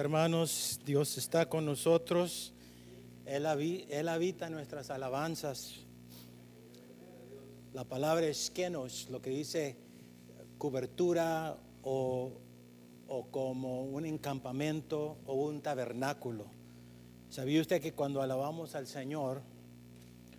hermanos, 0.00 0.80
Dios 0.86 1.18
está 1.18 1.46
con 1.48 1.66
nosotros. 1.66 2.54
Él, 3.26 3.44
habita 3.46 4.46
en 4.46 4.54
nuestras 4.54 4.88
alabanzas. 4.88 5.74
La 7.74 7.84
palabra 7.84 8.26
es 8.26 8.50
nos 8.70 9.10
lo 9.10 9.20
que 9.20 9.30
dice 9.30 9.76
cobertura 10.56 11.58
o, 11.82 12.32
o 13.08 13.26
como 13.26 13.84
un 13.84 14.06
encampamento 14.06 15.18
o 15.26 15.34
un 15.34 15.60
tabernáculo. 15.60 16.46
¿Sabía 17.28 17.60
usted 17.60 17.82
que 17.82 17.92
cuando 17.92 18.22
alabamos 18.22 18.74
al 18.74 18.86
Señor, 18.86 19.42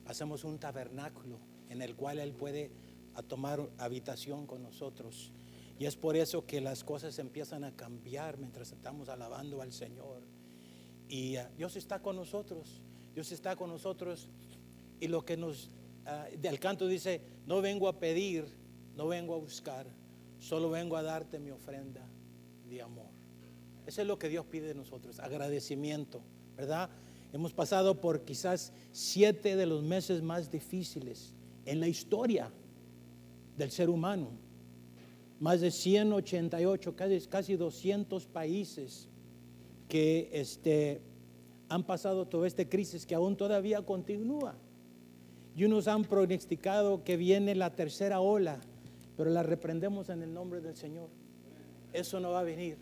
hacemos 0.07 0.43
un 0.43 0.57
tabernáculo 0.57 1.37
en 1.69 1.83
el 1.83 1.95
cual 1.95 2.17
Él 2.17 2.33
puede 2.33 2.71
tomar 3.27 3.69
habitación 3.77 4.47
con 4.47 4.63
nosotros? 4.63 5.31
Y 5.81 5.87
es 5.87 5.95
por 5.95 6.15
eso 6.15 6.45
que 6.45 6.61
las 6.61 6.83
cosas 6.83 7.17
empiezan 7.17 7.63
a 7.63 7.75
cambiar 7.75 8.37
mientras 8.37 8.71
estamos 8.71 9.09
alabando 9.09 9.63
al 9.63 9.73
Señor. 9.73 10.21
Y 11.07 11.37
ah, 11.37 11.49
Dios 11.57 11.75
está 11.75 12.03
con 12.03 12.15
nosotros. 12.15 12.83
Dios 13.15 13.31
está 13.31 13.55
con 13.55 13.71
nosotros. 13.71 14.29
Y 14.99 15.07
lo 15.07 15.25
que 15.25 15.37
nos, 15.37 15.71
uh, 16.05 16.59
canto 16.59 16.85
dice, 16.85 17.21
no 17.47 17.63
vengo 17.63 17.87
a 17.87 17.99
pedir, 17.99 18.45
no 18.95 19.07
vengo 19.07 19.33
a 19.33 19.39
buscar, 19.39 19.87
solo 20.37 20.69
vengo 20.69 20.97
a 20.97 21.01
darte 21.01 21.39
mi 21.39 21.49
ofrenda 21.49 22.07
de 22.69 22.79
amor. 22.83 23.09
Eso 23.87 24.03
es 24.03 24.07
lo 24.07 24.19
que 24.19 24.29
Dios 24.29 24.45
pide 24.45 24.67
de 24.67 24.75
nosotros, 24.75 25.19
agradecimiento, 25.19 26.21
¿verdad? 26.55 26.91
Hemos 27.33 27.53
pasado 27.53 27.99
por 27.99 28.23
quizás 28.23 28.71
siete 28.91 29.55
de 29.55 29.65
los 29.65 29.81
meses 29.81 30.21
más 30.21 30.51
difíciles 30.51 31.33
en 31.65 31.79
la 31.79 31.87
historia 31.87 32.51
del 33.57 33.71
ser 33.71 33.89
humano 33.89 34.50
más 35.41 35.59
de 35.59 35.71
188, 35.71 36.95
casi, 36.95 37.19
casi 37.27 37.55
200 37.55 38.27
países 38.27 39.09
que 39.89 40.29
este, 40.31 41.01
han 41.67 41.83
pasado 41.83 42.27
toda 42.27 42.45
esta 42.45 42.63
crisis 42.69 43.07
que 43.07 43.15
aún 43.15 43.35
todavía 43.35 43.81
continúa. 43.81 44.55
Y 45.55 45.63
unos 45.63 45.87
han 45.87 46.03
pronosticado 46.03 47.03
que 47.03 47.17
viene 47.17 47.55
la 47.55 47.75
tercera 47.75 48.21
ola, 48.21 48.61
pero 49.17 49.31
la 49.31 49.41
reprendemos 49.41 50.09
en 50.09 50.21
el 50.21 50.31
nombre 50.31 50.61
del 50.61 50.75
Señor. 50.75 51.09
Eso 51.91 52.19
no 52.19 52.29
va 52.29 52.41
a 52.41 52.43
venir. 52.43 52.77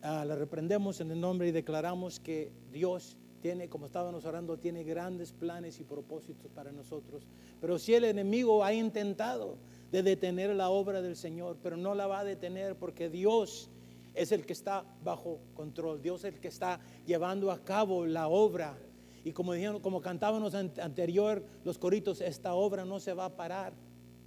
Ah, 0.00 0.24
la 0.24 0.34
reprendemos 0.34 1.02
en 1.02 1.10
el 1.10 1.20
nombre 1.20 1.48
y 1.48 1.52
declaramos 1.52 2.20
que 2.20 2.50
Dios 2.72 3.18
tiene, 3.42 3.68
como 3.68 3.84
estábamos 3.84 4.24
orando, 4.24 4.56
tiene 4.56 4.82
grandes 4.82 5.32
planes 5.34 5.78
y 5.78 5.84
propósitos 5.84 6.50
para 6.52 6.72
nosotros. 6.72 7.26
Pero 7.60 7.78
si 7.78 7.94
el 7.94 8.04
enemigo 8.04 8.64
ha 8.64 8.72
intentado 8.72 9.58
de 9.90 10.02
detener 10.02 10.54
la 10.54 10.70
obra 10.70 11.00
del 11.02 11.16
Señor, 11.16 11.56
pero 11.62 11.76
no 11.76 11.94
la 11.94 12.06
va 12.06 12.20
a 12.20 12.24
detener 12.24 12.76
porque 12.76 13.08
Dios 13.08 13.70
es 14.14 14.32
el 14.32 14.44
que 14.44 14.52
está 14.52 14.84
bajo 15.02 15.38
control, 15.54 16.02
Dios 16.02 16.24
es 16.24 16.34
el 16.34 16.40
que 16.40 16.48
está 16.48 16.80
llevando 17.06 17.50
a 17.50 17.62
cabo 17.62 18.04
la 18.04 18.28
obra. 18.28 18.76
Y 19.24 19.32
como 19.32 19.52
dijeron, 19.52 19.80
como 19.80 20.00
cantábamos 20.00 20.54
anterior 20.54 21.44
los 21.64 21.78
coritos, 21.78 22.20
esta 22.20 22.54
obra 22.54 22.84
no 22.84 23.00
se 23.00 23.12
va 23.12 23.26
a 23.26 23.36
parar. 23.36 23.72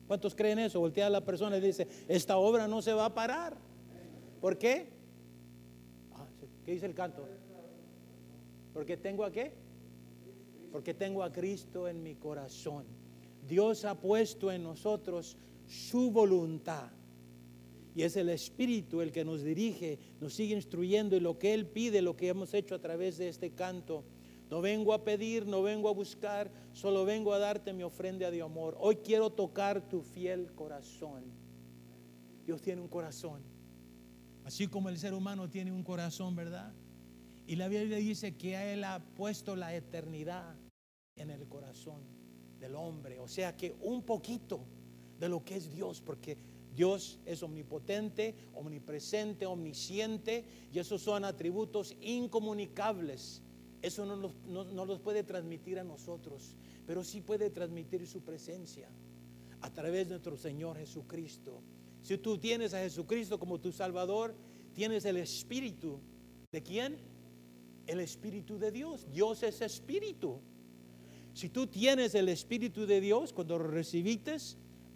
¿Cuántos 0.08 0.36
creen 0.36 0.60
eso? 0.60 0.80
Voltea 0.80 1.08
a 1.08 1.10
la 1.10 1.22
persona 1.22 1.58
y 1.58 1.62
dice, 1.62 1.88
esta 2.08 2.38
obra 2.38 2.68
no 2.68 2.82
se 2.82 2.94
va 2.94 3.06
a 3.06 3.14
parar. 3.14 3.56
¿Por 4.42 4.58
qué? 4.58 4.90
Ah, 6.14 6.26
¿Qué 6.66 6.74
dice 6.74 6.86
el 6.86 6.94
canto? 6.94 7.26
Porque 8.74 8.98
tengo 8.98 9.24
a 9.24 9.32
qué? 9.32 9.54
Porque 10.72 10.94
tengo 10.94 11.24
a 11.24 11.32
Cristo 11.32 11.88
en 11.88 12.02
mi 12.02 12.16
corazón. 12.16 12.86
Dios 13.48 13.86
ha 13.86 13.96
puesto 13.96 14.52
en 14.52 14.64
nosotros 14.64 15.38
su 15.68 16.12
voluntad. 16.12 16.92
Y 17.94 18.04
es 18.04 18.16
el 18.16 18.30
Espíritu 18.30 19.02
el 19.02 19.12
que 19.12 19.26
nos 19.26 19.44
dirige, 19.44 20.00
nos 20.20 20.34
sigue 20.34 20.56
instruyendo 20.56 21.16
y 21.16 21.20
lo 21.20 21.38
que 21.38 21.54
Él 21.54 21.66
pide, 21.66 22.02
lo 22.02 22.16
que 22.16 22.30
hemos 22.30 22.54
hecho 22.54 22.76
a 22.76 22.80
través 22.80 23.18
de 23.18 23.28
este 23.28 23.52
canto. 23.52 24.06
No 24.50 24.62
vengo 24.62 24.94
a 24.94 25.04
pedir, 25.04 25.46
no 25.46 25.62
vengo 25.62 25.90
a 25.90 25.94
buscar, 25.94 26.52
solo 26.74 27.06
vengo 27.06 27.34
a 27.34 27.40
darte 27.40 27.74
mi 27.74 27.84
ofrenda 27.84 28.32
de 28.32 28.42
amor. 28.42 28.78
Hoy 28.80 28.98
quiero 28.98 29.30
tocar 29.30 29.88
tu 29.88 30.02
fiel 30.02 30.54
corazón. 30.54 31.24
Dios 32.46 32.62
tiene 32.62 32.82
un 32.82 32.88
corazón, 32.88 33.44
así 34.44 34.68
como 34.68 34.90
el 34.90 34.98
ser 34.98 35.14
humano 35.14 35.50
tiene 35.50 35.72
un 35.72 35.84
corazón, 35.84 36.36
¿verdad? 36.36 36.74
Y 37.46 37.56
la 37.56 37.68
Biblia 37.68 37.98
dice 37.98 38.36
que 38.36 38.74
Él 38.74 38.84
ha 38.84 39.00
puesto 39.16 39.56
la 39.56 39.76
eternidad 39.76 40.56
en 41.16 41.30
el 41.30 41.48
corazón 41.48 42.02
del 42.60 42.76
hombre. 42.76 43.20
O 43.20 43.28
sea 43.28 43.56
que 43.56 43.76
un 43.82 44.04
poquito 44.04 44.66
de 45.22 45.30
lo 45.30 45.46
que 45.46 45.56
es 45.56 45.72
Dios, 45.72 46.02
porque 46.02 46.36
Dios 46.76 47.20
es 47.28 47.44
omnipotente, 47.44 48.34
omnipresente, 48.56 49.46
omnisciente, 49.46 50.44
y 50.74 50.80
esos 50.80 51.04
son 51.04 51.24
atributos 51.24 51.96
incomunicables. 52.02 53.44
Eso 53.84 54.04
no 54.06 54.16
los, 54.16 54.34
no, 54.48 54.86
los 54.86 55.00
puede 55.00 55.24
transmitir 55.24 55.78
a 55.78 55.84
nosotros, 55.84 56.56
pero 56.88 57.04
sí 57.04 57.22
puede 57.22 57.52
transmitir 57.52 58.08
su 58.08 58.22
presencia 58.22 58.90
a 59.62 59.72
través 59.72 60.06
de 60.06 60.16
nuestro 60.16 60.38
Señor 60.38 60.78
Jesucristo. 60.78 61.62
Si 62.02 62.18
tú 62.18 62.40
tienes 62.40 62.74
a 62.74 62.80
Jesucristo 62.80 63.38
como 63.38 63.60
tu 63.60 63.72
Salvador, 63.72 64.34
tienes 64.74 65.06
el 65.06 65.18
Espíritu. 65.18 66.00
¿De 66.52 66.64
quién? 66.64 66.98
El 67.86 68.00
Espíritu 68.00 68.58
de 68.58 68.72
Dios. 68.72 69.08
Dios 69.12 69.44
es 69.44 69.62
Espíritu. 69.62 70.40
Si 71.36 71.50
tú 71.50 71.68
tienes 71.68 72.16
el 72.16 72.28
Espíritu 72.28 72.88
de 72.88 73.02
Dios, 73.02 73.34
cuando 73.34 73.60
lo 73.60 73.68
recibiste, 73.68 74.38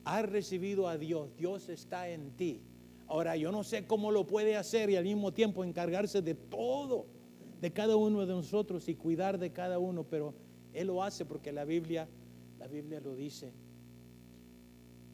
has 0.05 0.29
recibido 0.29 0.88
a 0.88 0.97
Dios, 0.97 1.35
Dios 1.35 1.67
está 1.67 2.09
en 2.09 2.31
ti. 2.38 2.61
Ahora, 3.07 3.35
yo 3.35 3.51
no 3.51 3.63
sé 3.63 3.85
cómo 3.85 4.11
lo 4.11 4.25
puede 4.25 4.55
hacer 4.55 4.89
y 4.89 4.95
al 4.95 5.03
mismo 5.03 5.33
tiempo 5.33 5.63
encargarse 5.63 6.21
de 6.21 6.35
todo, 6.35 7.07
de 7.59 7.71
cada 7.71 7.95
uno 7.95 8.25
de 8.25 8.33
nosotros 8.33 8.88
y 8.88 8.95
cuidar 8.95 9.38
de 9.38 9.51
cada 9.51 9.79
uno, 9.79 10.03
pero 10.03 10.33
Él 10.73 10.88
lo 10.88 11.03
hace 11.03 11.25
porque 11.25 11.51
la 11.51 11.65
Biblia, 11.65 12.07
la 12.59 12.67
Biblia 12.67 12.99
lo 12.99 13.15
dice. 13.15 13.51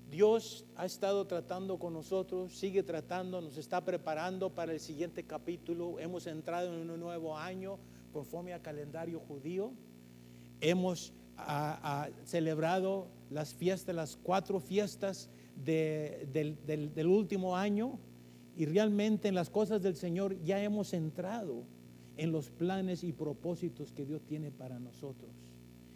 Dios 0.09 0.65
ha 0.75 0.85
estado 0.85 1.25
tratando 1.25 1.79
con 1.79 1.93
nosotros, 1.93 2.53
sigue 2.53 2.83
tratando, 2.83 3.39
nos 3.39 3.57
está 3.57 3.85
preparando 3.85 4.49
para 4.49 4.73
el 4.73 4.81
siguiente 4.81 5.23
capítulo. 5.23 5.99
Hemos 5.99 6.27
entrado 6.27 6.73
en 6.73 6.89
un 6.89 6.99
nuevo 6.99 7.37
año 7.37 7.79
conforme 8.11 8.53
al 8.53 8.61
calendario 8.61 9.21
judío. 9.21 9.71
Hemos 10.59 11.13
ha, 11.37 12.09
celebrado 12.25 13.07
las 13.29 13.53
fiestas, 13.53 13.95
las 13.95 14.17
cuatro 14.17 14.59
fiestas 14.59 15.29
del, 15.55 16.27
del 16.65 17.07
último 17.07 17.55
año 17.55 17.99
y 18.55 18.65
realmente 18.65 19.27
en 19.27 19.35
las 19.35 19.49
cosas 19.49 19.81
del 19.81 19.95
Señor 19.95 20.41
ya 20.43 20.61
hemos 20.61 20.93
entrado 20.93 21.65
en 22.17 22.31
los 22.31 22.49
planes 22.51 23.03
y 23.03 23.13
propósitos 23.13 23.91
que 23.91 24.05
Dios 24.05 24.23
tiene 24.25 24.51
para 24.51 24.79
nosotros. 24.79 25.31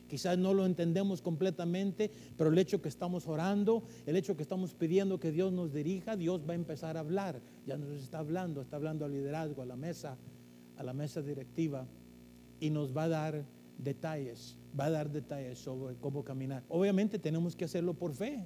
Quizás 0.07 0.37
no 0.37 0.53
lo 0.53 0.65
entendemos 0.65 1.21
completamente, 1.21 2.11
pero 2.37 2.51
el 2.51 2.57
hecho 2.57 2.81
que 2.81 2.89
estamos 2.89 3.27
orando, 3.27 3.83
el 4.05 4.15
hecho 4.15 4.37
que 4.37 4.43
estamos 4.43 4.73
pidiendo 4.73 5.19
que 5.19 5.31
Dios 5.31 5.51
nos 5.51 5.73
dirija, 5.73 6.15
Dios 6.15 6.47
va 6.47 6.53
a 6.53 6.55
empezar 6.55 6.95
a 6.95 6.99
hablar. 6.99 7.41
Ya 7.65 7.77
nos 7.77 7.89
está 8.01 8.19
hablando, 8.19 8.61
está 8.61 8.75
hablando 8.75 9.05
al 9.05 9.11
liderazgo, 9.11 9.63
a 9.63 9.65
la 9.65 9.75
mesa, 9.75 10.17
a 10.77 10.83
la 10.83 10.93
mesa 10.93 11.21
directiva 11.21 11.87
y 12.59 12.69
nos 12.69 12.95
va 12.95 13.03
a 13.03 13.09
dar 13.09 13.45
detalles 13.77 14.57
va 14.77 14.85
a 14.85 14.89
dar 14.89 15.09
detalles 15.09 15.59
sobre 15.59 15.95
cómo 15.95 16.23
caminar. 16.23 16.63
Obviamente 16.69 17.19
tenemos 17.19 17.55
que 17.55 17.65
hacerlo 17.65 17.93
por 17.93 18.13
fe, 18.13 18.45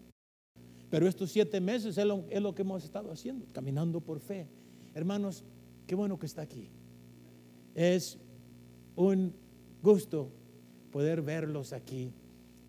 pero 0.89 1.07
estos 1.07 1.31
siete 1.31 1.59
meses 1.61 1.97
es 1.97 2.05
lo, 2.05 2.55
que 2.55 2.61
hemos 2.61 2.83
estado 2.83 3.11
haciendo, 3.11 3.45
caminando 3.51 4.01
por 4.01 4.19
fe. 4.19 4.47
Hermanos, 4.93 5.43
qué 5.85 5.95
bueno 5.95 6.17
que 6.17 6.25
está 6.25 6.41
aquí. 6.41 6.69
Es 7.75 8.17
un 8.95 9.33
gusto 9.81 10.31
poder 10.91 11.21
verlos 11.21 11.73
aquí. 11.73 12.11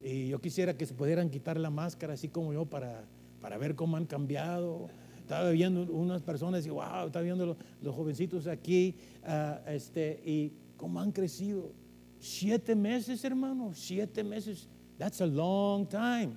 Y 0.03 0.29
yo 0.29 0.41
quisiera 0.41 0.77
que 0.77 0.87
se 0.87 0.95
pudieran 0.95 1.31
quitar 1.31 1.59
la 1.59 1.71
máscara, 1.71 2.15
así 2.15 2.29
como 2.29 2.53
yo, 2.53 2.67
para, 2.67 3.05
para 3.41 3.59
ver 3.59 3.75
cómo 3.75 3.97
han 3.97 4.07
cambiado. 4.07 4.89
Estaba 5.19 5.51
viendo 5.51 5.83
unas 5.93 6.23
personas 6.23 6.67
y 6.67 6.71
wow, 6.71 7.07
estaba 7.07 7.23
viendo 7.23 7.57
los, 7.81 7.95
jovencitos 7.95 8.47
aquí 8.47 8.97
ah, 9.25 9.61
este, 9.67 10.21
y 10.25 10.53
cómo 10.77 11.01
han 11.01 11.13
crecido. 11.13 11.73
Siete 12.21 12.75
meses, 12.75 13.25
hermano, 13.25 13.73
siete 13.75 14.23
meses. 14.23 14.69
That's 14.99 15.23
a 15.23 15.27
long 15.27 15.89
time. 15.89 16.37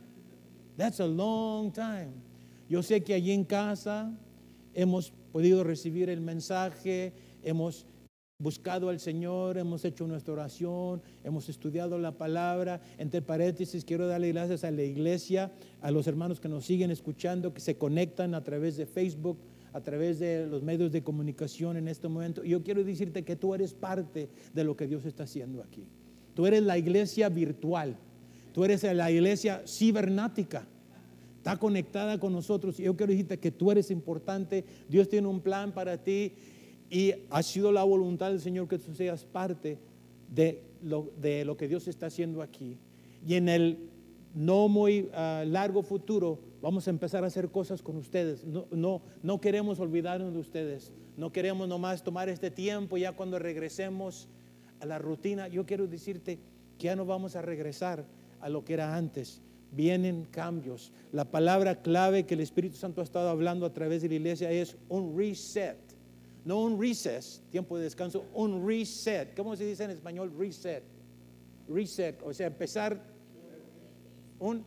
That's 0.77 1.01
a 1.01 1.05
long 1.05 1.71
time. 1.71 2.13
Yo 2.69 2.81
sé 2.81 3.03
que 3.03 3.13
allí 3.13 3.31
en 3.31 3.43
casa 3.43 4.17
hemos 4.73 5.11
podido 5.33 5.63
recibir 5.63 6.09
el 6.09 6.21
mensaje, 6.21 7.13
hemos 7.43 7.85
buscado 8.39 8.89
al 8.89 8.99
Señor, 8.99 9.57
hemos 9.57 9.83
hecho 9.83 10.07
nuestra 10.07 10.33
oración, 10.33 11.01
hemos 11.23 11.49
estudiado 11.49 11.97
la 11.99 12.17
palabra. 12.17 12.81
Entre 12.97 13.21
paréntesis, 13.21 13.83
quiero 13.83 14.07
darle 14.07 14.31
gracias 14.31 14.63
a 14.63 14.71
la 14.71 14.83
iglesia, 14.83 15.51
a 15.81 15.91
los 15.91 16.07
hermanos 16.07 16.39
que 16.39 16.49
nos 16.49 16.65
siguen 16.65 16.91
escuchando, 16.91 17.53
que 17.53 17.59
se 17.59 17.77
conectan 17.77 18.33
a 18.33 18.43
través 18.43 18.77
de 18.77 18.85
Facebook, 18.85 19.37
a 19.73 19.81
través 19.81 20.19
de 20.19 20.45
los 20.45 20.61
medios 20.61 20.91
de 20.91 21.03
comunicación 21.03 21.77
en 21.77 21.87
este 21.87 22.07
momento. 22.07 22.43
Yo 22.43 22.63
quiero 22.63 22.83
decirte 22.83 23.23
que 23.23 23.35
tú 23.35 23.55
eres 23.55 23.73
parte 23.73 24.29
de 24.53 24.63
lo 24.63 24.77
que 24.77 24.87
Dios 24.87 25.03
está 25.05 25.23
haciendo 25.23 25.61
aquí. 25.61 25.83
Tú 26.35 26.45
eres 26.45 26.63
la 26.63 26.77
iglesia 26.77 27.27
virtual. 27.29 27.97
Tú 28.53 28.63
eres 28.63 28.83
la 28.83 29.11
iglesia 29.11 29.63
cibernática. 29.67 30.67
Está 31.37 31.57
conectada 31.57 32.19
con 32.19 32.31
nosotros. 32.31 32.77
Yo 32.77 32.95
quiero 32.95 33.11
decirte 33.11 33.39
que 33.39 33.51
tú 33.51 33.71
eres 33.71 33.89
importante. 33.89 34.63
Dios 34.87 35.09
tiene 35.09 35.27
un 35.27 35.41
plan 35.41 35.71
para 35.73 35.97
ti. 35.97 36.33
Y 36.89 37.13
ha 37.31 37.41
sido 37.41 37.71
la 37.71 37.83
voluntad 37.83 38.29
del 38.29 38.39
Señor 38.39 38.67
que 38.67 38.77
tú 38.77 38.93
seas 38.93 39.25
parte 39.25 39.79
de 40.29 40.63
lo, 40.83 41.11
de 41.19 41.43
lo 41.45 41.57
que 41.57 41.67
Dios 41.67 41.87
está 41.87 42.05
haciendo 42.05 42.43
aquí. 42.43 42.77
Y 43.25 43.33
en 43.33 43.49
el 43.49 43.89
no 44.33 44.67
muy 44.67 45.09
ah, 45.13 45.43
largo 45.45 45.83
futuro 45.83 46.39
vamos 46.61 46.87
a 46.87 46.91
empezar 46.91 47.23
a 47.23 47.27
hacer 47.27 47.49
cosas 47.49 47.81
con 47.81 47.97
ustedes. 47.97 48.45
No, 48.45 48.67
no, 48.71 49.01
no 49.21 49.41
queremos 49.41 49.79
olvidarnos 49.79 50.33
de 50.33 50.39
ustedes. 50.39 50.93
No 51.17 51.31
queremos 51.31 51.67
nomás 51.67 52.03
tomar 52.03 52.29
este 52.29 52.49
tiempo 52.49 52.97
ya 52.97 53.11
cuando 53.11 53.37
regresemos 53.37 54.29
a 54.79 54.85
la 54.85 54.97
rutina. 54.97 55.47
Yo 55.49 55.65
quiero 55.65 55.87
decirte 55.87 56.39
que 56.77 56.85
ya 56.85 56.95
no 56.95 57.05
vamos 57.05 57.35
a 57.35 57.41
regresar 57.41 58.05
a 58.39 58.49
lo 58.49 58.63
que 58.63 58.73
era 58.73 58.95
antes. 58.95 59.41
Vienen 59.71 60.25
cambios. 60.25 60.91
La 61.11 61.25
palabra 61.25 61.81
clave 61.81 62.25
que 62.25 62.35
el 62.35 62.39
Espíritu 62.39 62.77
Santo 62.77 63.01
ha 63.01 63.03
estado 63.03 63.29
hablando 63.29 63.65
a 63.65 63.73
través 63.73 64.01
de 64.01 64.09
la 64.09 64.15
iglesia 64.15 64.49
es 64.49 64.77
un 64.87 65.17
reset. 65.17 65.77
No 66.45 66.61
un 66.61 66.79
recess, 66.79 67.41
tiempo 67.51 67.77
de 67.77 67.85
descanso, 67.85 68.25
un 68.33 68.67
reset. 68.67 69.35
¿Cómo 69.35 69.55
se 69.55 69.65
dice 69.65 69.83
en 69.83 69.91
español? 69.91 70.33
Reset. 70.37 70.83
Reset, 71.69 72.21
o 72.23 72.33
sea, 72.33 72.47
empezar 72.47 73.12
un, 74.43 74.63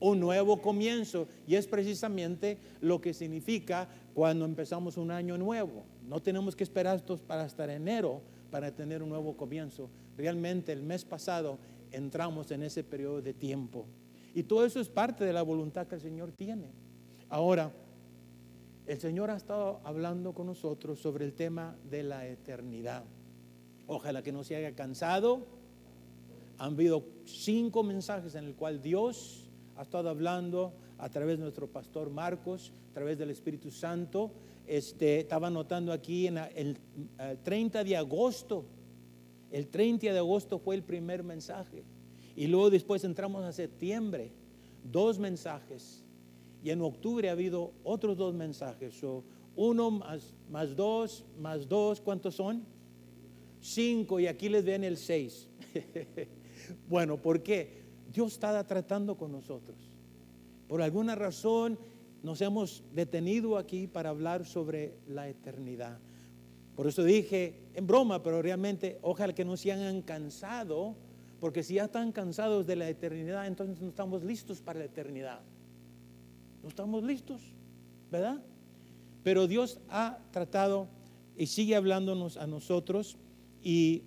un 0.00 0.20
nuevo 0.20 0.60
comienzo. 0.60 1.28
Y 1.46 1.56
es 1.56 1.66
precisamente 1.66 2.58
lo 2.80 3.00
que 3.00 3.12
significa 3.12 3.88
cuando 4.14 4.44
empezamos 4.44 4.96
un 4.96 5.10
año 5.10 5.36
nuevo. 5.36 5.84
No 6.06 6.22
tenemos 6.22 6.54
que 6.56 6.64
esperar 6.64 7.02
para 7.26 7.44
estar 7.44 7.70
enero 7.70 8.22
para 8.50 8.70
tener 8.70 9.02
un 9.02 9.08
nuevo 9.08 9.36
comienzo. 9.36 9.90
Realmente 10.16 10.70
el 10.70 10.80
mes 10.80 11.04
pasado 11.04 11.58
entramos 11.90 12.52
en 12.52 12.62
ese 12.62 12.84
periodo 12.84 13.20
de 13.20 13.34
tiempo. 13.34 13.84
Y 14.32 14.44
todo 14.44 14.64
eso 14.64 14.78
es 14.78 14.88
parte 14.88 15.24
de 15.24 15.32
la 15.32 15.42
voluntad 15.42 15.88
que 15.88 15.96
el 15.96 16.00
Señor 16.00 16.30
tiene. 16.30 16.68
Ahora, 17.28 17.72
el 18.86 19.00
Señor 19.00 19.30
ha 19.30 19.36
estado 19.36 19.80
hablando 19.82 20.34
con 20.34 20.46
nosotros 20.46 21.00
sobre 21.00 21.24
el 21.24 21.32
tema 21.32 21.76
de 21.90 22.04
la 22.04 22.28
eternidad. 22.28 23.02
Ojalá 23.88 24.22
que 24.22 24.30
no 24.30 24.44
se 24.44 24.54
haya 24.54 24.76
cansado. 24.76 25.48
Han 26.58 26.74
habido 26.74 27.04
cinco 27.24 27.82
mensajes 27.82 28.34
en 28.34 28.44
el 28.44 28.54
cual 28.54 28.80
Dios 28.80 29.50
ha 29.76 29.82
estado 29.82 30.08
hablando 30.08 30.74
a 30.98 31.08
través 31.08 31.38
de 31.38 31.42
nuestro 31.42 31.66
pastor 31.66 32.10
Marcos, 32.10 32.72
a 32.90 32.94
través 32.94 33.18
del 33.18 33.30
Espíritu 33.30 33.70
Santo, 33.70 34.30
este, 34.66 35.20
estaba 35.20 35.50
notando 35.50 35.92
aquí 35.92 36.26
en 36.26 36.38
el, 36.38 36.78
30 37.42 37.84
de 37.84 37.96
agosto, 37.96 38.64
el 39.50 39.68
30 39.68 40.12
de 40.12 40.18
agosto 40.18 40.58
fue 40.58 40.74
el 40.74 40.82
primer 40.82 41.22
mensaje. 41.22 41.84
Y 42.36 42.46
luego 42.46 42.70
después 42.70 43.04
entramos 43.04 43.44
a 43.44 43.52
septiembre, 43.52 44.32
dos 44.82 45.18
mensajes. 45.18 46.02
Y 46.62 46.70
en 46.70 46.80
octubre 46.80 47.28
ha 47.28 47.32
habido 47.32 47.72
otros 47.84 48.16
dos 48.16 48.34
mensajes. 48.34 49.00
uno 49.54 49.90
más, 49.90 50.34
más 50.50 50.74
dos, 50.74 51.24
más 51.38 51.68
dos, 51.68 52.00
¿cuántos 52.00 52.34
son? 52.36 52.64
Cinco, 53.60 54.18
y 54.18 54.26
aquí 54.26 54.48
les 54.48 54.64
ven 54.64 54.82
el 54.82 54.96
seis. 54.96 55.48
bueno, 56.88 57.16
¿por 57.16 57.42
qué? 57.42 57.82
Dios 58.12 58.32
estaba 58.32 58.64
tratando 58.66 59.16
con 59.16 59.32
nosotros. 59.32 59.76
Por 60.68 60.82
alguna 60.82 61.14
razón 61.14 61.78
nos 62.22 62.40
hemos 62.40 62.82
detenido 62.94 63.58
aquí 63.58 63.86
para 63.86 64.10
hablar 64.10 64.46
sobre 64.46 64.94
la 65.06 65.28
eternidad. 65.28 65.98
Por 66.74 66.86
eso 66.86 67.04
dije 67.04 67.68
en 67.74 67.86
broma, 67.86 68.22
pero 68.22 68.42
realmente 68.42 68.98
ojalá 69.02 69.34
que 69.34 69.44
no 69.44 69.56
se 69.56 69.72
hayan 69.72 70.02
cansado, 70.02 70.96
porque 71.40 71.62
si 71.62 71.74
ya 71.74 71.84
están 71.84 72.12
cansados 72.12 72.66
de 72.66 72.76
la 72.76 72.88
eternidad, 72.88 73.46
entonces 73.46 73.80
no 73.80 73.88
estamos 73.88 74.24
listos 74.24 74.60
para 74.60 74.78
la 74.78 74.86
eternidad. 74.86 75.40
No 76.62 76.68
estamos 76.68 77.02
listos, 77.04 77.42
¿verdad? 78.10 78.42
Pero 79.22 79.46
Dios 79.46 79.80
ha 79.90 80.18
tratado 80.30 80.88
y 81.36 81.46
sigue 81.46 81.76
hablándonos 81.76 82.36
a 82.36 82.46
nosotros 82.46 83.18
y, 83.62 84.04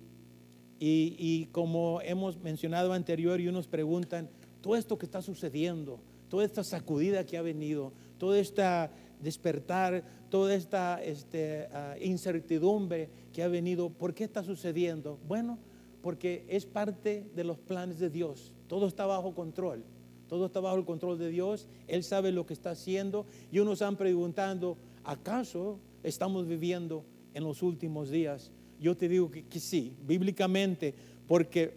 y, 0.80 1.46
como 1.52 2.00
hemos 2.02 2.38
mencionado 2.38 2.92
anterior 2.92 3.40
y 3.40 3.48
unos 3.48 3.66
preguntan, 3.66 4.28
todo 4.60 4.76
esto 4.76 4.98
que 4.98 5.06
está 5.06 5.22
sucediendo, 5.22 6.00
toda 6.28 6.44
esta 6.44 6.62
sacudida 6.62 7.24
que 7.24 7.36
ha 7.36 7.42
venido, 7.42 7.92
toda 8.18 8.38
esta 8.38 8.90
despertar, 9.20 10.04
toda 10.30 10.54
esta 10.54 11.02
este, 11.02 11.68
ah, 11.72 11.96
incertidumbre 12.00 13.08
que 13.32 13.42
ha 13.42 13.48
venido, 13.48 13.90
¿por 13.90 14.14
qué 14.14 14.24
está 14.24 14.42
sucediendo? 14.44 15.18
Bueno, 15.26 15.58
porque 16.02 16.44
es 16.48 16.66
parte 16.66 17.28
de 17.34 17.44
los 17.44 17.58
planes 17.58 17.98
de 17.98 18.10
Dios. 18.10 18.52
Todo 18.68 18.86
está 18.86 19.06
bajo 19.06 19.34
control. 19.34 19.84
Todo 20.28 20.46
está 20.46 20.60
bajo 20.60 20.76
el 20.76 20.84
control 20.84 21.18
de 21.18 21.30
Dios. 21.30 21.66
Él 21.86 22.04
sabe 22.04 22.32
lo 22.32 22.46
que 22.46 22.52
está 22.52 22.70
haciendo. 22.70 23.26
Y 23.50 23.58
unos 23.58 23.74
están 23.74 23.96
preguntando, 23.96 24.76
¿acaso 25.04 25.80
estamos 26.02 26.46
viviendo 26.46 27.04
en 27.34 27.44
los 27.44 27.62
últimos 27.62 28.10
días? 28.10 28.52
Yo 28.80 28.96
te 28.96 29.08
digo 29.08 29.30
que, 29.30 29.60
sí, 29.60 29.96
bíblicamente, 30.06 30.94
porque 31.26 31.74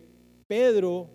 Pedro 0.47 1.09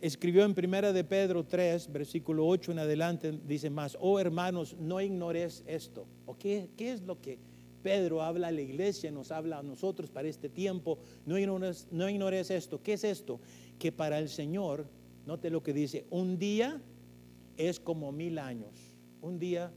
escribió 0.00 0.44
en 0.44 0.54
primera 0.54 0.92
de 0.92 1.04
Pedro 1.04 1.44
3, 1.44 1.92
versículo 1.92 2.46
8 2.46 2.72
en 2.72 2.78
adelante, 2.80 3.38
dice 3.46 3.70
más, 3.70 3.96
oh 4.00 4.18
hermanos, 4.18 4.76
no 4.78 5.00
ignores 5.00 5.62
esto. 5.66 6.06
¿O 6.26 6.36
qué, 6.36 6.70
qué 6.76 6.92
es 6.92 7.02
lo 7.02 7.20
que 7.20 7.38
Pedro 7.82 8.22
habla 8.22 8.48
a 8.48 8.52
la 8.52 8.60
iglesia, 8.60 9.10
nos 9.10 9.30
habla 9.30 9.58
a 9.58 9.62
nosotros 9.62 10.10
para 10.10 10.28
este 10.28 10.48
tiempo? 10.48 10.98
No 11.24 11.38
ignores, 11.38 11.86
no 11.90 12.08
ignores 12.08 12.50
esto. 12.50 12.82
¿Qué 12.82 12.94
es 12.94 13.04
esto? 13.04 13.40
Que 13.78 13.92
para 13.92 14.18
el 14.18 14.28
Señor, 14.28 14.86
note 15.26 15.50
lo 15.50 15.62
que 15.62 15.72
dice, 15.72 16.04
un 16.10 16.38
día 16.38 16.80
es 17.56 17.78
como 17.78 18.10
mil 18.12 18.38
años. 18.38 18.96
Un 19.20 19.38
día 19.38 19.72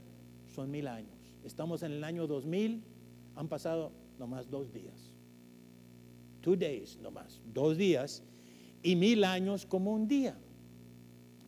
son 0.54 0.70
mil 0.70 0.86
años. 0.86 1.36
Estamos 1.44 1.82
en 1.82 1.92
el 1.92 2.04
año 2.04 2.26
2000, 2.26 2.82
han 3.34 3.48
pasado 3.48 3.92
nomás 4.18 4.48
dos 4.48 4.72
días. 4.72 5.11
Two 6.42 6.56
days 6.56 6.98
nomás, 7.00 7.40
dos 7.54 7.76
días 7.76 8.22
y 8.82 8.96
mil 8.96 9.24
años 9.24 9.64
como 9.64 9.92
un 9.92 10.08
día. 10.08 10.36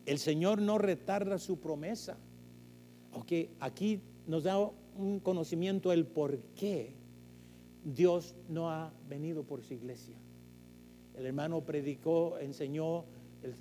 El 0.05 0.17
Señor 0.19 0.61
no 0.61 0.77
retarda 0.77 1.37
su 1.37 1.59
promesa. 1.59 2.17
Aunque 3.11 3.51
aquí 3.59 4.01
nos 4.27 4.43
da 4.43 4.57
un 4.57 5.19
conocimiento 5.19 5.89
del 5.89 6.05
por 6.05 6.39
qué 6.55 6.95
Dios 7.83 8.35
no 8.49 8.71
ha 8.71 8.93
venido 9.07 9.43
por 9.43 9.61
su 9.61 9.73
iglesia. 9.73 10.15
El 11.13 11.25
hermano 11.25 11.61
predicó, 11.61 12.37
enseñó 12.39 13.05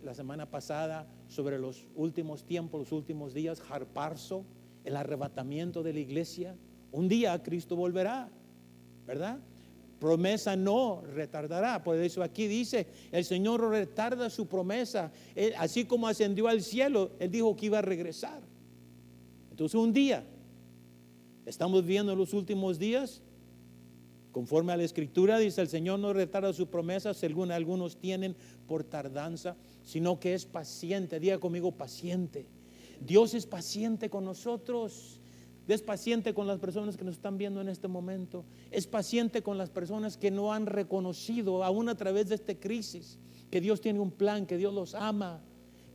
la 0.02 0.14
semana 0.14 0.50
pasada 0.50 1.06
sobre 1.28 1.58
los 1.58 1.87
últimos 1.94 2.44
tiempos, 2.44 2.80
los 2.80 2.92
últimos 2.92 3.35
días, 3.35 3.62
el 4.85 4.97
arrebatamiento 4.97 5.82
de 5.82 5.92
la 5.92 6.00
iglesia. 6.00 6.56
Un 6.90 7.08
día 7.08 7.42
Cristo 7.42 7.76
volverá, 7.76 8.30
¿verdad? 9.06 9.40
Promesa 10.04 10.54
no 10.54 11.02
retardará. 11.14 11.82
Por 11.82 11.96
eso 11.96 12.23
aquí 12.23 12.46
dice, 12.46 12.87
el 13.11 13.25
Señor 13.25 13.66
retarda 13.70 14.28
su 14.28 14.46
promesa. 14.46 15.11
así 15.56 15.87
como 15.87 16.06
ascendió 16.06 16.46
al 16.46 16.61
cielo, 16.61 17.12
Él 17.18 17.30
dijo 17.30 17.56
que 17.56 17.66
iba 17.66 17.78
a 17.78 17.82
regresar. 17.82 18.42
Entonces 19.50 19.75
un 19.76 19.94
día, 19.94 20.23
estamos 21.46 21.87
viendo 21.87 22.14
los 22.14 22.34
últimos 22.34 22.78
días, 22.78 23.23
conforme 24.30 24.75
a 24.75 24.76
la 24.76 24.84
escritura, 24.84 25.38
dice 25.38 25.62
el 25.62 25.68
Señor 25.68 26.00
no 26.00 26.12
retarda 26.12 26.52
su 26.52 26.66
promesa, 26.66 27.14
según 27.14 27.50
algunos 27.50 27.96
tienen 27.96 28.37
por 28.66 28.84
tardanza, 28.84 29.56
sino 29.84 30.20
que 30.20 30.34
es 30.34 30.44
paciente. 30.44 31.18
Diga 31.18 31.38
conmigo, 31.38 31.73
paciente. 31.73 32.46
Dios 33.00 33.32
es 33.32 33.46
paciente 33.46 34.11
con 34.11 34.26
nosotros. 34.26 35.18
Es 35.66 35.80
paciente 35.80 36.35
con 36.35 36.47
las 36.47 36.59
personas 36.59 36.97
que 36.97 37.04
nos 37.04 37.14
están 37.14 37.38
viendo 37.38 37.61
en 37.61 37.68
este 37.68 37.88
momento. 37.88 38.44
Es 38.71 38.87
paciente 38.87 39.42
con 39.42 39.56
las 39.56 39.71
personas 39.71 40.16
que 40.16 40.30
no 40.30 40.52
han 40.52 40.66
reconocido, 40.66 41.64
aún 41.64 41.88
a 41.88 41.97
través 41.97 42.28
de 42.28 42.35
esta 42.35 42.54
crisis, 42.54 43.18
que 43.50 43.61
Dios 43.61 43.80
tiene 43.80 44.00
un 44.00 44.11
plan, 44.11 44.47
que 44.47 44.59
Dios 44.59 44.75
los 44.75 44.94
ama, 44.94 45.40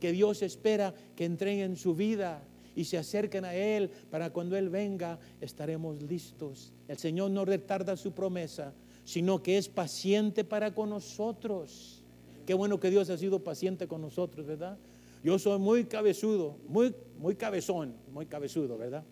que 0.00 0.12
Dios 0.12 0.42
espera 0.42 0.94
que 1.14 1.24
entreguen 1.24 1.76
su 1.76 1.94
vida 1.94 2.42
y 2.74 2.84
se 2.84 2.98
acerquen 2.98 3.44
a 3.44 3.54
Él 3.54 3.90
para 4.10 4.30
cuando 4.30 4.56
Él 4.56 4.70
venga 4.70 5.20
estaremos 5.40 6.02
listos. 6.02 6.72
El 6.88 6.98
Señor 6.98 7.30
no 7.30 7.44
retarda 7.44 7.96
su 7.96 8.12
promesa, 8.12 8.74
sino 9.04 9.42
que 9.42 9.58
es 9.58 9.68
paciente 9.68 10.42
para 10.42 10.74
con 10.74 10.90
nosotros. 10.90 12.02
Qué 12.46 12.54
bueno 12.54 12.80
que 12.80 12.90
Dios 12.90 13.10
ha 13.10 13.18
sido 13.18 13.44
paciente 13.44 13.86
con 13.86 14.00
nosotros, 14.00 14.46
¿verdad? 14.46 14.78
Yo 15.22 15.38
soy 15.38 15.58
muy 15.58 15.84
cabezudo, 15.84 16.56
muy, 16.66 16.94
muy 17.18 17.36
cabezón, 17.36 17.94
muy 18.12 18.26
cabezudo, 18.26 18.78
¿verdad? 18.78 19.04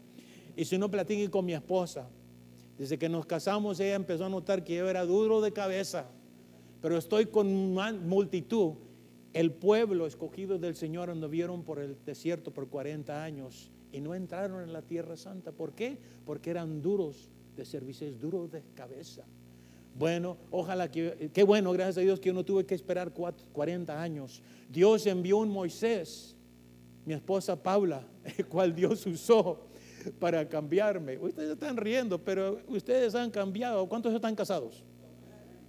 Y 0.58 0.64
si 0.64 0.76
no 0.76 0.90
platiqué 0.90 1.30
con 1.30 1.44
mi 1.44 1.54
esposa, 1.54 2.08
desde 2.76 2.98
que 2.98 3.08
nos 3.08 3.24
casamos 3.26 3.78
ella 3.78 3.94
empezó 3.94 4.24
a 4.24 4.28
notar 4.28 4.64
que 4.64 4.74
yo 4.74 4.88
era 4.88 5.06
duro 5.06 5.40
de 5.40 5.52
cabeza, 5.52 6.06
pero 6.82 6.98
estoy 6.98 7.26
con 7.26 7.74
multitud. 8.08 8.72
El 9.32 9.52
pueblo 9.52 10.04
escogido 10.04 10.58
del 10.58 10.74
Señor 10.74 11.10
anduvieron 11.10 11.62
por 11.62 11.78
el 11.78 11.96
desierto 12.04 12.52
por 12.52 12.66
40 12.66 13.22
años 13.22 13.70
y 13.92 14.00
no 14.00 14.16
entraron 14.16 14.64
en 14.64 14.72
la 14.72 14.82
tierra 14.82 15.16
santa. 15.16 15.52
¿Por 15.52 15.74
qué? 15.74 15.96
Porque 16.26 16.50
eran 16.50 16.82
duros 16.82 17.30
de 17.54 17.64
servicio, 17.64 18.12
duros 18.14 18.50
de 18.50 18.64
cabeza. 18.74 19.22
Bueno, 19.96 20.38
ojalá 20.50 20.90
que, 20.90 21.30
qué 21.32 21.44
bueno, 21.44 21.70
gracias 21.70 21.98
a 21.98 22.00
Dios 22.00 22.18
que 22.18 22.30
yo 22.30 22.34
no 22.34 22.44
tuve 22.44 22.66
que 22.66 22.74
esperar 22.74 23.12
40 23.12 24.02
años. 24.02 24.42
Dios 24.68 25.06
envió 25.06 25.38
un 25.38 25.50
Moisés, 25.50 26.34
mi 27.06 27.14
esposa 27.14 27.62
Paula, 27.62 28.04
el 28.38 28.44
cual 28.46 28.74
Dios 28.74 29.06
usó 29.06 29.67
para 30.18 30.48
cambiarme. 30.48 31.18
Ustedes 31.18 31.50
están 31.50 31.76
riendo, 31.76 32.22
pero 32.22 32.60
ustedes 32.68 33.14
han 33.14 33.30
cambiado. 33.30 33.88
¿Cuántos 33.88 34.14
están 34.14 34.34
casados? 34.34 34.84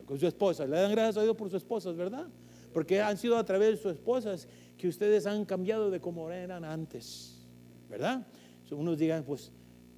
Con 0.05 0.19
su 0.19 0.27
esposa. 0.27 0.65
Le 0.65 0.77
dan 0.77 0.91
gracias 0.91 1.17
a 1.17 1.23
Dios 1.23 1.35
por 1.35 1.49
sus 1.49 1.57
esposas, 1.57 1.95
¿verdad? 1.95 2.27
Porque 2.73 3.01
han 3.01 3.17
sido 3.17 3.37
a 3.37 3.45
través 3.45 3.71
de 3.71 3.77
sus 3.77 3.93
esposas 3.93 4.47
que 4.77 4.87
ustedes 4.87 5.25
han 5.25 5.45
cambiado 5.45 5.89
de 5.89 5.99
como 5.99 6.29
eran 6.31 6.63
antes, 6.63 7.47
¿verdad? 7.89 8.25
Unos 8.71 8.99
digan, 8.99 9.23
pues, 9.23 9.51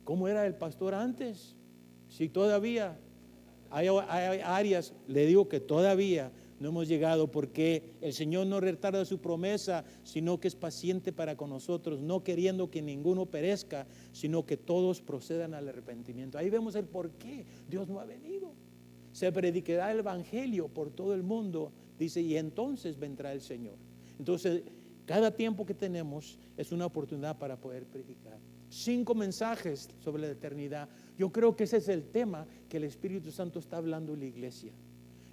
¿cómo 0.06 0.28
era 0.28 0.46
el 0.46 0.56
pastor 0.56 0.94
antes? 0.94 1.56
Si 2.08 2.30
todavía 2.30 2.98
hay, 3.70 3.88
hay 3.88 4.40
áreas, 4.40 4.94
le 5.08 5.26
digo 5.26 5.50
que 5.50 5.60
todavía 5.60 6.32
no 6.62 6.70
hemos 6.70 6.88
llegado 6.88 7.32
porque 7.32 7.96
el 8.02 8.14
Señor 8.14 8.46
no 8.46 8.60
retarda 8.60 9.04
su 9.04 9.20
promesa, 9.20 9.84
sino 10.04 10.40
que 10.40 10.48
es 10.48 10.56
paciente 10.56 11.12
para 11.12 11.36
con 11.36 11.50
nosotros, 11.50 12.02
no 12.02 12.24
queriendo 12.24 12.70
que 12.70 12.84
ninguno 12.84 13.26
perezca, 13.26 13.88
sino 14.12 14.46
que 14.46 14.58
todos 14.58 15.02
procedan 15.02 15.56
al 15.56 15.68
arrepentimiento. 15.68 16.38
Ahí 16.38 16.52
vemos 16.52 16.76
el 16.76 16.86
por 16.86 17.10
qué 17.14 17.48
Dios 17.68 17.90
no 17.90 18.00
ha 18.00 18.06
venido. 18.06 18.54
Se 19.12 19.32
predicará 19.32 19.92
el 19.92 20.00
Evangelio 20.00 20.68
por 20.68 20.92
todo 20.92 21.16
el 21.16 21.24
mundo, 21.24 21.72
dice, 21.98 22.22
y 22.22 22.38
entonces 22.38 23.00
vendrá 23.00 23.34
el 23.34 23.42
Señor. 23.42 23.78
Entonces, 24.20 24.62
cada 25.08 25.36
tiempo 25.36 25.66
que 25.66 25.74
tenemos 25.74 26.38
es 26.58 26.72
una 26.72 26.86
oportunidad 26.86 27.40
para 27.40 27.60
poder 27.60 27.88
predicar. 27.88 28.38
Cinco 28.70 29.16
mensajes 29.16 29.90
sobre 30.00 30.22
la 30.22 30.30
eternidad. 30.30 30.88
Yo 31.18 31.32
creo 31.32 31.56
que 31.56 31.64
ese 31.64 31.78
es 31.78 31.90
el 31.90 32.04
tema 32.04 32.46
que 32.70 32.78
el 32.78 32.84
Espíritu 32.84 33.32
Santo 33.32 33.58
está 33.58 33.78
hablando 33.78 34.14
en 34.14 34.20
la 34.20 34.28
iglesia. 34.28 34.74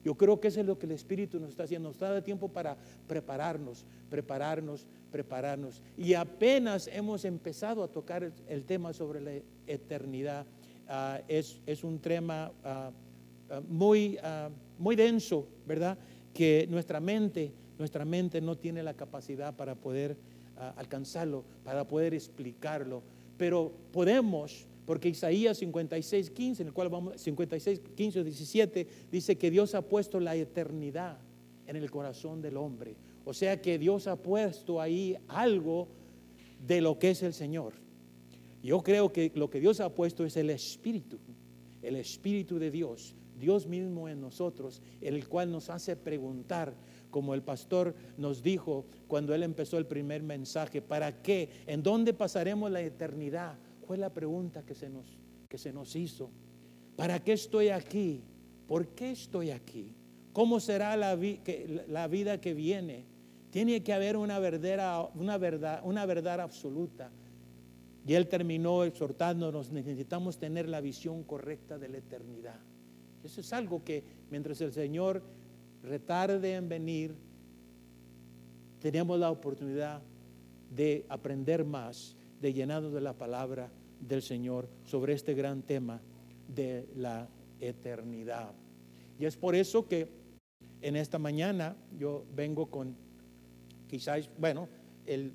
Yo 0.08 0.14
creo 0.14 0.40
que 0.40 0.48
eso 0.48 0.60
es 0.60 0.66
lo 0.66 0.78
que 0.78 0.86
el 0.86 0.92
Espíritu 0.92 1.38
nos 1.38 1.50
está 1.50 1.64
haciendo. 1.64 1.90
Nos 1.90 1.98
da 1.98 2.24
tiempo 2.24 2.48
para 2.48 2.78
prepararnos, 3.06 3.84
prepararnos, 4.08 4.86
prepararnos. 5.12 5.82
Y 5.98 6.14
apenas 6.14 6.88
hemos 6.90 7.26
empezado 7.26 7.84
a 7.84 7.88
tocar 7.88 8.32
el, 8.48 8.64
tema 8.64 8.94
sobre 8.94 9.20
la 9.20 9.32
eternidad. 9.66 10.46
Ah, 10.88 11.20
es, 11.28 11.60
un 11.84 11.98
tema 11.98 12.50
ah, 12.64 12.90
ah, 13.50 13.60
muy, 13.68 14.16
muy 14.78 14.96
denso, 14.96 15.46
¿verdad? 15.66 15.98
Que 16.32 16.66
nuestra 16.70 17.00
mente, 17.00 17.52
nuestra 17.78 18.06
mente 18.06 18.40
no 18.40 18.56
tiene 18.56 18.82
la 18.82 18.94
capacidad 18.94 19.54
para 19.54 19.74
poder 19.74 20.16
alcanzarlo, 20.76 21.44
para 21.64 21.86
poder 21.86 22.14
explicarlo. 22.14 23.02
Pero 23.36 23.70
podemos 23.92 24.67
porque 24.88 25.10
Isaías 25.10 25.58
56, 25.58 26.30
15, 26.30 26.62
en 26.62 26.68
el 26.68 26.72
cual 26.72 26.88
vamos, 26.88 27.20
56, 27.20 27.82
15 27.94 28.20
o 28.20 28.24
17, 28.24 28.86
dice 29.12 29.36
que 29.36 29.50
Dios 29.50 29.74
ha 29.74 29.82
puesto 29.82 30.18
la 30.18 30.34
eternidad 30.34 31.18
en 31.66 31.76
el 31.76 31.90
corazón 31.90 32.40
del 32.40 32.56
hombre. 32.56 32.96
O 33.26 33.34
sea 33.34 33.60
que 33.60 33.78
Dios 33.78 34.06
ha 34.06 34.16
puesto 34.16 34.80
ahí 34.80 35.14
algo 35.28 35.88
de 36.66 36.80
lo 36.80 36.98
que 36.98 37.10
es 37.10 37.22
el 37.22 37.34
Señor. 37.34 37.74
Yo 38.62 38.82
creo 38.82 39.12
que 39.12 39.30
lo 39.34 39.50
que 39.50 39.60
Dios 39.60 39.78
ha 39.80 39.94
puesto 39.94 40.24
es 40.24 40.38
el 40.38 40.48
Espíritu, 40.48 41.18
el 41.82 41.96
Espíritu 41.96 42.58
de 42.58 42.70
Dios, 42.70 43.14
Dios 43.38 43.66
mismo 43.66 44.08
en 44.08 44.22
nosotros, 44.22 44.80
el 45.02 45.28
cual 45.28 45.52
nos 45.52 45.68
hace 45.68 45.96
preguntar, 45.96 46.74
como 47.10 47.34
el 47.34 47.42
pastor 47.42 47.94
nos 48.16 48.42
dijo 48.42 48.86
cuando 49.06 49.34
él 49.34 49.42
empezó 49.42 49.76
el 49.76 49.84
primer 49.84 50.22
mensaje, 50.22 50.80
¿para 50.80 51.20
qué? 51.20 51.50
¿En 51.66 51.82
dónde 51.82 52.14
pasaremos 52.14 52.70
la 52.70 52.80
eternidad? 52.80 53.58
Fue 53.88 53.96
la 53.96 54.12
pregunta 54.12 54.66
que 54.66 54.74
se 54.74 54.90
nos, 54.90 55.06
que 55.48 55.56
se 55.56 55.72
nos 55.72 55.96
hizo. 55.96 56.30
¿Para 56.94 57.24
qué 57.24 57.32
estoy 57.32 57.70
aquí? 57.70 58.22
¿Por 58.66 58.88
qué 58.88 59.12
estoy 59.12 59.50
aquí? 59.50 59.94
¿Cómo 60.34 60.60
será 60.60 60.94
la, 60.94 61.18
que, 61.18 61.86
la 61.88 62.06
vida 62.06 62.38
que 62.38 62.52
viene? 62.52 63.06
Tiene 63.50 63.82
que 63.82 63.94
haber 63.94 64.18
una, 64.18 64.38
verdadera, 64.40 65.08
una, 65.14 65.38
verdad, 65.38 65.80
una 65.84 66.04
verdad 66.04 66.38
absoluta. 66.42 67.10
Y 68.06 68.12
él 68.12 68.28
terminó 68.28 68.84
exhortándonos, 68.84 69.72
necesitamos 69.72 70.36
tener 70.36 70.68
la 70.68 70.82
visión 70.82 71.24
correcta 71.24 71.78
de 71.78 71.88
la 71.88 71.96
eternidad. 71.96 72.60
Eso 73.24 73.40
es 73.40 73.50
algo 73.54 73.82
que 73.84 74.04
mientras 74.30 74.60
el 74.60 74.72
Señor 74.72 75.22
retarde 75.82 76.56
en 76.56 76.68
venir, 76.68 77.14
tenemos 78.80 79.18
la 79.18 79.30
oportunidad 79.30 80.02
de 80.70 81.06
aprender 81.08 81.64
más, 81.64 82.17
de 82.40 82.52
llenarnos 82.52 82.92
de 82.92 83.00
la 83.00 83.14
palabra 83.14 83.70
del 84.00 84.22
Señor 84.22 84.68
sobre 84.84 85.14
este 85.14 85.34
gran 85.34 85.62
tema 85.62 86.00
de 86.48 86.88
la 86.96 87.28
eternidad. 87.60 88.52
Y 89.18 89.24
es 89.24 89.36
por 89.36 89.54
eso 89.54 89.86
que 89.86 90.08
en 90.80 90.96
esta 90.96 91.18
mañana 91.18 91.76
yo 91.98 92.24
vengo 92.34 92.66
con 92.66 92.96
quizás, 93.88 94.30
bueno, 94.38 94.68
el 95.06 95.32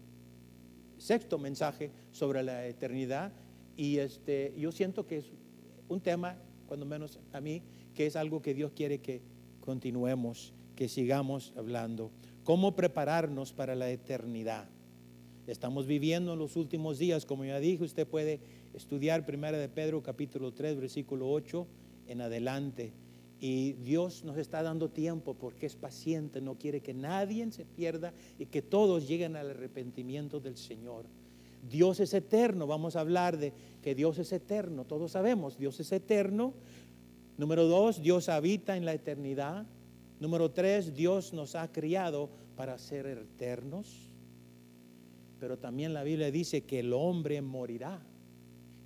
sexto 0.97 1.37
mensaje 1.37 1.91
sobre 2.11 2.43
la 2.43 2.65
eternidad 2.65 3.33
y 3.75 3.97
este 3.97 4.53
yo 4.57 4.71
siento 4.71 5.05
que 5.05 5.17
es 5.17 5.31
un 5.89 5.99
tema 5.99 6.37
cuando 6.67 6.85
menos 6.85 7.19
a 7.33 7.41
mí 7.41 7.61
que 7.93 8.05
es 8.05 8.15
algo 8.15 8.41
que 8.41 8.53
Dios 8.53 8.71
quiere 8.73 8.99
que 8.99 9.21
continuemos, 9.59 10.53
que 10.75 10.87
sigamos 10.87 11.53
hablando, 11.57 12.11
cómo 12.43 12.75
prepararnos 12.75 13.53
para 13.53 13.75
la 13.75 13.89
eternidad. 13.89 14.67
Estamos 15.45 15.87
viviendo 15.87 16.33
en 16.33 16.39
los 16.39 16.55
últimos 16.55 16.99
días, 16.99 17.25
como 17.25 17.43
ya 17.43 17.59
dije, 17.59 17.83
usted 17.83 18.07
puede 18.07 18.39
estudiar 18.73 19.25
Primera 19.25 19.57
de 19.57 19.67
Pedro 19.67 20.01
capítulo 20.01 20.53
3 20.53 20.77
versículo 20.77 21.29
8 21.29 21.67
en 22.07 22.21
adelante. 22.21 22.93
Y 23.41 23.73
Dios 23.73 24.23
nos 24.23 24.37
está 24.37 24.63
dando 24.63 24.89
tiempo 24.89 25.33
porque 25.33 25.65
es 25.65 25.75
paciente, 25.75 26.39
no 26.39 26.57
quiere 26.57 26.79
que 26.79 26.93
nadie 26.93 27.51
se 27.51 27.65
pierda 27.65 28.13
y 28.39 28.45
que 28.45 28.61
todos 28.61 29.05
lleguen 29.05 29.35
al 29.35 29.49
arrepentimiento 29.49 30.39
del 30.39 30.55
Señor. 30.55 31.07
Dios 31.69 31.99
es 31.99 32.13
eterno, 32.13 32.65
vamos 32.65 32.95
a 32.95 33.01
hablar 33.01 33.37
de 33.37 33.51
que 33.81 33.95
Dios 33.95 34.19
es 34.19 34.31
eterno, 34.31 34.85
todos 34.85 35.11
sabemos, 35.11 35.57
Dios 35.57 35.77
es 35.81 35.91
eterno. 35.91 36.53
Número 37.37 37.67
dos, 37.67 38.01
Dios 38.01 38.29
habita 38.29 38.77
en 38.77 38.85
la 38.85 38.93
eternidad. 38.93 39.65
Número 40.21 40.51
tres, 40.51 40.93
Dios 40.95 41.33
nos 41.33 41.55
ha 41.55 41.69
criado 41.69 42.29
para 42.55 42.77
ser 42.77 43.07
eternos. 43.07 44.12
Pero 45.43 45.59
también 45.59 45.93
la 45.93 46.03
Biblia 46.03 46.31
dice 46.31 46.61
que 46.61 46.79
el 46.79 46.93
hombre 46.93 47.41
morirá 47.41 48.01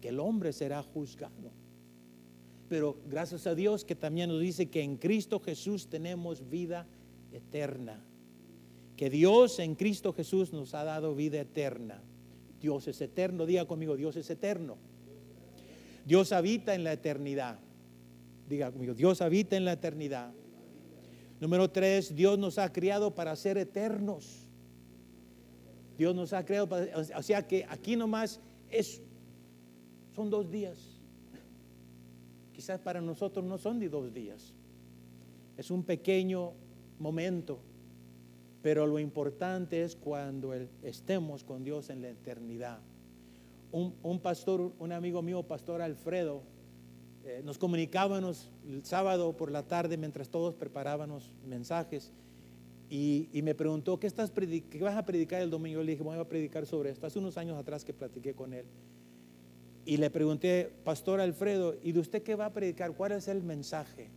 que 0.02 0.10
el 0.10 0.20
hombre 0.20 0.52
será 0.52 0.82
juzgado. 0.82 1.52
Pero 2.68 2.98
gracias 3.08 3.46
a 3.46 3.54
Dios 3.54 3.86
que 3.86 3.94
también 3.94 4.32
nos 4.32 4.42
dice 4.42 4.66
que 4.66 4.82
en 4.82 4.98
Cristo 4.98 5.40
Jesús 5.40 5.88
tenemos 5.88 6.50
vida 6.50 6.88
eterna. 7.32 8.04
Que 8.96 9.12
Dios 9.12 9.60
en 9.60 9.76
Cristo 9.76 10.14
Jesús 10.14 10.52
nos 10.52 10.74
ha 10.74 10.84
dado 10.84 11.14
vida 11.14 11.40
eterna. 11.40 12.02
Dios 12.60 12.88
es 12.88 13.02
eterno, 13.02 13.46
diga 13.46 13.66
conmigo, 13.66 13.96
Dios 13.96 14.16
es 14.16 14.28
eterno. 14.28 14.80
Dios 16.08 16.32
habita 16.32 16.74
en 16.74 16.84
la 16.84 16.94
eternidad. 16.94 17.60
Diga 18.50 18.72
conmigo, 18.72 18.96
Dios 18.96 19.22
habita 19.22 19.58
en 19.58 19.66
la 19.66 19.74
eternidad. 19.74 20.34
Número 21.40 21.70
tres, 21.70 22.16
Dios 22.16 22.40
nos 22.40 22.58
ha 22.58 22.74
criado 22.74 23.14
para 23.14 23.36
ser 23.36 23.60
eternos. 23.60 24.47
Dios 25.98 26.16
nos 26.16 26.34
ha 26.34 26.46
creado 26.46 26.70
o 27.16 27.24
sea 27.24 27.48
que 27.48 27.66
aquí 27.68 27.96
nomás 27.96 28.40
es 28.70 29.02
son 30.18 30.32
dos 30.32 30.50
días. 30.50 31.00
Quizás 32.52 32.80
para 32.80 33.02
nosotros 33.02 33.46
no 33.46 33.60
son 33.60 33.80
de 33.80 33.88
dos 33.88 34.12
días. 34.12 34.52
Es 35.58 35.70
un 35.70 35.84
pequeño 35.84 36.54
momento, 36.98 37.60
pero 38.64 38.88
lo 38.88 38.98
importante 38.98 39.84
es 39.84 39.96
cuando 39.96 40.56
estemos 40.82 41.44
con 41.44 41.64
Dios 41.64 41.92
en 41.92 42.02
la 42.02 42.10
eternidad. 42.10 42.80
Un, 43.72 44.20
pastor, 44.20 44.74
un 44.80 44.92
amigo 44.92 45.22
mío, 45.22 45.44
pastor 45.44 45.84
Alfredo, 45.84 46.42
eh, 47.24 47.42
nos 47.44 47.60
comunicábamos 47.60 48.50
el 48.68 48.84
sábado 48.86 49.38
por 49.38 49.52
la 49.52 49.68
tarde 49.68 49.98
mientras 49.98 50.30
todos 50.30 50.56
preparábamos 50.56 51.36
mensajes 51.46 52.12
y, 52.90 53.42
me 53.44 53.54
preguntó, 53.54 54.00
¿qué, 54.00 54.08
estás 54.08 54.32
¿qué 54.32 54.80
vas 54.82 54.96
a 54.96 55.06
predicar 55.06 55.42
el 55.42 55.50
domingo? 55.50 55.80
Yo 55.80 55.84
le 55.84 55.92
dije, 55.92 56.04
voy 56.04 56.18
a 56.18 56.28
predicar 56.28 56.66
sobre 56.66 56.90
esto. 56.90 57.06
Hace 57.06 57.20
unos 57.20 57.38
años 57.38 57.58
atrás 57.58 57.84
que 57.84 57.94
platiqué 57.94 58.34
con 58.34 58.54
él. 58.54 58.66
Y 59.86 59.98
le 59.98 60.10
pregunté, 60.10 60.72
Pastor 60.84 61.20
Alfredo, 61.20 61.76
¿y 61.84 61.92
de 61.92 62.00
usted 62.00 62.24
qué 62.24 62.36
va 62.36 62.46
a 62.46 62.54
predicar? 62.54 62.94
¿Cuál 62.94 63.14
es 63.14 63.28
el 63.28 63.44
mensaje? 63.44 64.10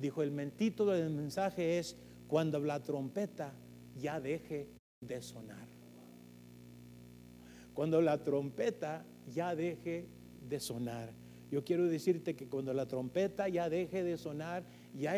Dijo, 0.00 0.22
el 0.22 0.52
título 0.52 0.92
del 0.92 1.10
mensaje 1.10 1.78
es 1.78 1.96
cuando 2.28 2.58
la 2.60 2.82
trompeta 2.82 3.52
ya 3.98 4.20
deje 4.20 4.68
de 5.00 5.20
sonar. 5.20 5.66
Cuando 7.74 8.00
la 8.00 8.22
trompeta 8.22 9.04
ya 9.32 9.54
deje 9.54 10.06
de 10.48 10.60
sonar. 10.60 11.12
Yo 11.50 11.64
quiero 11.64 11.84
decirte 11.86 12.36
que 12.36 12.48
cuando 12.48 12.72
la 12.72 12.86
trompeta 12.86 13.48
ya 13.48 13.68
deje 13.68 14.02
de 14.02 14.16
sonar, 14.16 14.64
ya 14.94 15.14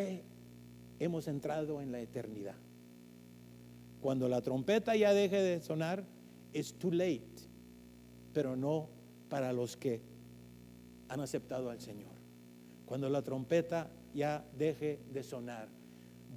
hemos 0.99 1.29
entrado 1.29 1.81
en 1.81 1.93
la 1.93 2.01
eternidad. 2.01 2.57
Cuando 4.01 4.29
la 4.29 4.41
trompeta 4.41 4.97
ya 4.97 5.13
deje 5.13 5.43
de 5.43 5.61
sonar, 5.61 6.05
es 6.53 6.75
too 6.75 6.91
late, 6.91 7.49
pero 8.33 8.57
no 8.57 8.89
para 9.29 9.53
los 9.53 9.77
que 9.77 10.01
han 11.09 11.21
aceptado 11.21 11.71
al 11.71 11.81
Señor. 11.81 12.13
Cuando 12.87 13.09
la 13.09 13.23
trompeta 13.23 13.91
ya 14.15 14.45
deje 14.57 15.01
de 15.13 15.23
sonar. 15.23 15.69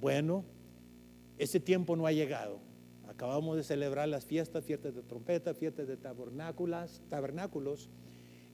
Bueno, 0.00 0.44
ese 1.38 1.60
tiempo 1.60 1.96
no 1.96 2.06
ha 2.06 2.12
llegado. 2.12 2.60
Acabamos 3.08 3.56
de 3.56 3.62
celebrar 3.62 4.08
las 4.08 4.24
fiestas, 4.24 4.64
fiestas 4.64 4.94
de 4.94 5.02
trompeta, 5.02 5.54
fiestas 5.54 5.88
de 5.88 5.96
tabernáculos, 5.96 7.02
tabernáculos 7.08 7.88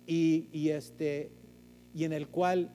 y, 0.06 0.48
y 0.52 0.70
este, 0.70 1.32
y 1.94 2.04
en 2.04 2.12
el 2.12 2.28
cual 2.28 2.70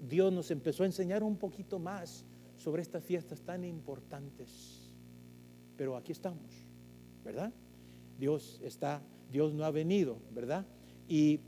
Dios 0.00 0.32
nos 0.32 0.50
empezó 0.50 0.84
a 0.84 0.86
enseñar 0.86 1.22
un 1.22 1.36
poquito 1.36 1.78
más 1.78 2.24
sobre 2.56 2.82
estas 2.82 3.04
fiestas 3.04 3.40
tan 3.42 3.64
importantes. 3.64 4.79
Pero 5.80 5.96
aquí 5.96 6.12
estamos, 6.12 6.44
¿verdad? 7.24 7.50
Dios 8.18 8.60
está, 8.62 9.00
Dios 9.32 9.54
no 9.54 9.64
ha 9.64 9.70
venido, 9.70 10.18
¿verdad? 10.30 10.66
Y 11.08 11.40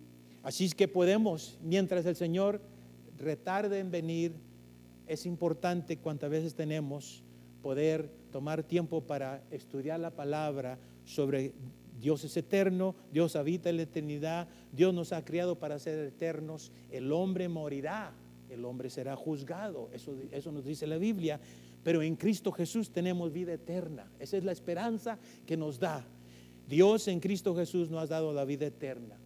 así 0.43 0.65
es 0.65 0.75
que 0.75 0.89
podemos, 0.89 1.59
mientras 1.63 2.07
el 2.07 2.17
Señor 2.17 2.63
retarde 3.19 3.79
en 3.79 3.91
venir, 3.91 4.33
es 5.07 5.27
importante 5.27 5.99
cuantas 5.99 6.31
veces 6.31 6.55
tenemos 6.55 7.23
poder 7.63 8.11
tomar 8.31 8.63
tiempo 8.63 9.03
para 9.03 9.43
estudiar 9.51 10.01
la 10.01 10.13
palabra 10.13 10.79
sobre 11.05 11.53
Dios 12.01 12.25
es 12.25 12.35
eterno, 12.35 12.95
Dios 13.13 13.37
habita 13.37 13.69
en 13.69 13.77
la 13.77 13.83
eternidad, 13.83 14.49
Dios 14.73 14.95
nos 14.95 15.13
ha 15.13 15.23
criado 15.27 15.59
para 15.59 15.79
ser 15.79 15.99
eternos, 16.07 16.73
el 16.91 17.13
hombre 17.13 17.51
morirá, 17.51 18.15
el 18.49 18.65
hombre 18.65 18.89
será 18.89 19.15
juzgado, 19.15 19.91
eso, 19.93 20.17
eso 20.31 20.53
nos 20.53 20.65
dice 20.65 20.87
la 20.87 20.97
Biblia, 20.97 21.39
pero 21.83 22.03
en 22.03 22.17
Cristo 22.17 22.53
Jesús 22.53 22.91
tenemos 22.91 23.33
vida 23.33 23.53
eterna, 23.53 24.11
esa 24.19 24.37
es 24.37 24.45
la 24.45 24.53
esperanza 24.53 25.19
que 25.47 25.57
nos 25.57 25.79
da. 25.79 26.05
Dios 26.69 27.09
en 27.09 27.21
Cristo 27.21 27.55
Jesús 27.55 27.91
nos 27.91 28.03
ha 28.03 28.07
dado 28.07 28.33
la 28.33 28.45
vida 28.45 28.67
eterna. 28.67 29.19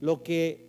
Lo 0.00 0.22
que, 0.22 0.68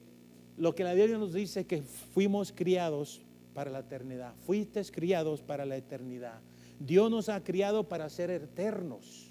lo 0.58 0.74
que 0.76 0.84
la 0.84 0.94
Biblia 0.94 1.18
nos 1.18 1.34
dice 1.34 1.66
que 1.66 1.82
fuimos 1.82 2.52
criados 2.52 3.22
para 3.54 3.72
la 3.72 3.80
eternidad, 3.80 4.36
fuiste 4.46 4.82
criados 4.86 5.42
para 5.42 5.66
la 5.66 5.76
eternidad. 5.76 6.42
Dios 6.80 7.12
nos 7.12 7.30
ha 7.30 7.44
criado 7.44 7.90
para 7.90 8.10
ser 8.10 8.30
eternos. 8.30 9.30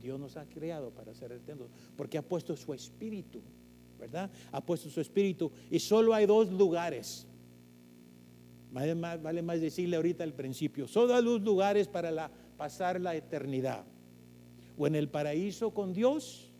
Dios 0.00 0.18
nos 0.18 0.36
ha 0.36 0.46
criado 0.46 0.90
para 0.90 1.14
ser 1.14 1.30
eternos, 1.30 1.68
porque 1.96 2.18
ha 2.18 2.22
puesto 2.22 2.56
su 2.56 2.74
espíritu, 2.74 3.40
¿verdad? 4.00 4.28
Ha 4.50 4.60
puesto 4.60 4.90
su 4.90 5.00
espíritu 5.00 5.52
y 5.70 5.78
solo 5.78 6.12
hay 6.12 6.26
dos 6.26 6.50
lugares. 6.50 7.24
Vale 8.72 8.94
más, 8.94 9.22
vale 9.22 9.42
más 9.42 9.60
decirle 9.60 9.96
ahorita 9.96 10.24
al 10.24 10.32
principio, 10.32 10.88
solo 10.88 11.14
hay 11.14 11.22
dos 11.22 11.42
lugares 11.42 11.88
para 11.88 12.30
pasar 12.56 13.00
la 13.00 13.14
eternidad. 13.14 13.84
O 14.78 14.86
en 14.86 14.94
el 14.94 15.08
paraíso 15.08 15.72
con 15.72 15.92
Dios 15.92 16.50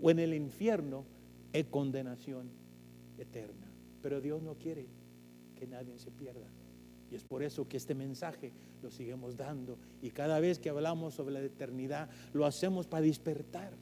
o 0.00 0.10
en 0.10 0.18
el 0.18 0.34
infierno 0.34 1.06
en 1.52 1.66
condenación 1.66 2.50
eterna. 3.16 3.72
Pero 4.02 4.20
Dios 4.20 4.42
no 4.42 4.56
quiere 4.56 4.86
que 5.56 5.66
nadie 5.66 5.98
se 5.98 6.10
pierda. 6.10 6.46
Y 7.10 7.14
es 7.14 7.24
por 7.24 7.42
eso 7.42 7.66
que 7.66 7.78
este 7.78 7.94
mensaje 7.94 8.52
lo 8.82 8.90
seguimos 8.90 9.36
dando. 9.36 9.78
Y 10.02 10.10
cada 10.10 10.40
vez 10.40 10.58
que 10.58 10.68
hablamos 10.68 11.14
sobre 11.14 11.32
la 11.32 11.40
eternidad, 11.40 12.10
lo 12.34 12.44
hacemos 12.44 12.86
para 12.86 13.02
despertar, 13.02 13.72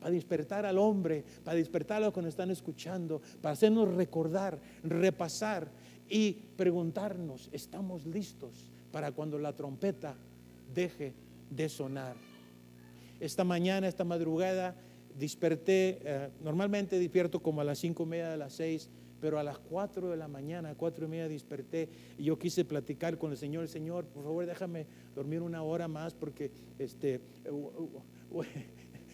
para 0.00 0.10
despertar 0.10 0.64
al 0.64 0.78
hombre, 0.78 1.24
para 1.44 1.56
despertar 1.56 1.98
a 1.98 2.06
los 2.06 2.14
que 2.14 2.22
nos 2.22 2.30
están 2.30 2.50
escuchando, 2.50 3.20
para 3.42 3.52
hacernos 3.52 3.94
recordar, 3.94 4.58
repasar 4.82 5.70
y 6.10 6.32
preguntarnos, 6.56 7.48
¿estamos 7.52 8.04
listos 8.04 8.70
para 8.92 9.12
cuando 9.12 9.38
la 9.38 9.54
trompeta 9.54 10.16
deje 10.74 11.14
de 11.48 11.68
sonar? 11.68 12.16
Esta 13.20 13.44
mañana, 13.44 13.86
esta 13.88 14.04
madrugada, 14.04 14.74
desperté, 15.16 16.00
eh, 16.02 16.30
normalmente 16.42 16.98
despierto 16.98 17.40
como 17.40 17.60
a 17.60 17.64
las 17.64 17.78
cinco 17.78 18.02
y 18.02 18.06
media 18.06 18.30
de 18.30 18.36
las 18.36 18.52
seis 18.52 18.90
pero 19.20 19.38
a 19.38 19.42
las 19.42 19.58
4 19.58 20.08
de 20.08 20.16
la 20.16 20.28
mañana, 20.28 20.74
cuatro 20.74 21.04
y 21.04 21.08
media 21.08 21.28
desperté 21.28 21.88
y 22.18 22.24
yo 22.24 22.38
quise 22.38 22.64
platicar 22.64 23.18
con 23.18 23.30
el 23.30 23.36
Señor, 23.36 23.68
Señor, 23.68 24.06
por 24.06 24.24
favor 24.24 24.46
déjame 24.46 24.86
dormir 25.14 25.42
una 25.42 25.62
hora 25.62 25.88
más 25.88 26.14
porque 26.14 26.50
este, 26.78 27.20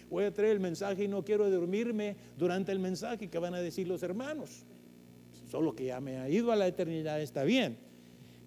voy 0.09 0.25
a 0.25 0.33
traer 0.33 0.53
el 0.53 0.61
mensaje 0.61 1.05
y 1.05 1.09
no 1.09 1.25
quiero 1.25 1.51
dormirme 1.51 2.17
durante 2.39 2.73
el 2.73 2.79
mensaje 2.79 3.29
que 3.29 3.39
van 3.39 3.55
a 3.55 3.61
decir 3.61 3.89
los 3.89 4.03
hermanos. 4.03 4.65
Solo 5.57 5.75
que 5.75 5.87
ya 5.87 6.03
me 6.03 6.19
ha 6.19 6.29
ido 6.29 6.53
a 6.53 6.57
la 6.57 6.67
eternidad 6.67 7.19
está 7.19 7.43
bien. 7.43 7.79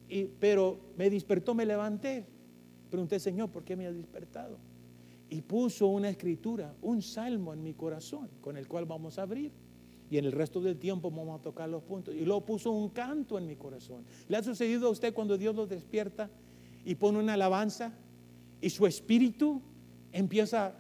Y, 0.08 0.26
pero 0.26 0.78
me 0.95 1.10
despertó, 1.10 1.56
me 1.56 1.65
levanté. 1.65 2.24
Pregunté, 2.91 3.19
Señor, 3.19 3.50
¿por 3.50 3.63
qué 3.63 3.76
me 3.76 3.88
ha 3.88 3.91
despertado? 3.91 4.60
Y 5.28 5.41
puso 5.41 5.88
una 5.88 6.08
escritura, 6.08 6.72
un 6.84 7.02
salmo 7.02 7.52
en 7.52 7.63
mi 7.63 7.74
corazón 7.74 8.30
con 8.41 8.58
el 8.58 8.67
cual 8.67 8.86
vamos 8.86 9.17
a 9.17 9.24
abrir 9.24 9.52
y 10.12 10.19
en 10.19 10.26
el 10.26 10.32
resto 10.32 10.62
del 10.62 10.78
tiempo 10.78 11.10
vamos 11.10 11.39
a 11.39 11.41
tocar 11.41 11.67
los 11.67 11.82
puntos. 11.82 12.13
Y 12.13 12.26
luego 12.26 12.45
puso 12.45 12.69
un 12.69 12.89
canto 12.89 13.39
en 13.39 13.48
mi 13.48 13.56
corazón. 13.56 14.06
¿Le 14.28 14.38
ha 14.38 14.43
sucedido 14.43 14.88
a 14.88 14.91
usted 14.91 15.12
cuando 15.12 15.36
Dios 15.36 15.56
lo 15.56 15.65
despierta 15.65 16.30
y 16.86 16.93
pone 16.93 17.17
una 17.17 17.34
alabanza 17.34 17.91
y 18.62 18.69
su 18.69 18.86
espíritu 18.86 19.63
empieza 20.12 20.76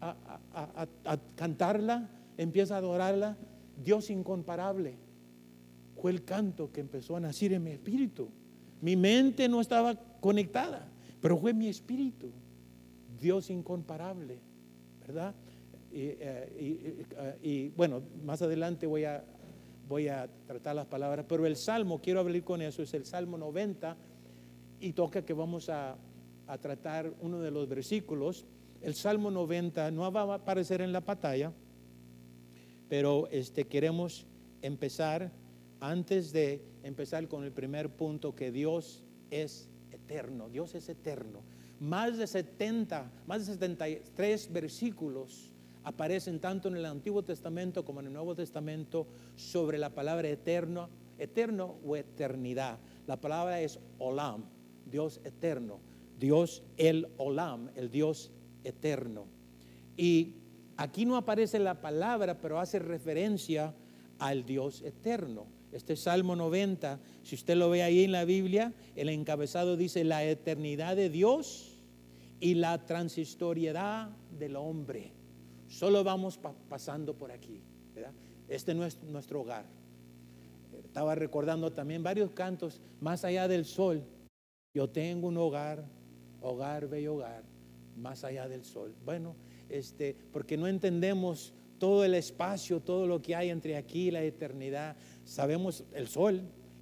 a, 0.00 0.86
cantarla, 1.34 2.08
empieza 2.36 2.76
a 2.76 2.78
adorarla? 2.78 3.36
Dios 3.82 4.08
incomparable. 4.08 5.07
Fue 6.00 6.10
el 6.10 6.24
canto 6.24 6.70
que 6.72 6.80
empezó 6.80 7.16
a 7.16 7.20
nacer 7.20 7.52
en 7.52 7.64
mi 7.64 7.70
espíritu. 7.70 8.28
Mi 8.80 8.96
mente 8.96 9.48
no 9.48 9.60
estaba 9.60 9.94
conectada, 10.20 10.88
pero 11.20 11.36
fue 11.36 11.52
mi 11.52 11.68
espíritu. 11.68 12.30
Dios 13.18 13.50
incomparable, 13.50 14.38
¿verdad? 15.00 15.34
Eh, 15.90 17.36
y, 17.42 17.68
bueno, 17.70 18.02
más 18.24 18.42
adelante 18.42 18.86
voy 18.86 19.04
a, 19.04 19.24
voy 19.88 20.08
a 20.08 20.28
tratar 20.46 20.76
las 20.76 20.86
palabras, 20.86 21.26
pero 21.28 21.46
el 21.46 21.56
Salmo, 21.56 22.00
quiero 22.00 22.20
hablar 22.20 22.42
con 22.44 22.62
eso, 22.62 22.82
es 22.82 22.94
el 22.94 23.04
Salmo 23.04 23.38
90 23.38 23.96
y 24.80 24.92
toca 24.92 25.24
que 25.24 25.32
vamos 25.32 25.68
a, 25.68 25.96
a 26.46 26.58
tratar 26.58 27.12
uno 27.20 27.40
de 27.40 27.50
los 27.50 27.68
versículos. 27.68 28.46
El 28.80 28.94
Salmo 28.94 29.30
90 29.30 29.90
no 29.90 30.10
va 30.12 30.22
a 30.22 30.34
aparecer 30.36 30.80
en 30.80 30.92
la 30.92 31.00
pantalla, 31.00 31.52
pero 32.88 33.28
este, 33.30 33.66
queremos 33.66 34.26
empezar, 34.62 35.32
antes 35.80 36.32
de 36.32 36.62
empezar 36.82 37.28
con 37.28 37.44
el 37.44 37.52
primer 37.52 37.90
punto, 37.90 38.34
que 38.34 38.50
Dios 38.50 39.04
es 39.30 39.68
eterno, 39.90 40.48
Dios 40.48 40.74
es 40.74 40.88
eterno. 40.88 41.42
Más 41.80 42.18
de 42.18 42.26
70, 42.26 43.10
más 43.26 43.46
de 43.46 43.52
73 43.52 44.52
versículos 44.52 45.52
aparecen 45.84 46.40
tanto 46.40 46.68
en 46.68 46.76
el 46.76 46.86
Antiguo 46.86 47.22
Testamento 47.22 47.84
como 47.84 48.00
en 48.00 48.06
el 48.06 48.12
Nuevo 48.12 48.34
Testamento 48.34 49.06
sobre 49.36 49.78
la 49.78 49.94
palabra 49.94 50.28
eterno, 50.28 50.88
eterno 51.18 51.76
o 51.86 51.96
eternidad. 51.96 52.78
La 53.06 53.20
palabra 53.20 53.60
es 53.60 53.78
olam, 53.98 54.44
Dios 54.90 55.20
eterno, 55.24 55.78
Dios 56.18 56.62
el 56.76 57.08
olam, 57.16 57.70
el 57.76 57.90
Dios 57.90 58.32
eterno. 58.64 59.26
Y 59.96 60.34
aquí 60.76 61.06
no 61.06 61.16
aparece 61.16 61.58
la 61.58 61.80
palabra, 61.80 62.40
pero 62.40 62.58
hace 62.58 62.78
referencia 62.80 63.74
al 64.18 64.44
Dios 64.44 64.82
eterno. 64.82 65.57
Este 65.72 65.96
Salmo 65.96 66.34
90, 66.34 66.98
si 67.22 67.34
usted 67.34 67.56
lo 67.56 67.68
ve 67.68 67.82
ahí 67.82 68.04
en 68.04 68.12
la 68.12 68.24
Biblia, 68.24 68.72
el 68.96 69.08
encabezado 69.10 69.76
dice 69.76 70.02
la 70.04 70.24
eternidad 70.24 70.96
de 70.96 71.10
Dios 71.10 71.78
y 72.40 72.54
la 72.54 72.86
transistoriedad 72.86 74.10
del 74.38 74.56
hombre. 74.56 75.12
Solo 75.68 76.02
vamos 76.04 76.38
pasando 76.68 77.16
por 77.16 77.30
aquí. 77.30 77.62
Este 78.48 78.74
no 78.74 78.86
es 78.86 79.02
nuestro 79.02 79.42
hogar. 79.42 79.66
Estaba 80.84 81.14
recordando 81.14 81.70
también 81.72 82.02
varios 82.02 82.30
cantos 82.30 82.80
más 83.00 83.24
allá 83.24 83.46
del 83.46 83.66
sol. 83.66 84.02
Yo 84.72 84.88
tengo 84.88 85.28
un 85.28 85.36
hogar, 85.36 85.84
hogar, 86.40 86.88
bello 86.88 87.16
hogar, 87.16 87.44
más 87.96 88.24
allá 88.24 88.48
del 88.48 88.64
sol. 88.64 88.94
Bueno, 89.04 89.36
este, 89.68 90.16
porque 90.32 90.56
no 90.56 90.66
entendemos 90.66 91.52
todo 91.78 92.04
el 92.04 92.14
espacio, 92.14 92.80
todo 92.80 93.06
lo 93.06 93.20
que 93.20 93.34
hay 93.34 93.50
entre 93.50 93.76
aquí 93.76 94.08
y 94.08 94.10
la 94.10 94.22
eternidad. 94.22 94.96
Sabemos 95.28 95.84
el 95.92 96.08
sol 96.08 96.40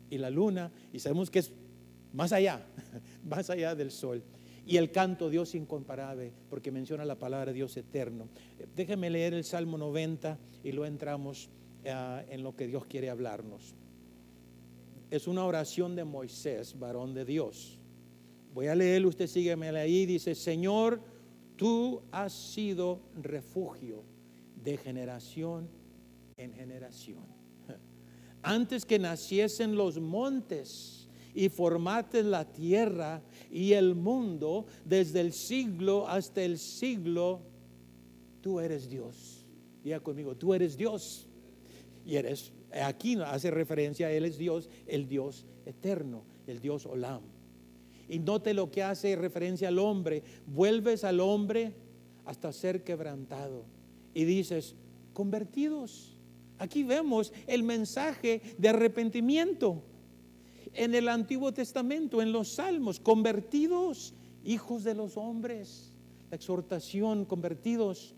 y 0.09 0.19
la 0.19 0.31
luna 0.31 0.71
y 0.93 1.01
sabemos 1.01 1.31
que 1.31 1.41
es 1.41 1.53
más 2.13 2.33
allá, 2.33 2.65
más 3.25 3.51
allá 3.51 3.75
del 3.75 3.91
sol 3.91 4.23
y 4.65 4.77
el 4.77 4.93
canto 4.93 5.29
Dios 5.29 5.57
incomparable, 5.57 6.33
porque 6.49 6.71
menciona 6.71 7.05
la 7.05 7.19
palabra 7.19 7.53
Dios 7.53 7.77
eterno. 7.77 8.29
Déjeme 8.77 9.11
leer 9.11 9.35
el 9.35 9.43
Salmo 9.43 9.77
90 9.79 10.39
y 10.63 10.71
luego 10.71 10.87
entramos 10.87 11.51
eh, 11.83 12.27
en 12.31 12.45
lo 12.45 12.55
que 12.55 12.69
Dios 12.69 12.87
quiere 12.87 13.11
hablarnos. 13.11 13.75
Es 15.11 15.27
una 15.27 15.45
oración 15.45 15.97
de 15.97 16.05
Moisés, 16.05 16.79
varón 16.79 17.15
de 17.15 17.25
Dios. 17.25 17.81
Voy 18.55 18.69
a 18.69 18.77
leer, 18.77 19.07
usted 19.07 19.27
sígueme 19.27 19.71
ahí, 19.71 20.07
dice, 20.07 20.37
Señor, 20.37 21.01
tú 21.57 22.01
has 22.13 22.33
sido 22.33 23.01
refugio 23.21 24.05
de 24.63 24.77
generación 24.77 25.69
en 26.37 26.53
generación. 26.53 27.36
Antes 28.43 28.85
que 28.85 28.99
naciesen 28.99 29.77
los 29.77 29.99
montes, 29.99 31.07
y 31.37 31.51
formaste 31.51 32.23
la 32.23 32.51
tierra 32.51 33.23
y 33.51 33.75
el 33.75 33.95
mundo 33.95 34.65
desde 34.87 35.21
el 35.21 35.35
siglo 35.35 36.09
hasta 36.09 36.43
el 36.43 36.59
siglo. 36.59 37.43
Tú 38.41 38.59
eres 38.59 38.89
Dios. 38.89 39.45
Diga 39.85 40.01
conmigo, 40.01 40.35
tú 40.35 40.55
eres 40.55 40.79
Dios. 40.79 41.29
Y 42.07 42.17
eres, 42.17 42.55
aquí 42.83 43.19
hace 43.23 43.51
referencia, 43.51 44.11
Él 44.11 44.25
es 44.25 44.39
Dios, 44.39 44.71
el 44.87 45.09
Dios 45.09 45.45
eterno, 45.67 46.25
el 46.47 46.59
Dios 46.61 46.87
Olam. 46.87 47.21
Y 48.09 48.19
note 48.19 48.55
lo 48.55 48.71
que 48.71 48.83
hace 48.83 49.15
referencia 49.15 49.69
al 49.69 49.79
hombre. 49.79 50.23
Vuelves 50.47 51.05
al 51.05 51.21
hombre 51.21 51.75
hasta 52.25 52.51
ser 52.51 52.83
quebrantado. 52.83 53.67
Y 54.15 54.25
dices, 54.25 54.75
convertidos 55.13 56.16
Aquí 56.59 56.83
vemos 56.85 57.33
el 57.47 57.63
mensaje 57.63 58.41
de 58.59 58.69
arrepentimiento 58.69 59.83
en 60.73 60.95
el 60.95 61.09
Antiguo 61.09 61.53
Testamento, 61.53 62.21
en 62.23 62.33
los 62.33 62.55
Salmos, 62.55 63.01
convertidos, 63.01 64.15
hijos 64.45 64.85
de 64.85 64.95
los 64.95 65.17
hombres, 65.17 65.93
la 66.31 66.37
exhortación, 66.37 67.25
convertidos. 67.25 68.15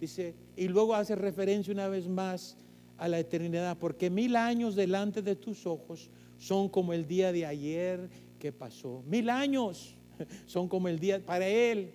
Dice, 0.00 0.34
y 0.56 0.68
luego 0.68 0.94
hace 0.94 1.14
referencia 1.14 1.72
una 1.72 1.88
vez 1.88 2.08
más 2.08 2.56
a 2.96 3.08
la 3.08 3.18
eternidad, 3.18 3.78
porque 3.78 4.10
mil 4.10 4.36
años 4.36 4.74
delante 4.74 5.22
de 5.22 5.36
tus 5.36 5.66
ojos 5.66 6.10
son 6.38 6.68
como 6.68 6.92
el 6.92 7.06
día 7.06 7.32
de 7.32 7.46
ayer 7.46 8.08
que 8.38 8.52
pasó. 8.52 9.02
Mil 9.06 9.28
años 9.30 9.94
son 10.46 10.68
como 10.68 10.88
el 10.88 10.98
día, 10.98 11.24
para 11.24 11.46
él, 11.46 11.92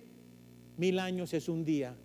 mil 0.76 0.98
años 0.98 1.32
es 1.34 1.48
un 1.48 1.64
día. 1.64 1.96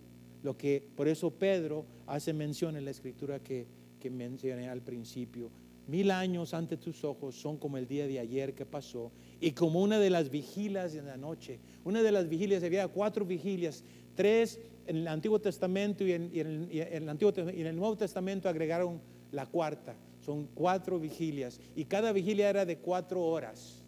Lo 0.42 0.56
que, 0.56 0.88
por 0.96 1.08
eso 1.08 1.30
Pedro 1.30 1.84
hace 2.12 2.34
mención 2.34 2.76
en 2.76 2.84
la 2.84 2.90
escritura 2.90 3.40
que, 3.40 3.66
que 3.98 4.10
mencioné 4.10 4.68
al 4.68 4.82
principio. 4.82 5.50
Mil 5.86 6.10
años 6.10 6.52
ante 6.52 6.76
tus 6.76 7.04
ojos 7.04 7.34
son 7.34 7.56
como 7.56 7.78
el 7.78 7.88
día 7.88 8.06
de 8.06 8.18
ayer 8.18 8.54
que 8.54 8.66
pasó 8.66 9.10
y 9.40 9.52
como 9.52 9.80
una 9.80 9.98
de 9.98 10.10
las 10.10 10.28
vigilias 10.28 10.92
de 10.92 11.00
la 11.00 11.16
noche. 11.16 11.58
Una 11.84 12.02
de 12.02 12.12
las 12.12 12.28
vigilias, 12.28 12.62
había 12.62 12.86
cuatro 12.88 13.24
vigilias, 13.24 13.82
tres 14.14 14.60
en 14.86 14.96
el 14.98 15.08
Antiguo 15.08 15.40
Testamento 15.40 16.04
y 16.04 16.12
en, 16.12 16.68
el, 16.70 17.08
Antiguo, 17.08 17.32
y 17.34 17.62
en 17.62 17.66
el 17.66 17.76
Nuevo 17.76 17.96
Testamento 17.96 18.46
agregaron 18.46 19.00
la 19.30 19.46
cuarta. 19.46 19.96
Son 20.20 20.46
cuatro 20.54 21.00
vigilias 21.00 21.60
y 21.74 21.86
cada 21.86 22.12
vigilia 22.12 22.50
era 22.50 22.66
de 22.66 22.76
cuatro 22.76 23.24
horas. 23.24 23.82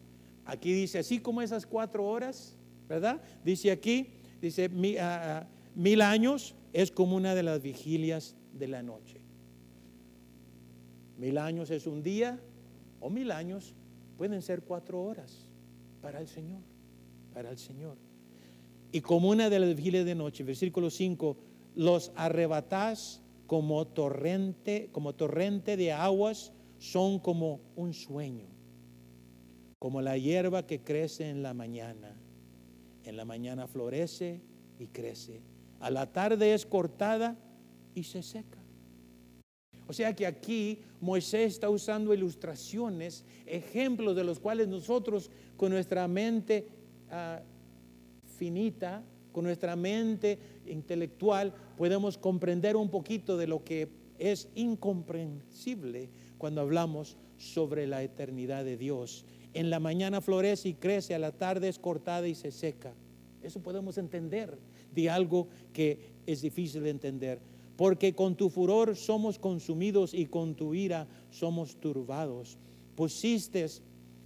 Aquí 0.47 0.73
dice, 0.73 0.99
así 0.99 1.21
como 1.21 1.43
esas 1.43 1.67
cuatro 1.67 2.07
horas, 2.07 2.57
¿verdad? 2.89 3.21
Dice 3.45 3.71
aquí, 3.71 4.15
dice, 4.41 4.71
ah, 4.99 5.43
ah, 5.43 5.47
mil 5.75 6.01
años 6.01 6.55
es 6.75 6.91
como 6.91 7.15
una 7.17 7.37
de 7.37 7.45
las 7.45 7.63
vigilias 7.63 8.37
de 8.53 8.67
la 8.67 8.83
noche. 8.83 9.21
Mil 11.17 11.39
años 11.39 11.71
es 11.71 11.87
un 11.87 12.03
día 12.03 12.41
o 13.01 13.09
mil 13.09 13.31
años 13.31 13.77
pueden 14.19 14.43
ser 14.43 14.63
cuatro 14.63 15.01
horas 15.01 15.47
para 16.03 16.19
el 16.21 16.27
Señor, 16.27 16.61
para 17.33 17.51
el 17.51 17.59
Señor. 17.59 17.97
Y 18.91 19.03
como 19.03 19.31
una 19.31 19.51
de 19.51 19.61
las 19.61 19.77
vigilias 19.77 20.05
de 20.05 20.17
noche, 20.17 20.43
versículo 20.43 20.91
5, 20.91 21.37
los 21.77 22.11
arrebatás 22.17 23.23
como 23.47 23.87
torrente, 23.87 24.89
como 24.91 25.15
torrente 25.15 25.77
de 25.77 25.93
aguas, 25.93 26.53
son 26.79 27.21
como 27.21 27.61
un 27.77 27.95
sueño, 27.95 28.49
como 29.79 30.03
la 30.03 30.19
hierba 30.19 30.67
que 30.67 30.83
crece 30.83 31.31
en 31.31 31.45
la 31.45 31.55
mañana. 31.55 32.17
En 33.05 33.17
la 33.17 33.25
mañana 33.25 33.69
florece 33.69 34.41
y 34.81 34.89
crece. 34.89 35.54
A 35.85 35.91
la 35.91 36.11
tarde 36.11 36.55
es 36.55 36.65
cortada 36.65 37.37
y 37.95 38.05
se 38.05 38.23
seca. 38.23 38.57
O 39.87 39.93
sea 39.93 40.17
que 40.17 40.27
aquí 40.27 40.79
Moisés 40.99 41.53
está 41.53 41.69
usando 41.69 42.15
ilustraciones, 42.15 43.23
ejemplos 43.45 44.17
de 44.17 44.25
los 44.25 44.41
cuales 44.41 44.67
nosotros 44.67 45.31
con 45.59 45.73
nuestra 45.73 46.09
mente 46.09 46.69
ah, 47.11 47.43
finita, 48.39 49.03
con 49.31 49.45
nuestra 49.45 49.77
mente 49.77 50.39
intelectual, 50.65 51.53
podemos 51.77 52.17
comprender 52.17 52.77
un 52.77 52.89
poquito 52.89 53.37
de 53.37 53.47
lo 53.47 53.63
que 53.63 53.91
es 54.19 54.49
incomprensible 54.55 56.09
cuando 56.39 56.63
hablamos 56.63 57.19
sobre 57.37 57.87
la 57.87 58.03
eternidad 58.03 58.65
de 58.65 58.79
Dios. 58.79 59.27
En 59.53 59.69
la 59.69 59.81
mañana 59.81 60.23
florece 60.23 60.71
y 60.71 60.75
crece, 60.77 61.15
a 61.15 61.19
la 61.19 61.33
tarde 61.33 61.69
es 61.69 61.79
cortada 61.79 62.27
y 62.27 62.35
se 62.35 62.53
seca. 62.53 62.95
Eso 63.43 63.61
podemos 63.61 63.99
entender 63.99 64.57
de 64.95 65.11
algo 65.11 65.49
que 65.73 65.99
es 66.27 66.43
difícil 66.43 66.83
de 66.83 66.91
entender 66.91 67.55
porque 67.77 68.15
con 68.15 68.37
tu 68.37 68.51
furor 68.51 68.97
somos 68.97 69.39
consumidos 69.39 70.15
y 70.15 70.27
con 70.27 70.55
tu 70.55 70.75
ira 70.75 71.07
somos 71.31 71.77
turbados. 71.77 72.57
Pusiste 72.95 73.67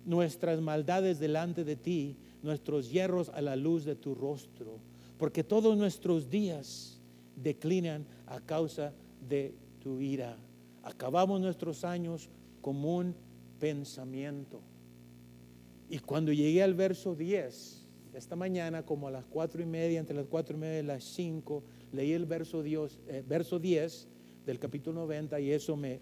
nuestras 0.04 0.60
maldades 0.60 1.18
delante 1.18 1.64
de 1.64 1.76
ti, 1.76 2.16
nuestros 2.42 2.90
hierros 2.90 3.30
a 3.30 3.40
la 3.40 3.56
luz 3.56 3.84
de 3.84 3.96
tu 3.96 4.14
rostro, 4.14 4.78
porque 5.18 5.44
todos 5.44 5.76
nuestros 5.76 6.28
días 6.28 7.00
declinan 7.36 8.06
a 8.26 8.40
causa 8.40 8.92
de 9.28 9.54
tu 9.80 10.00
ira. 10.00 10.36
Acabamos 10.82 11.40
nuestros 11.40 11.84
años 11.84 12.28
como 12.60 12.96
un 12.96 13.14
pensamiento. 13.58 14.60
Y 15.90 15.98
cuando 16.00 16.32
llegué 16.32 16.62
al 16.62 16.74
verso 16.74 17.14
10, 17.14 17.77
esta 18.18 18.36
mañana, 18.36 18.84
como 18.84 19.08
a 19.08 19.10
las 19.10 19.24
cuatro 19.24 19.62
y 19.62 19.66
media, 19.66 19.98
entre 20.00 20.16
las 20.16 20.26
cuatro 20.26 20.56
y 20.56 20.60
media 20.60 20.80
y 20.80 20.82
las 20.82 21.04
cinco, 21.04 21.62
leí 21.92 22.12
el 22.12 22.26
verso, 22.26 22.62
Dios, 22.62 23.00
eh, 23.06 23.22
verso 23.26 23.58
10 23.58 24.08
del 24.44 24.58
capítulo 24.58 25.00
90 25.02 25.40
y 25.40 25.52
eso 25.52 25.76
me, 25.76 26.00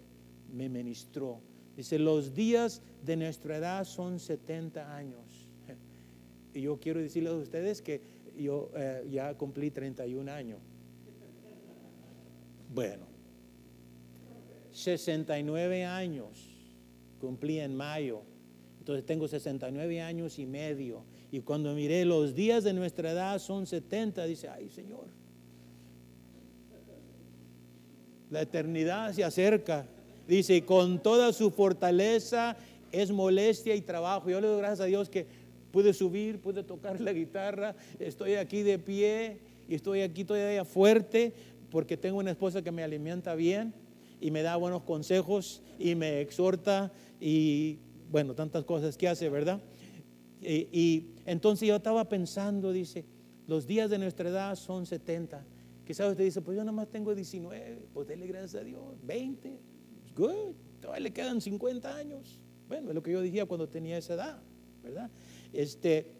me 0.51 0.69
ministró. 0.69 1.39
Dice, 1.75 1.99
los 1.99 2.33
días 2.33 2.81
de 3.03 3.15
nuestra 3.15 3.57
edad 3.57 3.83
son 3.85 4.19
70 4.19 4.95
años. 4.95 5.49
Y 6.53 6.61
yo 6.61 6.79
quiero 6.79 6.99
decirles 6.99 7.33
a 7.33 7.37
ustedes 7.37 7.81
que 7.83 8.01
yo 8.35 8.71
eh, 8.75 9.07
ya 9.11 9.37
cumplí 9.37 9.69
31 9.69 10.31
años. 10.31 10.59
Bueno, 12.73 13.05
69 14.71 15.85
años 15.85 16.57
cumplí 17.19 17.59
en 17.59 17.75
mayo. 17.75 18.23
Entonces 18.87 19.05
tengo 19.05 19.27
69 19.27 19.99
años 19.99 20.39
y 20.39 20.45
medio. 20.45 21.03
Y 21.29 21.41
cuando 21.41 21.73
miré 21.73 22.05
los 22.05 22.33
días 22.33 22.63
de 22.63 22.71
nuestra 22.71 23.11
edad 23.11 23.37
son 23.39 23.67
70, 23.67 24.23
dice, 24.25 24.47
ay 24.47 24.69
Señor, 24.69 25.07
La 28.29 28.43
eternidad 28.43 29.11
se 29.11 29.25
acerca. 29.25 29.85
Dice, 30.25 30.63
con 30.63 31.03
toda 31.03 31.33
su 31.33 31.51
fortaleza 31.51 32.55
es 32.93 33.11
molestia 33.11 33.75
y 33.75 33.81
trabajo. 33.81 34.29
Yo 34.29 34.39
le 34.39 34.47
doy 34.47 34.59
gracias 34.59 34.79
a 34.79 34.85
Dios 34.85 35.09
que 35.09 35.25
pude 35.73 35.93
subir, 35.93 36.39
pude 36.39 36.63
tocar 36.63 37.01
la 37.01 37.11
guitarra, 37.11 37.75
estoy 37.99 38.35
aquí 38.35 38.63
de 38.63 38.79
pie 38.79 39.39
y 39.67 39.75
estoy 39.75 39.99
aquí 39.99 40.23
todavía 40.23 40.63
fuerte 40.63 41.33
porque 41.71 41.97
tengo 41.97 42.19
una 42.19 42.31
esposa 42.31 42.61
que 42.61 42.71
me 42.71 42.83
alimenta 42.83 43.35
bien 43.35 43.73
y 44.21 44.31
me 44.31 44.43
da 44.43 44.55
buenos 44.55 44.83
consejos 44.83 45.61
y 45.77 45.95
me 45.95 46.21
exhorta 46.21 46.93
y 47.19 47.79
bueno, 48.09 48.33
tantas 48.35 48.63
cosas 48.63 48.97
que 48.97 49.07
hace, 49.07 49.29
¿verdad? 49.29 49.61
Y, 50.41 51.07
entonces 51.25 51.67
yo 51.67 51.75
estaba 51.75 52.07
pensando, 52.07 52.71
dice, 52.71 53.05
los 53.47 53.65
días 53.65 53.89
de 53.89 53.97
nuestra 53.97 54.29
edad 54.29 54.55
son 54.55 54.85
70 54.85 55.45
Quizás 55.87 56.11
usted 56.11 56.25
dice, 56.25 56.41
pues 56.41 56.57
yo 56.57 56.65
nada 56.65 56.73
más 56.73 56.89
tengo 56.89 57.15
19, 57.15 57.87
pues 57.93 58.09
dele 58.09 58.27
gracias 58.27 58.61
a 58.61 58.65
Dios, 58.65 58.83
20, 59.03 59.57
good, 60.17 60.53
todavía 60.81 60.99
le 60.99 61.13
quedan 61.13 61.39
50 61.39 61.95
años. 61.95 62.41
Bueno, 62.67 62.89
es 62.89 62.95
lo 62.95 63.01
que 63.01 63.13
yo 63.13 63.21
decía 63.21 63.45
cuando 63.45 63.69
tenía 63.69 63.97
esa 63.97 64.15
edad, 64.15 64.43
¿verdad? 64.83 65.09
Este, 65.53 66.11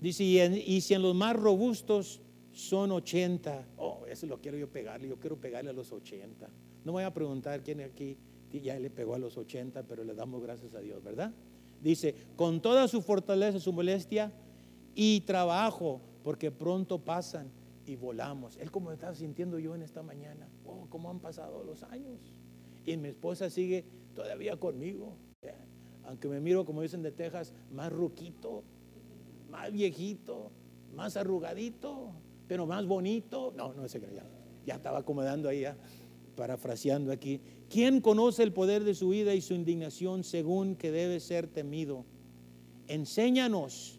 dice, 0.00 0.22
y, 0.64 0.80
si 0.80 0.94
en 0.94 1.02
los 1.02 1.12
más 1.12 1.34
robustos 1.34 2.20
son 2.52 2.92
80, 2.92 3.66
oh, 3.78 4.06
eso 4.08 4.26
lo 4.26 4.40
quiero 4.40 4.56
yo 4.56 4.70
pegarle, 4.70 5.08
yo 5.08 5.18
quiero 5.18 5.40
pegarle 5.40 5.70
a 5.70 5.72
los 5.72 5.90
80. 5.90 6.48
No 6.84 6.92
voy 6.92 7.02
a 7.02 7.12
preguntar 7.12 7.64
quién 7.64 7.80
aquí 7.80 8.16
ya 8.50 8.78
le 8.78 8.90
pegó 8.90 9.14
a 9.14 9.18
los 9.18 9.36
80, 9.36 9.84
pero 9.84 10.04
le 10.04 10.14
damos 10.14 10.42
gracias 10.42 10.74
a 10.74 10.80
Dios, 10.80 11.02
¿verdad? 11.02 11.32
Dice, 11.82 12.14
con 12.36 12.60
toda 12.60 12.88
su 12.88 13.02
fortaleza, 13.02 13.60
su 13.60 13.72
molestia 13.72 14.32
y 14.94 15.20
trabajo, 15.20 16.00
porque 16.24 16.50
pronto 16.50 16.98
pasan 16.98 17.50
y 17.86 17.96
volamos. 17.96 18.56
Él 18.56 18.70
como 18.70 18.92
estaba 18.92 19.14
sintiendo 19.14 19.58
yo 19.58 19.74
en 19.74 19.82
esta 19.82 20.02
mañana, 20.02 20.48
oh, 20.66 20.86
cómo 20.88 21.10
han 21.10 21.20
pasado 21.20 21.62
los 21.62 21.82
años. 21.84 22.34
Y 22.84 22.96
mi 22.96 23.08
esposa 23.08 23.50
sigue 23.50 23.84
todavía 24.14 24.56
conmigo. 24.56 25.16
Aunque 26.04 26.26
me 26.26 26.40
miro, 26.40 26.64
como 26.64 26.80
dicen 26.80 27.02
de 27.02 27.12
Texas, 27.12 27.52
más 27.70 27.92
ruquito, 27.92 28.64
más 29.50 29.70
viejito, 29.70 30.50
más 30.94 31.16
arrugadito, 31.18 32.12
pero 32.46 32.66
más 32.66 32.86
bonito. 32.86 33.52
No, 33.54 33.74
no 33.74 33.86
sé, 33.88 34.00
ya, 34.00 34.24
ya 34.64 34.74
estaba 34.76 35.00
acomodando 35.00 35.50
ahí, 35.50 35.60
ya, 35.60 35.76
parafraseando 36.34 37.12
aquí. 37.12 37.40
¿Quién 37.70 38.00
conoce 38.00 38.42
el 38.42 38.52
poder 38.52 38.84
de 38.84 38.94
su 38.94 39.10
vida 39.10 39.34
y 39.34 39.42
su 39.42 39.54
indignación 39.54 40.24
según 40.24 40.74
que 40.74 40.90
debe 40.90 41.20
ser 41.20 41.46
temido? 41.46 42.04
Enséñanos 42.86 43.98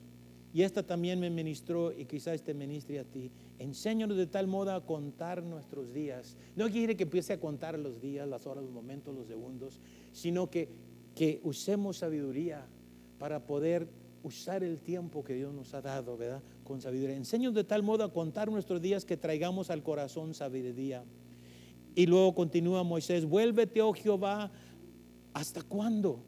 y 0.53 0.63
esta 0.63 0.81
también 0.81 1.19
me 1.19 1.29
ministró 1.29 1.91
y 1.91 2.05
quizás 2.05 2.41
te 2.41 2.55
ministre 2.55 2.99
a 2.99 3.03
ti. 3.03 3.29
Enséñanos 3.59 4.17
de 4.17 4.25
tal 4.25 4.47
modo 4.47 4.71
a 4.71 4.83
contar 4.83 5.43
nuestros 5.43 5.93
días. 5.93 6.35
No 6.55 6.67
quiere 6.69 6.97
que 6.97 7.03
empiece 7.03 7.33
a 7.33 7.39
contar 7.39 7.77
los 7.77 8.01
días, 8.01 8.27
las 8.27 8.47
horas, 8.47 8.63
los 8.63 8.73
momentos, 8.73 9.13
los 9.13 9.27
segundos, 9.27 9.79
sino 10.11 10.49
que, 10.49 10.69
que 11.13 11.39
usemos 11.43 11.97
sabiduría 11.97 12.65
para 13.19 13.45
poder 13.45 13.87
usar 14.23 14.63
el 14.63 14.79
tiempo 14.79 15.23
que 15.23 15.35
Dios 15.35 15.53
nos 15.53 15.75
ha 15.75 15.81
dado, 15.81 16.17
¿verdad? 16.17 16.41
Con 16.63 16.81
sabiduría. 16.81 17.15
Enséñanos 17.15 17.53
de 17.53 17.63
tal 17.63 17.83
modo 17.83 18.03
a 18.03 18.11
contar 18.11 18.49
nuestros 18.49 18.81
días 18.81 19.05
que 19.05 19.17
traigamos 19.17 19.69
al 19.69 19.83
corazón 19.83 20.33
sabiduría. 20.33 21.03
Y 21.99 22.05
luego 22.05 22.33
continúa 22.33 22.81
Moisés, 22.83 23.25
vuélvete, 23.25 23.81
oh 23.81 23.91
Jehová, 23.91 24.49
¿hasta 25.33 25.61
cuándo? 25.61 26.23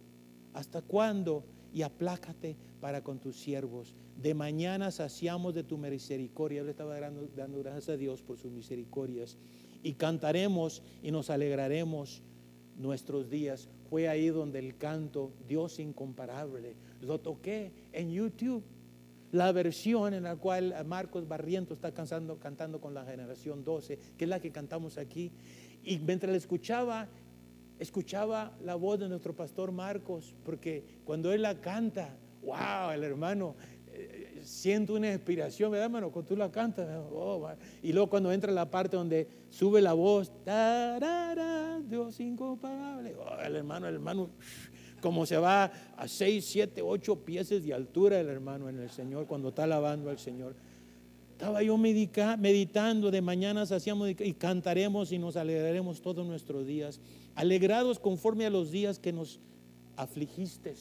¿Hasta 0.51 0.81
cuándo? 0.81 1.45
Y 1.73 1.81
aplácate 1.81 2.57
para 2.81 3.01
con 3.01 3.19
tus 3.19 3.37
siervos 3.37 3.95
de 4.21 4.33
mañana 4.33 4.91
saciamos 4.91 5.53
de 5.53 5.63
tu 5.63 5.77
misericordia. 5.77 6.59
Él 6.59 6.67
estaba 6.67 6.99
dando, 6.99 7.59
gracias 7.59 7.87
a 7.87 7.95
Dios 7.97 8.21
por 8.21 8.37
sus 8.37 8.51
misericordias. 8.51 9.37
y 9.81 9.93
cantaremos 9.93 10.83
y 11.01 11.09
nos 11.11 11.29
alegraremos 11.29 12.21
nuestros 12.77 13.29
días. 13.29 13.69
Fue 13.89 14.09
ahí 14.09 14.27
donde 14.27 14.59
el 14.59 14.77
canto 14.77 15.31
Dios 15.47 15.79
incomparable 15.79 16.75
lo 16.99 17.19
toqué 17.19 17.71
en 17.93 18.11
YouTube. 18.11 18.63
La 19.31 19.53
versión 19.53 20.13
en 20.13 20.23
la 20.23 20.35
cual 20.35 20.75
Marcos 20.85 21.25
Barriento 21.25 21.73
está 21.73 21.93
cantando, 21.93 22.37
cantando 22.37 22.81
con 22.81 22.93
la 22.93 23.05
generación 23.05 23.63
12, 23.63 23.97
que 24.17 24.25
es 24.25 24.29
la 24.29 24.41
que 24.41 24.51
cantamos 24.51 24.97
aquí. 24.97 25.31
Y 25.83 25.99
mientras 25.99 26.31
le 26.31 26.37
escuchaba, 26.37 27.07
escuchaba 27.79 28.55
la 28.63 28.75
voz 28.75 28.99
de 28.99 29.09
nuestro 29.09 29.35
pastor 29.35 29.71
Marcos, 29.71 30.35
porque 30.43 30.83
cuando 31.03 31.33
él 31.33 31.41
la 31.41 31.59
canta, 31.59 32.15
wow, 32.43 32.91
el 32.93 33.03
hermano, 33.03 33.55
eh, 33.87 34.41
siento 34.43 34.93
una 34.93 35.11
inspiración, 35.11 35.71
¿verdad, 35.71 35.85
hermano? 35.85 36.11
Cuando 36.11 36.29
tú 36.29 36.35
la 36.35 36.51
cantas, 36.51 36.87
oh, 37.11 37.49
y 37.81 37.91
luego 37.91 38.09
cuando 38.09 38.31
entra 38.31 38.51
la 38.51 38.69
parte 38.69 38.95
donde 38.95 39.27
sube 39.49 39.81
la 39.81 39.93
voz, 39.93 40.31
Dios 41.89 42.19
incomparable, 42.19 43.15
oh, 43.15 43.39
el 43.41 43.55
hermano, 43.55 43.87
el 43.87 43.95
hermano, 43.95 44.29
como 45.01 45.25
se 45.25 45.37
va 45.37 45.71
a 45.97 46.07
6, 46.07 46.45
7, 46.45 46.81
8 46.81 47.25
pies 47.25 47.49
de 47.49 47.73
altura 47.73 48.19
el 48.19 48.29
hermano 48.29 48.69
en 48.69 48.79
el 48.79 48.89
Señor 48.89 49.25
cuando 49.25 49.49
está 49.49 49.63
alabando 49.63 50.09
al 50.09 50.19
Señor. 50.19 50.55
Estaba 51.41 51.63
yo 51.63 51.75
meditando, 51.75 53.09
de 53.09 53.19
mañanas 53.19 53.71
hacíamos 53.71 54.11
y 54.11 54.33
cantaremos 54.33 55.11
y 55.11 55.17
nos 55.17 55.35
alegraremos 55.35 55.99
todos 55.99 56.23
nuestros 56.23 56.67
días, 56.67 56.99
alegrados 57.33 57.97
conforme 57.97 58.45
a 58.45 58.51
los 58.51 58.69
días 58.69 58.99
que 58.99 59.11
nos 59.11 59.39
afligiste. 59.95 60.75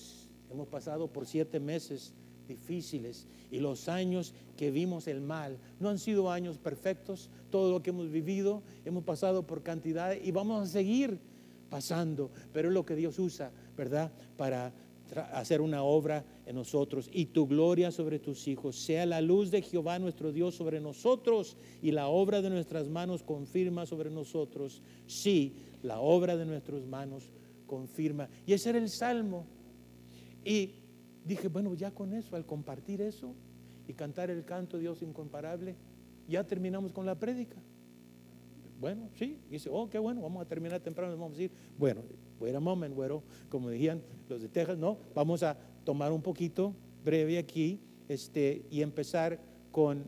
Hemos 0.50 0.68
pasado 0.68 1.06
por 1.06 1.24
siete 1.24 1.60
meses 1.60 2.12
difíciles 2.46 3.26
y 3.50 3.60
los 3.60 3.88
años 3.88 4.34
que 4.58 4.70
vimos 4.70 5.06
el 5.06 5.22
mal 5.22 5.56
no 5.78 5.88
han 5.88 5.98
sido 5.98 6.30
años 6.30 6.58
perfectos. 6.58 7.30
Todo 7.48 7.72
lo 7.72 7.82
que 7.82 7.88
hemos 7.88 8.10
vivido, 8.10 8.62
hemos 8.84 9.04
pasado 9.04 9.46
por 9.46 9.62
cantidad 9.62 10.14
y 10.14 10.30
vamos 10.30 10.62
a 10.62 10.70
seguir 10.70 11.20
pasando, 11.70 12.30
pero 12.52 12.68
es 12.68 12.74
lo 12.74 12.84
que 12.84 12.96
Dios 12.96 13.18
usa, 13.18 13.50
¿verdad? 13.78 14.12
Para 14.36 14.74
hacer 15.32 15.62
una 15.62 15.82
obra 15.84 16.22
nosotros 16.52 17.08
y 17.12 17.26
tu 17.26 17.46
gloria 17.46 17.90
sobre 17.90 18.18
tus 18.18 18.48
hijos. 18.48 18.76
Sea 18.76 19.06
la 19.06 19.20
luz 19.20 19.50
de 19.50 19.62
Jehová 19.62 19.98
nuestro 19.98 20.32
Dios 20.32 20.54
sobre 20.54 20.80
nosotros 20.80 21.56
y 21.82 21.90
la 21.92 22.08
obra 22.08 22.42
de 22.42 22.50
nuestras 22.50 22.88
manos 22.88 23.22
confirma 23.22 23.86
sobre 23.86 24.10
nosotros. 24.10 24.82
Sí, 25.06 25.54
la 25.82 26.00
obra 26.00 26.36
de 26.36 26.46
nuestras 26.46 26.86
manos 26.86 27.30
confirma. 27.66 28.28
Y 28.46 28.52
ese 28.52 28.70
era 28.70 28.78
el 28.78 28.88
salmo. 28.88 29.46
Y 30.44 30.72
dije, 31.24 31.48
bueno, 31.48 31.74
ya 31.74 31.90
con 31.90 32.12
eso, 32.14 32.36
al 32.36 32.46
compartir 32.46 33.00
eso 33.00 33.34
y 33.86 33.92
cantar 33.92 34.30
el 34.30 34.44
canto 34.44 34.78
Dios 34.78 35.02
incomparable, 35.02 35.76
ya 36.28 36.46
terminamos 36.46 36.92
con 36.92 37.06
la 37.06 37.18
prédica. 37.18 37.56
Bueno, 38.80 39.10
sí, 39.14 39.38
dice, 39.50 39.68
oh, 39.70 39.90
qué 39.90 39.98
bueno, 39.98 40.22
vamos 40.22 40.40
a 40.40 40.48
terminar 40.48 40.80
temprano, 40.80 41.12
vamos 41.12 41.32
a 41.32 41.38
decir, 41.38 41.50
bueno, 41.76 42.00
wait 42.40 42.54
a 42.54 42.60
moment, 42.60 42.94
güero, 42.94 43.22
como 43.50 43.68
decían 43.68 44.00
los 44.26 44.40
de 44.40 44.48
Texas, 44.48 44.78
no, 44.78 44.96
vamos 45.14 45.42
a 45.42 45.58
tomar 45.84 46.12
un 46.12 46.22
poquito 46.22 46.74
breve 47.04 47.38
aquí 47.38 47.80
este, 48.08 48.64
y 48.70 48.82
empezar 48.82 49.40
con, 49.70 50.04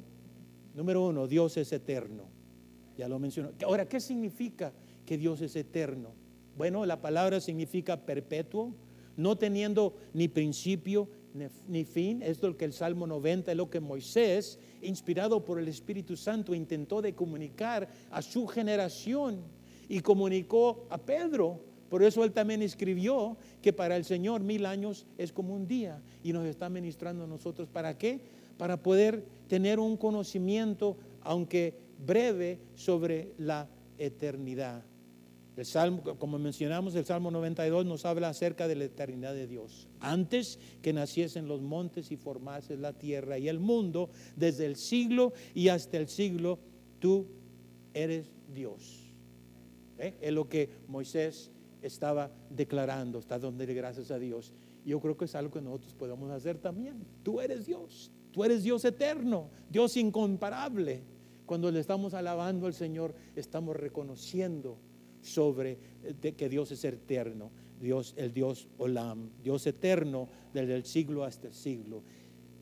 número 0.74 1.06
uno, 1.06 1.26
Dios 1.26 1.56
es 1.56 1.72
eterno. 1.72 2.24
Ya 2.96 3.08
lo 3.08 3.18
mencionó. 3.18 3.52
Ahora, 3.64 3.88
¿qué 3.88 4.00
significa 4.00 4.72
que 5.06 5.16
Dios 5.16 5.40
es 5.40 5.56
eterno? 5.56 6.10
Bueno, 6.56 6.84
la 6.84 7.00
palabra 7.00 7.40
significa 7.40 8.04
perpetuo, 8.04 8.74
no 9.16 9.36
teniendo 9.36 9.96
ni 10.12 10.28
principio 10.28 11.08
ni 11.66 11.84
fin. 11.84 12.22
Es 12.22 12.42
lo 12.42 12.56
que 12.56 12.64
el 12.64 12.72
Salmo 12.72 13.06
90 13.06 13.52
es 13.52 13.56
lo 13.56 13.70
que 13.70 13.80
Moisés, 13.80 14.58
inspirado 14.82 15.44
por 15.44 15.58
el 15.58 15.68
Espíritu 15.68 16.16
Santo, 16.16 16.54
intentó 16.54 17.00
de 17.00 17.14
comunicar 17.14 17.88
a 18.10 18.20
su 18.20 18.46
generación 18.46 19.40
y 19.88 20.00
comunicó 20.00 20.86
a 20.90 20.98
Pedro. 20.98 21.71
Por 21.92 22.02
eso 22.02 22.24
él 22.24 22.32
también 22.32 22.62
escribió 22.62 23.36
que 23.60 23.74
para 23.74 23.96
el 23.96 24.06
Señor 24.06 24.40
mil 24.40 24.64
años 24.64 25.04
es 25.18 25.30
como 25.30 25.54
un 25.54 25.66
día 25.66 26.00
y 26.24 26.32
nos 26.32 26.46
está 26.46 26.70
ministrando 26.70 27.24
a 27.24 27.26
nosotros. 27.26 27.68
¿Para 27.68 27.98
qué? 27.98 28.18
Para 28.56 28.82
poder 28.82 29.26
tener 29.46 29.78
un 29.78 29.98
conocimiento, 29.98 30.96
aunque 31.20 31.74
breve, 31.98 32.60
sobre 32.76 33.34
la 33.36 33.68
eternidad. 33.98 34.82
El 35.54 35.66
Salmo, 35.66 36.02
como 36.18 36.38
mencionamos, 36.38 36.94
el 36.94 37.04
Salmo 37.04 37.30
92 37.30 37.84
nos 37.84 38.06
habla 38.06 38.30
acerca 38.30 38.66
de 38.68 38.76
la 38.76 38.84
eternidad 38.84 39.34
de 39.34 39.46
Dios. 39.46 39.86
Antes 40.00 40.58
que 40.80 40.94
naciesen 40.94 41.46
los 41.46 41.60
montes 41.60 42.10
y 42.10 42.16
formase 42.16 42.78
la 42.78 42.94
tierra 42.94 43.36
y 43.36 43.48
el 43.48 43.60
mundo, 43.60 44.08
desde 44.34 44.64
el 44.64 44.76
siglo 44.76 45.34
y 45.52 45.68
hasta 45.68 45.98
el 45.98 46.08
siglo, 46.08 46.58
tú 47.00 47.26
eres 47.92 48.32
Dios. 48.54 49.12
¿Eh? 49.98 50.14
Es 50.22 50.32
lo 50.32 50.48
que 50.48 50.70
Moisés 50.88 51.51
estaba 51.82 52.30
declarando, 52.48 53.18
está 53.18 53.38
donde 53.38 53.66
gracias 53.74 54.10
a 54.10 54.18
Dios. 54.18 54.52
Yo 54.84 55.00
creo 55.00 55.16
que 55.16 55.26
es 55.26 55.34
algo 55.34 55.52
que 55.52 55.60
nosotros 55.60 55.94
podemos 55.94 56.30
hacer 56.30 56.58
también. 56.58 57.04
Tú 57.22 57.40
eres 57.40 57.66
Dios, 57.66 58.10
tú 58.30 58.44
eres 58.44 58.62
Dios 58.62 58.84
eterno, 58.84 59.50
Dios 59.70 59.96
incomparable. 59.96 61.02
Cuando 61.44 61.70
le 61.70 61.80
estamos 61.80 62.14
alabando 62.14 62.66
al 62.66 62.74
Señor, 62.74 63.14
estamos 63.36 63.76
reconociendo 63.76 64.78
sobre 65.20 65.78
de 66.20 66.34
que 66.34 66.48
Dios 66.48 66.70
es 66.72 66.84
eterno, 66.84 67.50
Dios, 67.80 68.14
el 68.16 68.32
Dios 68.32 68.68
Olam, 68.78 69.30
Dios 69.42 69.66
eterno 69.66 70.28
desde 70.52 70.74
el 70.74 70.84
siglo 70.84 71.24
hasta 71.24 71.48
el 71.48 71.54
siglo. 71.54 72.02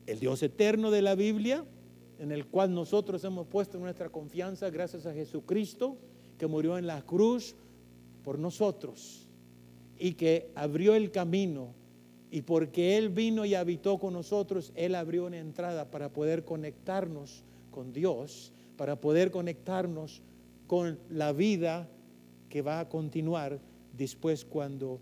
El 0.07 0.19
Dios 0.19 0.41
eterno 0.43 0.91
de 0.91 1.01
la 1.01 1.15
Biblia, 1.15 1.63
en 2.19 2.31
el 2.31 2.47
cual 2.47 2.73
nosotros 2.73 3.23
hemos 3.23 3.47
puesto 3.47 3.79
nuestra 3.79 4.09
confianza 4.09 4.69
gracias 4.69 5.05
a 5.05 5.13
Jesucristo, 5.13 5.97
que 6.37 6.47
murió 6.47 6.77
en 6.77 6.87
la 6.87 7.01
cruz 7.03 7.55
por 8.23 8.39
nosotros 8.39 9.27
y 9.97 10.13
que 10.13 10.49
abrió 10.55 10.95
el 10.95 11.11
camino. 11.11 11.73
Y 12.31 12.43
porque 12.43 12.97
Él 12.97 13.09
vino 13.09 13.45
y 13.45 13.55
habitó 13.55 13.99
con 13.99 14.13
nosotros, 14.13 14.71
Él 14.75 14.95
abrió 14.95 15.25
una 15.25 15.37
entrada 15.37 15.91
para 15.91 16.09
poder 16.09 16.45
conectarnos 16.45 17.43
con 17.71 17.91
Dios, 17.91 18.53
para 18.77 18.95
poder 19.01 19.31
conectarnos 19.31 20.21
con 20.65 20.97
la 21.09 21.33
vida 21.33 21.89
que 22.49 22.61
va 22.61 22.79
a 22.79 22.89
continuar 22.89 23.59
después 23.97 24.45
cuando 24.45 24.99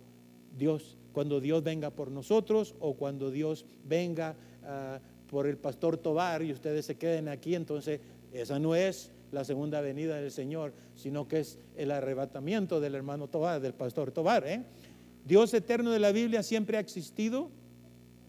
Dios, 0.58 0.98
cuando 1.14 1.40
Dios 1.40 1.64
venga 1.64 1.92
por 1.92 2.12
nosotros 2.12 2.76
o 2.80 2.96
cuando 2.96 3.30
Dios 3.30 3.66
venga 3.86 4.36
ah, 4.64 5.00
por 5.30 5.46
el 5.46 5.58
pastor 5.58 5.98
Tobar 5.98 6.42
y 6.42 6.52
ustedes 6.52 6.86
se 6.86 6.98
queden 6.98 7.28
aquí, 7.28 7.56
entonces 7.56 8.02
esa 8.34 8.60
no 8.60 8.76
es 8.76 9.12
la 9.32 9.44
segunda 9.44 9.82
venida 9.82 10.20
del 10.20 10.32
Señor, 10.32 10.74
sino 10.96 11.28
que 11.28 11.40
es 11.40 11.60
el 11.76 11.92
arrebatamiento 11.92 12.80
del 12.80 12.96
hermano 12.96 13.28
Tobar, 13.28 13.62
del 13.62 13.74
pastor 13.74 14.12
Tobar. 14.12 14.48
¿eh? 14.48 14.64
Dios 15.26 15.54
eterno 15.54 15.92
de 15.92 16.00
la 16.00 16.12
Biblia 16.12 16.44
siempre 16.44 16.78
ha 16.78 16.80
existido 16.80 17.50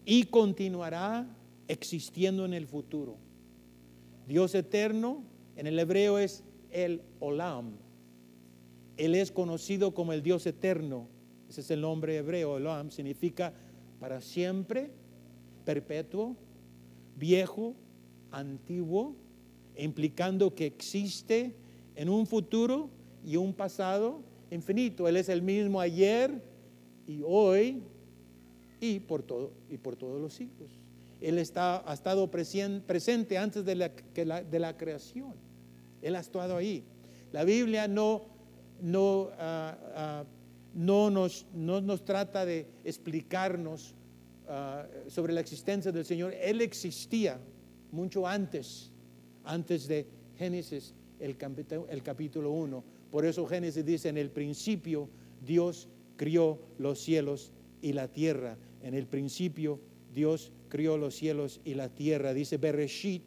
y 0.05 0.25
continuará 0.25 1.27
existiendo 1.67 2.45
en 2.45 2.53
el 2.53 2.67
futuro. 2.67 3.17
Dios 4.27 4.55
eterno 4.55 5.23
en 5.55 5.67
el 5.67 5.77
hebreo 5.79 6.17
es 6.17 6.43
el 6.71 7.01
Olam, 7.19 7.73
él 8.97 9.15
es 9.15 9.31
conocido 9.31 9.95
como 9.95 10.13
el 10.13 10.21
Dios 10.21 10.45
eterno. 10.45 11.07
Ese 11.49 11.61
es 11.61 11.71
el 11.71 11.81
nombre 11.81 12.17
hebreo, 12.17 12.57
Elohim, 12.57 12.91
significa 12.91 13.51
para 13.99 14.21
siempre, 14.21 14.91
perpetuo, 15.65 16.35
viejo, 17.17 17.75
antiguo, 18.29 19.15
implicando 19.77 20.53
que 20.53 20.65
existe 20.65 21.55
en 21.95 22.09
un 22.09 22.27
futuro 22.27 22.89
y 23.23 23.35
un 23.35 23.53
pasado 23.53 24.21
infinito. 24.49 25.07
Él 25.07 25.17
es 25.17 25.29
el 25.29 25.41
mismo 25.41 25.79
ayer 25.79 26.43
y 27.07 27.21
hoy 27.25 27.83
y 28.79 28.99
por, 28.99 29.23
todo, 29.23 29.53
y 29.69 29.77
por 29.77 29.95
todos 29.95 30.19
los 30.21 30.33
siglos. 30.33 30.71
Él 31.19 31.37
está, 31.37 31.87
ha 31.89 31.93
estado 31.93 32.29
presente 32.31 33.37
antes 33.37 33.63
de 33.63 33.75
la, 33.75 33.89
de 33.89 34.59
la 34.59 34.75
creación. 34.75 35.35
Él 36.01 36.15
ha 36.15 36.19
estado 36.19 36.57
ahí. 36.57 36.83
La 37.31 37.43
Biblia 37.43 37.87
no 37.87 38.31
no, 38.81 39.29
ah, 39.37 39.77
ah, 39.95 40.23
no, 40.73 41.09
nos, 41.09 41.45
no, 41.53 41.81
nos, 41.81 42.03
trata 42.03 42.45
de 42.45 42.67
explicarnos 42.83 43.93
ah, 44.47 44.87
sobre 45.07 45.33
la 45.33 45.41
existencia 45.41 45.91
del 45.91 46.05
Señor. 46.05 46.33
Él 46.41 46.61
existía 46.61 47.39
mucho 47.91 48.27
antes, 48.27 48.90
antes 49.43 49.87
de 49.87 50.05
Génesis, 50.37 50.93
el, 51.19 51.37
capítulo 51.37 52.51
1. 52.51 52.83
Por 53.11 53.25
eso 53.25 53.45
Génesis 53.45 53.85
dice, 53.85 54.09
en 54.09 54.17
el 54.17 54.29
principio 54.29 55.09
Dios 55.45 55.87
crió 56.15 56.59
los 56.77 56.99
cielos 56.99 57.51
y 57.81 57.93
la 57.93 58.07
tierra. 58.07 58.57
En 58.81 58.93
el 58.93 59.07
principio 59.07 59.79
Dios 60.13 60.51
crió 60.69 60.97
los 60.97 61.15
cielos 61.15 61.61
y 61.63 61.75
la 61.75 61.89
tierra. 61.89 62.33
Dice 62.33 62.57
Bereshit 62.57 63.23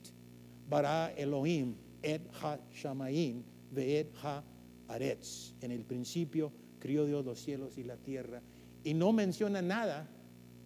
bara 0.68 1.12
Elohim 1.16 1.74
et 2.02 2.22
ha 2.42 2.58
shamayim 2.72 3.42
ve'et 3.72 4.08
ha 4.22 4.42
Aretz. 4.88 5.54
En 5.60 5.70
el 5.70 5.84
principio 5.84 6.52
crió 6.78 7.06
Dios 7.06 7.24
los 7.24 7.40
cielos 7.40 7.78
y 7.78 7.84
la 7.84 7.96
tierra. 7.96 8.42
Y 8.82 8.94
no 8.94 9.12
menciona 9.12 9.62
nada 9.62 10.08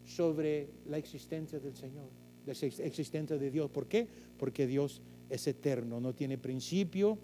sobre 0.05 0.71
la 0.87 0.99
existencia 0.99 1.61
del 1.61 1.77
Señor, 1.77 2.09
la 2.47 2.53
existencia 2.53 3.37
de 3.37 3.51
Dios. 3.51 3.71
¿Por 3.71 3.87
qué? 3.87 4.09
Porque 4.39 4.67
Dios 4.67 5.03
es 5.31 5.47
eterno, 5.47 6.01
no 6.01 6.14
tiene 6.14 6.38
principio, 6.38 7.19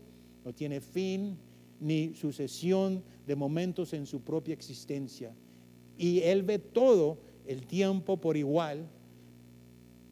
no 0.45 0.53
tiene 0.53 0.81
fin, 0.81 1.37
ni 1.81 2.15
sucesión 2.15 3.03
de 3.27 3.37
momentos 3.37 3.93
en 3.93 4.07
su 4.07 4.21
propia 4.21 4.55
existencia. 4.55 5.35
Y 5.97 6.21
Él 6.21 6.43
ve 6.43 6.59
todo 6.59 7.19
el 7.47 7.67
tiempo 7.67 8.17
por 8.17 8.37
igual, 8.37 8.87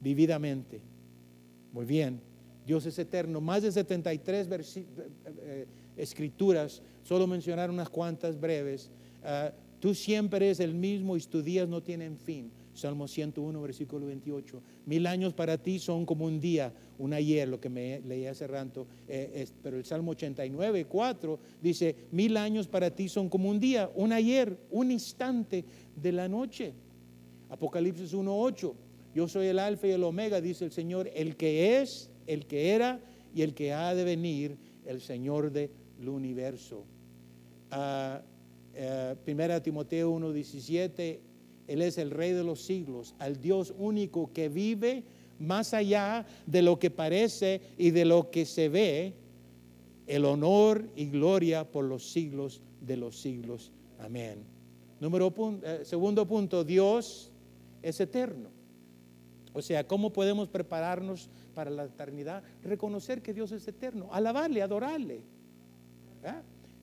vividamente. 0.00 0.80
Muy 1.72 1.86
bien, 1.86 2.20
Dios 2.66 2.86
es 2.86 2.98
eterno. 2.98 3.40
Más 3.40 3.62
de 3.62 3.72
73 3.72 4.48
eh, 4.50 4.86
eh, 5.26 5.66
escrituras, 5.96 6.82
solo 7.02 7.26
mencionar 7.26 7.70
unas 7.70 7.88
cuantas 7.88 8.38
breves. 8.38 8.90
Ah, 9.22 9.52
tú 9.80 9.94
siempre 9.94 10.46
eres 10.46 10.60
el 10.60 10.74
mismo 10.74 11.16
y 11.16 11.20
tus 11.20 11.44
días 11.44 11.68
no 11.68 11.82
tienen 11.82 12.16
fin. 12.16 12.50
Salmo 12.74 13.06
101, 13.06 13.60
versículo 13.60 14.06
28. 14.06 14.62
Mil 14.86 15.06
años 15.06 15.34
para 15.34 15.58
ti 15.58 15.78
son 15.78 16.06
como 16.06 16.24
un 16.24 16.40
día, 16.40 16.72
un 16.98 17.12
ayer, 17.12 17.48
lo 17.48 17.60
que 17.60 17.68
me 17.68 18.00
leí 18.00 18.26
hace 18.26 18.46
rato. 18.46 18.86
Eh, 19.08 19.46
pero 19.62 19.76
el 19.76 19.84
Salmo 19.84 20.12
89, 20.12 20.86
4 20.86 21.38
dice, 21.60 21.94
mil 22.12 22.36
años 22.36 22.68
para 22.68 22.90
ti 22.90 23.08
son 23.08 23.28
como 23.28 23.50
un 23.50 23.60
día, 23.60 23.90
un 23.94 24.12
ayer, 24.12 24.58
un 24.70 24.90
instante 24.90 25.64
de 25.96 26.12
la 26.12 26.28
noche. 26.28 26.72
Apocalipsis 27.50 28.14
1, 28.14 28.40
8. 28.40 28.74
Yo 29.14 29.28
soy 29.28 29.48
el 29.48 29.58
alfa 29.58 29.88
y 29.88 29.90
el 29.90 30.04
omega, 30.04 30.40
dice 30.40 30.64
el 30.64 30.72
Señor, 30.72 31.10
el 31.14 31.36
que 31.36 31.80
es, 31.80 32.10
el 32.26 32.46
que 32.46 32.70
era 32.70 33.00
y 33.34 33.42
el 33.42 33.52
que 33.52 33.74
ha 33.74 33.94
de 33.94 34.04
venir, 34.04 34.56
el 34.86 35.02
Señor 35.02 35.52
del 35.52 35.70
universo. 36.06 36.84
Uh, 37.70 38.20
primera 39.24 39.62
Timoteo 39.62 40.10
1, 40.10 40.32
17 40.32 41.31
él 41.72 41.82
es 41.82 41.98
el 41.98 42.10
Rey 42.10 42.32
de 42.32 42.44
los 42.44 42.62
siglos, 42.62 43.14
al 43.18 43.40
Dios 43.40 43.74
único 43.78 44.32
que 44.32 44.48
vive 44.48 45.04
más 45.38 45.74
allá 45.74 46.26
de 46.46 46.62
lo 46.62 46.78
que 46.78 46.90
parece 46.90 47.60
y 47.78 47.90
de 47.90 48.04
lo 48.04 48.30
que 48.30 48.44
se 48.44 48.68
ve, 48.68 49.14
el 50.06 50.24
honor 50.24 50.84
y 50.94 51.06
gloria 51.06 51.70
por 51.70 51.84
los 51.84 52.10
siglos 52.10 52.60
de 52.80 52.96
los 52.96 53.20
siglos. 53.20 53.72
Amén. 53.98 54.44
Número 55.00 55.32
eh, 55.62 55.80
segundo 55.84 56.26
punto, 56.26 56.62
Dios 56.62 57.30
es 57.82 58.00
eterno. 58.00 58.50
O 59.54 59.60
sea, 59.60 59.86
¿cómo 59.86 60.12
podemos 60.12 60.48
prepararnos 60.48 61.28
para 61.54 61.70
la 61.70 61.84
eternidad? 61.84 62.42
Reconocer 62.62 63.22
que 63.22 63.34
Dios 63.34 63.52
es 63.52 63.66
eterno, 63.66 64.08
alabarle, 64.12 64.62
adorarle. 64.62 65.22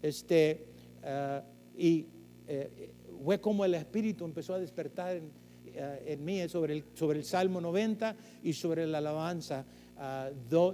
Este, 0.02 0.66
eh, 1.04 1.42
y 1.78 2.06
eh, 2.48 2.92
fue 3.24 3.40
como 3.40 3.66
el 3.66 3.76
Espíritu 3.76 4.26
empezó 4.26 4.54
a 4.54 4.60
despertar 4.60 5.18
en, 5.18 5.32
eh, 5.66 6.18
mí 6.20 6.48
sobre 6.50 6.74
el, 6.74 6.84
sobre 6.94 7.20
el 7.20 7.26
Salmo 7.26 7.62
90 7.62 8.16
y 8.44 8.54
sobre 8.54 8.88
la 8.88 9.00
alabanza 9.00 9.66
a 9.98 10.30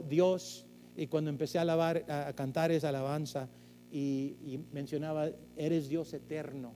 Dios. 0.08 0.66
Y 0.96 1.08
cuando 1.08 1.30
empecé 1.30 1.58
a, 1.58 1.62
alabar, 1.62 2.06
a 2.10 2.34
cantar 2.34 2.72
esa 2.72 2.90
alabanza 2.90 3.50
y, 3.92 4.60
mencionaba, 4.72 5.30
eres 5.56 5.90
Dios 5.90 6.14
eterno. 6.14 6.74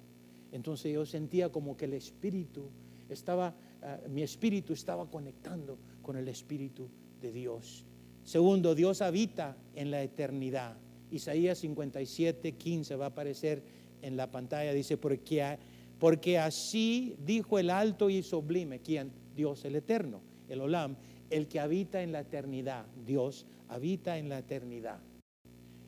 Entonces 0.51 0.93
yo 0.93 1.05
sentía 1.05 1.49
como 1.49 1.77
que 1.77 1.86
el 1.86 1.93
Espíritu 1.93 2.69
estaba, 3.08 3.53
eh, 3.82 4.08
mi 4.10 4.23
Espíritu 4.23 4.73
estaba 4.73 5.10
conectando 5.10 5.77
con 6.01 6.17
el 6.17 6.27
Espíritu 6.27 6.89
de 7.21 7.32
Dios. 7.32 7.86
Segundo, 8.23 8.75
Dios 8.75 9.01
habita 9.01 9.58
en 9.75 9.91
la 9.91 10.01
eternidad. 10.01 10.77
Isaías 11.12 11.58
57, 11.60 12.53
15 12.53 12.95
va 12.95 13.05
a 13.05 13.10
aparecer 13.10 13.63
en 14.02 14.18
la 14.18 14.32
pantalla, 14.32 14.74
dice, 14.74 14.98
porque, 14.98 15.58
porque 16.00 16.38
así 16.38 17.16
dijo 17.26 17.60
el 17.60 17.70
alto 17.70 18.10
y 18.10 18.24
sublime, 18.24 18.80
quien 18.80 19.12
Dios 19.36 19.66
el 19.66 19.76
eterno, 19.76 20.22
el 20.48 20.62
Olam, 20.62 20.96
el 21.30 21.48
que 21.48 21.60
habita 21.60 22.02
en 22.02 22.12
la 22.12 22.22
eternidad, 22.22 22.86
Dios 23.06 23.46
habita 23.68 24.18
en 24.18 24.30
la 24.30 24.40
eternidad. 24.40 25.00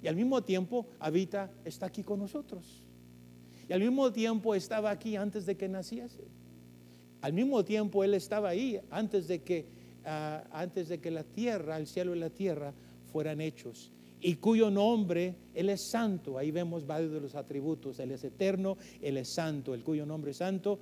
Y 0.01 0.07
al 0.07 0.15
mismo 0.15 0.43
tiempo 0.43 0.87
habita, 0.99 1.51
está 1.63 1.87
aquí 1.87 2.03
con 2.03 2.19
nosotros. 2.19 2.83
Y 3.67 3.73
al 3.73 3.81
mismo 3.81 4.11
tiempo 4.11 4.55
estaba 4.55 4.89
aquí 4.89 5.15
antes 5.15 5.45
de 5.45 5.55
que 5.55 5.69
naciese. 5.69 6.27
Al 7.21 7.33
mismo 7.33 7.63
tiempo 7.63 8.03
Él 8.03 8.13
estaba 8.15 8.49
ahí 8.49 8.79
antes 8.89 9.27
de 9.27 9.43
que, 9.43 9.65
ah, 10.05 10.43
antes 10.51 10.89
de 10.89 10.99
que 10.99 11.11
la 11.11 11.23
tierra, 11.23 11.77
el 11.77 11.87
cielo 11.87 12.15
y 12.15 12.19
la 12.19 12.31
tierra 12.31 12.73
fueran 13.11 13.41
hechos 13.41 13.91
y 14.21 14.35
cuyo 14.35 14.69
nombre 14.69 15.35
Él 15.53 15.69
es 15.69 15.81
santo. 15.81 16.37
Ahí 16.37 16.51
vemos 16.51 16.85
varios 16.85 17.11
de 17.11 17.19
los 17.19 17.35
atributos. 17.35 17.99
Él 17.99 18.11
es 18.11 18.23
eterno, 18.23 18.77
Él 19.01 19.17
es 19.17 19.29
santo, 19.29 19.73
el 19.73 19.83
cuyo 19.83 20.05
nombre 20.05 20.31
es 20.31 20.37
santo. 20.37 20.79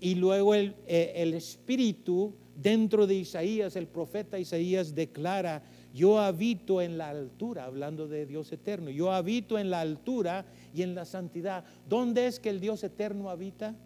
Y 0.00 0.16
luego 0.16 0.54
el, 0.54 0.74
eh, 0.86 1.12
el 1.16 1.34
Espíritu, 1.34 2.34
dentro 2.56 3.06
de 3.06 3.14
Isaías, 3.14 3.76
el 3.76 3.86
profeta 3.86 4.38
Isaías 4.38 4.94
declara, 4.94 5.62
yo 5.94 6.18
habito 6.18 6.82
en 6.82 6.98
la 6.98 7.08
altura, 7.08 7.64
hablando 7.64 8.08
de 8.08 8.26
Dios 8.26 8.52
eterno, 8.52 8.90
yo 8.90 9.12
habito 9.12 9.58
en 9.58 9.70
la 9.70 9.80
altura 9.80 10.44
y 10.74 10.82
en 10.82 10.94
la 10.94 11.04
santidad. 11.04 11.64
¿Dónde 11.88 12.26
es 12.26 12.40
que 12.40 12.50
el 12.50 12.60
Dios 12.60 12.82
eterno 12.82 13.30
habita? 13.30 13.76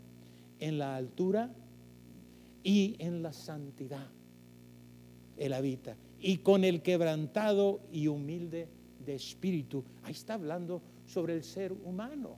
En 0.58 0.78
la 0.78 0.96
altura 0.96 1.54
y 2.64 2.96
en 2.98 3.22
la 3.22 3.32
santidad. 3.32 4.08
Él 5.36 5.52
habita 5.52 5.96
y 6.20 6.38
con 6.38 6.64
el 6.64 6.82
quebrantado 6.82 7.80
y 7.92 8.08
humilde 8.08 8.68
de 9.04 9.14
espíritu. 9.14 9.84
Ahí 10.02 10.12
está 10.12 10.34
hablando 10.34 10.82
sobre 11.06 11.34
el 11.34 11.44
ser 11.44 11.72
humano. 11.72 12.36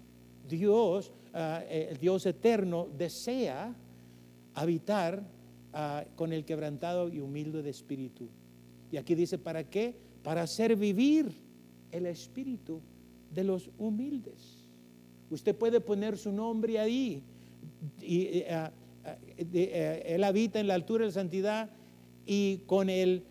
Dios, 0.49 1.13
ah, 1.33 1.63
eh, 1.69 1.89
el 1.91 1.97
Dios 1.99 2.27
eterno, 2.27 2.89
desea 2.97 3.75
habitar 4.55 5.23
ah, 5.73 6.05
con 6.17 6.33
el 6.33 6.45
quebrantado 6.45 7.09
y 7.09 7.21
humilde 7.21 7.63
de 7.63 7.71
espíritu. 7.71 8.29
Y 8.93 8.97
aquí 8.97 9.15
dice, 9.15 9.39
¿para 9.39 9.65
qué? 9.65 9.95
Para 10.23 10.43
hacer 10.43 10.77
vivir 10.77 11.31
el 11.93 12.07
espíritu 12.07 12.81
de 13.33 13.45
los 13.45 13.71
humildes. 13.79 14.67
Usted 15.31 15.57
puede 15.57 15.81
poner 15.81 16.19
su 16.19 16.33
nombre 16.33 16.79
ahí. 16.79 17.23
Eh, 18.03 18.47
ah, 18.51 18.73
eh, 19.05 20.03
él 20.07 20.25
habita 20.25 20.61
en 20.61 20.67
la 20.67 20.75
altura 20.75 21.03
de 21.03 21.11
la 21.11 21.15
santidad 21.15 21.71
y 22.27 22.59
con 22.67 22.91
el 22.91 23.25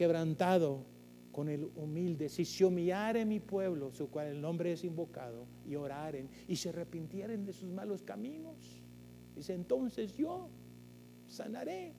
quebrantado 0.00 0.86
con 1.30 1.50
el 1.50 1.68
humilde, 1.76 2.30
si 2.30 2.46
se 2.46 2.64
humillare 2.64 3.26
mi 3.26 3.38
pueblo, 3.38 3.92
su 3.92 4.08
cual 4.08 4.28
el 4.28 4.40
nombre 4.40 4.72
es 4.72 4.82
invocado, 4.82 5.46
y 5.66 5.74
oraren 5.76 6.30
y 6.48 6.56
se 6.56 6.70
arrepintieren 6.70 7.44
de 7.44 7.52
sus 7.52 7.68
malos 7.68 8.02
caminos, 8.02 8.82
dice 9.36 9.52
entonces 9.52 10.16
yo 10.16 10.48
sanaré, 11.28 11.92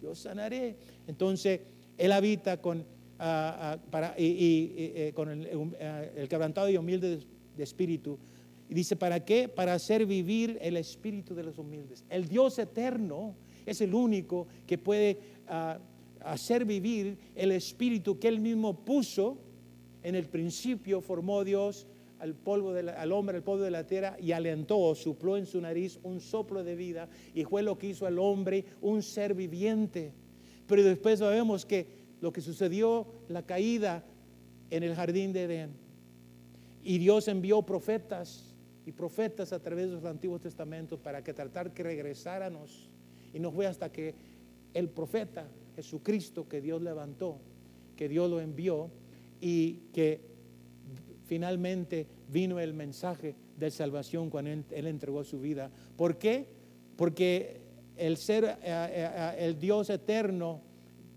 yo 0.00 0.14
sanaré. 0.14 0.76
Entonces 1.08 1.62
él 1.98 2.12
habita 2.12 2.60
con, 2.60 2.86
ah, 3.18 3.78
ah, 3.80 3.90
para, 3.90 4.14
y, 4.16 4.72
eh, 4.76 5.12
con 5.12 5.28
ah, 5.28 6.04
el, 6.14 6.28
quebrantado 6.28 6.70
y 6.70 6.76
humilde 6.76 7.18
de, 7.56 7.62
espíritu. 7.64 8.16
Y 8.68 8.74
dice, 8.74 8.94
¿para 8.94 9.24
qué? 9.24 9.48
Para 9.48 9.74
hacer 9.74 10.06
vivir 10.06 10.56
el 10.62 10.76
espíritu 10.76 11.34
de 11.34 11.42
los 11.42 11.58
humildes. 11.58 12.04
El 12.08 12.28
Dios 12.28 12.60
eterno 12.60 13.34
es 13.66 13.80
el 13.80 13.92
único 13.92 14.46
que 14.68 14.78
puede 14.78 15.18
hacer 16.24 16.64
vivir 16.64 17.18
el 17.34 17.52
espíritu 17.52 18.18
que 18.18 18.28
él 18.28 18.40
mismo 18.40 18.84
puso 18.84 19.38
en 20.02 20.14
el 20.14 20.26
principio, 20.26 21.00
formó 21.00 21.44
Dios 21.44 21.86
al, 22.18 22.34
polvo 22.34 22.70
al 22.70 23.12
hombre, 23.12 23.36
al 23.36 23.42
polvo 23.42 23.62
de 23.62 23.70
la 23.70 23.86
tierra, 23.86 24.16
y 24.20 24.32
alentó, 24.32 24.94
supló 24.94 25.36
en 25.36 25.46
su 25.46 25.60
nariz 25.60 25.98
un 26.02 26.20
soplo 26.20 26.64
de 26.64 26.74
vida, 26.74 27.08
y 27.34 27.44
fue 27.44 27.62
lo 27.62 27.78
que 27.78 27.88
hizo 27.88 28.06
al 28.06 28.18
hombre 28.18 28.64
un 28.80 29.02
ser 29.02 29.34
viviente. 29.34 30.12
Pero 30.66 30.82
después 30.82 31.18
sabemos 31.18 31.66
que 31.66 31.86
lo 32.20 32.32
que 32.32 32.40
sucedió, 32.40 33.06
la 33.28 33.42
caída 33.42 34.04
en 34.70 34.82
el 34.82 34.94
jardín 34.94 35.32
de 35.32 35.44
Edén, 35.44 35.70
y 36.82 36.98
Dios 36.98 37.28
envió 37.28 37.62
profetas 37.62 38.54
y 38.86 38.92
profetas 38.92 39.52
a 39.52 39.60
través 39.60 39.88
de 39.88 39.94
los 39.94 40.04
Antiguos 40.04 40.42
Testamentos 40.42 41.00
para 41.00 41.24
que 41.24 41.32
tratar 41.32 41.72
que 41.72 41.82
regresáramos. 41.82 42.90
Y 43.32 43.38
no 43.38 43.50
fue 43.50 43.66
hasta 43.66 43.90
que 43.90 44.14
el 44.74 44.90
profeta 44.90 45.48
Jesucristo 45.74 46.48
que 46.48 46.60
Dios 46.60 46.82
levantó, 46.82 47.38
que 47.96 48.08
Dios 48.08 48.30
lo 48.30 48.40
envió 48.40 48.90
y 49.40 49.80
que 49.92 50.20
finalmente 51.24 52.06
vino 52.28 52.60
el 52.60 52.74
mensaje 52.74 53.34
de 53.58 53.70
salvación 53.70 54.30
cuando 54.30 54.50
él, 54.50 54.86
entregó 54.86 55.24
su 55.24 55.40
vida. 55.40 55.70
¿Por 55.96 56.18
qué? 56.18 56.46
Porque 56.96 57.60
el 57.96 58.16
ser, 58.16 58.44
eh, 58.44 58.56
eh, 58.62 59.10
eh, 59.14 59.34
el 59.38 59.58
Dios 59.58 59.90
eterno 59.90 60.60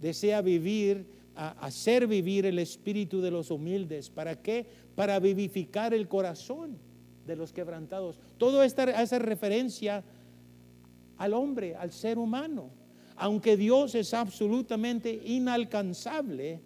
desea 0.01 0.41
vivir, 0.41 1.05
hacer 1.35 2.07
vivir 2.07 2.45
el 2.45 2.59
espíritu 2.59 3.21
de 3.21 3.31
los 3.31 3.51
humildes. 3.51 4.09
¿Para 4.09 4.41
qué? 4.41 4.65
Para 4.95 5.19
vivificar 5.19 5.93
el 5.93 6.07
corazón 6.07 6.77
de 7.25 7.35
los 7.35 7.53
quebrantados. 7.53 8.19
Todo 8.37 8.63
esto 8.63 8.83
hace 8.95 9.19
referencia 9.19 10.03
al 11.17 11.33
hombre, 11.33 11.75
al 11.75 11.91
ser 11.91 12.17
humano 12.17 12.71
aunque 13.17 13.57
Dios 13.57 13.95
es 13.95 14.13
absolutamente 14.13 15.11
inalcanzable, 15.25 16.61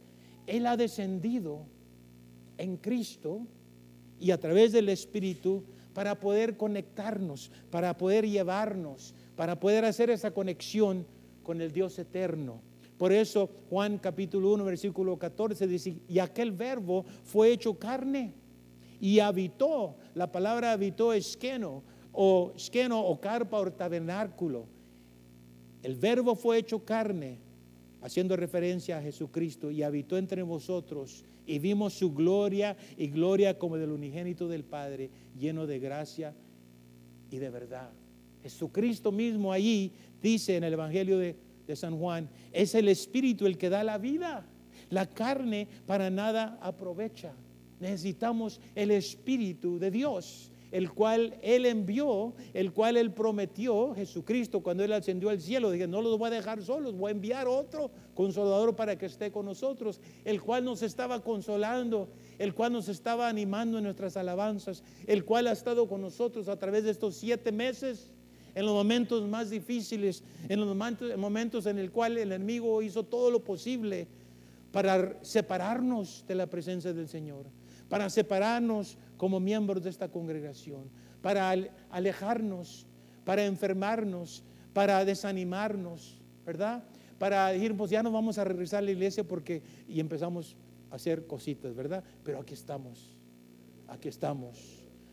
Él 0.45 0.67
ha 0.67 0.75
descendido 0.75 1.65
en 2.57 2.77
Cristo 2.77 3.47
y 4.19 4.31
a 4.31 4.39
través 4.39 4.73
del 4.73 4.89
Espíritu 4.89 5.63
para 5.93 6.19
poder 6.19 6.57
conectarnos, 6.57 7.51
para 7.69 7.97
poder 7.97 8.27
llevarnos, 8.27 9.15
para 9.35 9.59
poder 9.59 9.85
hacer 9.85 10.09
esa 10.09 10.31
conexión 10.31 11.05
con 11.41 11.61
el 11.61 11.71
Dios 11.71 11.97
eterno. 11.97 12.61
Por 12.97 13.13
eso 13.13 13.49
Juan 13.69 13.97
capítulo 13.97 14.53
1 14.53 14.63
versículo 14.65 15.17
14 15.17 15.67
dice, 15.67 15.95
y 16.07 16.19
aquel 16.19 16.51
verbo 16.51 17.05
fue 17.23 17.51
hecho 17.51 17.79
carne 17.79 18.33
y 18.99 19.19
habitó. 19.19 19.95
La 20.13 20.31
palabra 20.31 20.73
habitó 20.73 21.13
es 21.13 21.29
esqueno 21.29 21.81
o 22.11 22.51
esqueno 22.55 23.01
o 23.01 23.19
carpa 23.19 23.57
o 23.57 23.71
tabernáculo. 23.71 24.80
El 25.83 25.95
verbo 25.95 26.35
fue 26.35 26.57
hecho 26.57 26.83
carne, 26.85 27.39
haciendo 28.01 28.35
referencia 28.35 28.97
a 28.97 29.01
Jesucristo, 29.01 29.71
y 29.71 29.83
habitó 29.83 30.17
entre 30.17 30.43
vosotros, 30.43 31.23
y 31.45 31.59
vimos 31.59 31.93
su 31.93 32.13
gloria 32.13 32.77
y 32.97 33.07
gloria 33.07 33.57
como 33.57 33.77
del 33.77 33.91
unigénito 33.91 34.47
del 34.47 34.63
Padre, 34.63 35.09
lleno 35.39 35.65
de 35.65 35.79
gracia 35.79 36.33
y 37.29 37.37
de 37.37 37.49
verdad. 37.49 37.89
Jesucristo 38.43 39.11
mismo 39.11 39.51
allí 39.51 39.91
dice 40.21 40.57
en 40.57 40.63
el 40.63 40.73
Evangelio 40.73 41.17
de, 41.17 41.35
de 41.67 41.75
San 41.75 41.97
Juan, 41.97 42.29
es 42.51 42.75
el 42.75 42.87
Espíritu 42.87 43.45
el 43.45 43.57
que 43.57 43.69
da 43.69 43.83
la 43.83 43.97
vida. 43.97 44.45
La 44.89 45.07
carne 45.07 45.67
para 45.85 46.09
nada 46.09 46.59
aprovecha. 46.61 47.33
Necesitamos 47.79 48.59
el 48.75 48.91
Espíritu 48.91 49.79
de 49.79 49.89
Dios 49.89 50.50
el 50.71 50.91
cual 50.91 51.37
Él 51.41 51.65
envió, 51.65 52.33
el 52.53 52.71
cual 52.71 52.97
Él 52.97 53.11
prometió, 53.11 53.93
Jesucristo, 53.93 54.61
cuando 54.61 54.83
Él 54.83 54.93
ascendió 54.93 55.29
al 55.29 55.41
cielo, 55.41 55.71
dije, 55.71 55.87
no 55.87 56.01
los 56.01 56.17
voy 56.17 56.27
a 56.27 56.31
dejar 56.31 56.63
solos, 56.63 56.95
voy 56.95 57.09
a 57.09 57.15
enviar 57.15 57.47
otro 57.47 57.91
consolador 58.15 58.75
para 58.75 58.97
que 58.97 59.05
esté 59.05 59.31
con 59.31 59.45
nosotros, 59.45 59.99
el 60.25 60.41
cual 60.41 60.63
nos 60.63 60.81
estaba 60.81 61.21
consolando, 61.21 62.09
el 62.39 62.53
cual 62.53 62.73
nos 62.73 62.89
estaba 62.89 63.27
animando 63.27 63.77
en 63.77 63.83
nuestras 63.83 64.17
alabanzas, 64.17 64.83
el 65.07 65.25
cual 65.25 65.47
ha 65.47 65.51
estado 65.51 65.87
con 65.87 66.01
nosotros 66.01 66.47
a 66.47 66.57
través 66.57 66.83
de 66.83 66.91
estos 66.91 67.15
siete 67.15 67.51
meses, 67.51 68.11
en 68.55 68.65
los 68.65 68.73
momentos 68.73 69.27
más 69.27 69.49
difíciles, 69.49 70.23
en 70.49 70.59
los 70.59 70.75
momentos, 71.17 71.65
en 71.65 71.79
el 71.79 71.91
cual 71.91 72.17
el 72.17 72.31
enemigo 72.31 72.81
hizo 72.81 73.03
todo 73.03 73.31
lo 73.31 73.43
posible 73.43 74.07
para 74.71 75.17
separarnos 75.21 76.25
de 76.27 76.35
la 76.35 76.47
presencia 76.47 76.93
del 76.93 77.07
Señor, 77.07 77.45
para 77.89 78.09
separarnos 78.09 78.97
como 79.21 79.39
miembros 79.39 79.83
de 79.83 79.91
esta 79.91 80.07
congregación, 80.07 80.89
para 81.21 81.51
alejarnos, 81.91 82.87
para 83.23 83.45
enfermarnos, 83.45 84.43
para 84.73 85.05
desanimarnos, 85.05 86.19
¿verdad? 86.43 86.83
Para 87.19 87.49
decir, 87.49 87.77
pues 87.77 87.91
ya 87.91 88.01
no 88.01 88.11
vamos 88.11 88.39
a 88.39 88.43
regresar 88.45 88.79
a 88.79 88.81
la 88.81 88.89
iglesia 88.89 89.23
porque, 89.23 89.61
y 89.87 89.99
empezamos 89.99 90.55
a 90.89 90.95
hacer 90.95 91.27
cositas, 91.27 91.75
¿verdad? 91.75 92.03
Pero 92.23 92.39
aquí 92.39 92.55
estamos, 92.55 93.15
aquí 93.87 94.07
estamos, 94.07 94.57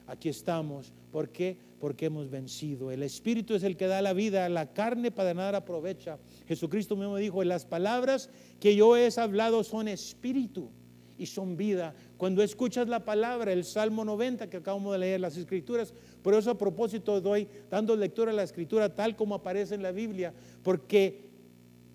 aquí 0.07 0.31
estamos. 0.31 0.91
¿Por 1.13 1.29
qué? 1.29 1.59
Porque 1.79 2.07
hemos 2.07 2.31
vencido. 2.31 2.91
El 2.91 3.03
Espíritu 3.03 3.57
es 3.57 3.63
el 3.63 3.77
que 3.77 3.89
da 3.89 4.01
la 4.01 4.15
vida, 4.15 4.49
la 4.49 4.73
carne 4.73 5.11
para 5.11 5.35
nada 5.35 5.59
aprovecha. 5.59 6.19
Jesucristo 6.47 6.97
mismo 6.97 7.19
dijo, 7.19 7.45
las 7.45 7.67
palabras 7.67 8.31
que 8.59 8.75
yo 8.75 8.97
he 8.97 9.11
hablado 9.19 9.63
son 9.65 9.87
espíritu 9.87 10.71
y 11.19 11.27
son 11.27 11.59
vida. 11.59 11.95
Cuando 12.19 12.43
escuchas 12.43 12.89
la 12.89 13.05
palabra, 13.05 13.53
el 13.53 13.65
Salmo 13.65 14.05
90 14.05 14.51
que 14.51 14.57
acabamos 14.57 14.93
de 14.93 14.99
leer, 14.99 15.21
las 15.21 15.37
escrituras, 15.37 15.95
por 16.21 16.35
eso 16.35 16.51
a 16.51 16.59
propósito 16.59 17.21
doy 17.21 17.47
dando 17.71 17.95
lectura 17.95 18.33
a 18.33 18.35
la 18.35 18.43
escritura 18.43 18.93
tal 18.93 19.15
como 19.15 19.37
aparece 19.37 19.77
en 19.77 19.85
la 19.85 19.93
Biblia, 19.93 20.35
porque 20.65 21.31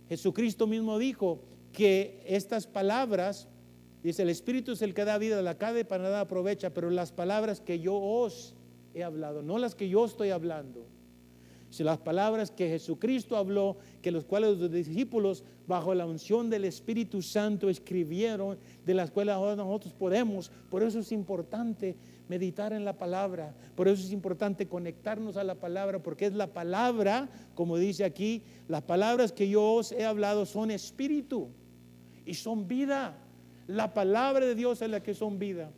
Jesucristo 0.07 0.65
mismo 0.65 0.97
dijo 0.97 1.41
que 1.73 2.23
estas 2.25 2.67
palabras, 2.67 3.49
dice, 4.01 4.21
el 4.21 4.29
Espíritu 4.29 4.71
es 4.71 4.81
el 4.81 4.93
que 4.93 5.03
da 5.03 5.17
vida, 5.17 5.41
la 5.41 5.57
carne 5.57 5.83
para 5.83 6.03
nada 6.03 6.21
aprovecha, 6.21 6.73
pero 6.73 6.89
las 6.89 7.11
palabras 7.11 7.59
que 7.59 7.81
yo 7.81 7.95
os 7.95 8.55
he 8.93 9.03
hablado, 9.03 9.41
no 9.41 9.57
las 9.57 9.75
que 9.75 9.89
yo 9.89 10.05
estoy 10.05 10.29
hablando, 10.29 10.87
si 11.73 11.83
las 11.83 11.97
palabras 11.97 12.51
que 12.51 12.69
Jesucristo 12.69 13.35
habló, 13.35 13.77
que 14.03 14.11
los 14.11 14.25
cuales 14.25 14.59
los 14.59 14.71
discípulos, 14.71 15.43
bajo 15.65 15.95
la 15.95 16.05
unción 16.05 16.47
del 16.51 16.65
Espíritu 16.65 17.23
Santo, 17.23 17.67
escribieron, 17.67 18.59
de 18.85 18.93
las 18.93 19.09
cuales 19.09 19.33
ahora 19.33 19.55
nosotros 19.55 19.91
podemos. 19.91 20.51
Por 20.69 20.83
eso 20.83 20.99
es 20.99 21.11
importante 21.11 21.95
meditar 22.29 22.73
en 22.73 22.85
la 22.85 22.95
palabra, 22.95 23.55
por 23.75 23.87
eso 23.87 24.03
es 24.03 24.11
importante 24.11 24.67
conectarnos 24.67 25.35
a 25.35 25.43
la 25.43 25.55
palabra, 25.55 25.97
porque 25.97 26.27
es 26.27 26.33
la 26.33 26.45
palabra, 26.45 27.27
como 27.55 27.79
dice 27.79 28.03
aquí, 28.03 28.43
las 28.67 28.83
palabras 28.83 29.31
que 29.31 29.49
yo 29.49 29.73
os 29.73 29.93
he 29.93 30.05
hablado 30.05 30.45
son 30.45 30.69
espíritu 30.69 31.47
y 32.23 32.35
son 32.35 32.67
vida. 32.67 33.17
La 33.65 33.95
palabra 33.95 34.45
de 34.45 34.53
Dios 34.53 34.83
es 34.83 34.91
la 34.91 35.01
que 35.01 35.15
son 35.15 35.39
vida. 35.39 35.71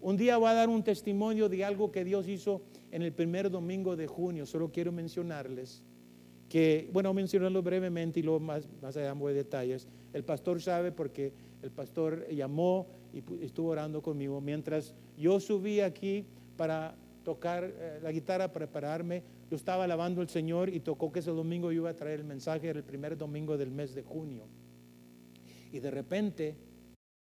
Un 0.00 0.16
día 0.16 0.38
voy 0.38 0.48
a 0.48 0.54
dar 0.54 0.70
un 0.70 0.82
testimonio 0.82 1.50
de 1.50 1.66
algo 1.66 1.92
que 1.92 2.02
Dios 2.02 2.26
hizo 2.28 2.62
en 2.90 3.02
el 3.02 3.12
primer 3.12 3.50
domingo 3.50 3.96
de 3.96 4.06
junio. 4.06 4.46
Solo 4.46 4.70
quiero 4.70 4.92
mencionarles 4.92 5.82
que, 6.48 6.88
bueno, 6.92 7.12
mencionarlo 7.12 7.62
brevemente 7.62 8.20
y 8.20 8.22
luego 8.22 8.40
más, 8.40 8.68
más 8.80 8.96
allá 8.96 9.14
de 9.14 9.34
detalles. 9.34 9.86
El 10.12 10.24
pastor 10.24 10.60
sabe 10.62 10.92
porque 10.92 11.32
el 11.62 11.70
pastor 11.70 12.28
llamó 12.30 12.86
y 13.12 13.22
estuvo 13.44 13.70
orando 13.70 14.02
conmigo 14.02 14.40
mientras 14.40 14.94
yo 15.16 15.40
subí 15.40 15.80
aquí 15.80 16.24
para 16.56 16.94
tocar 17.24 17.64
eh, 17.64 18.00
la 18.02 18.10
guitarra, 18.12 18.52
prepararme. 18.52 19.22
Yo 19.50 19.56
estaba 19.56 19.84
alabando 19.84 20.20
al 20.20 20.28
Señor 20.28 20.68
y 20.68 20.80
tocó 20.80 21.12
que 21.12 21.20
ese 21.20 21.30
domingo 21.30 21.72
yo 21.72 21.82
iba 21.82 21.90
a 21.90 21.96
traer 21.96 22.20
el 22.20 22.26
mensaje, 22.26 22.68
era 22.68 22.78
el 22.78 22.84
primer 22.84 23.16
domingo 23.16 23.56
del 23.56 23.70
mes 23.70 23.94
de 23.94 24.02
junio. 24.02 24.44
Y 25.72 25.80
de 25.80 25.90
repente 25.90 26.56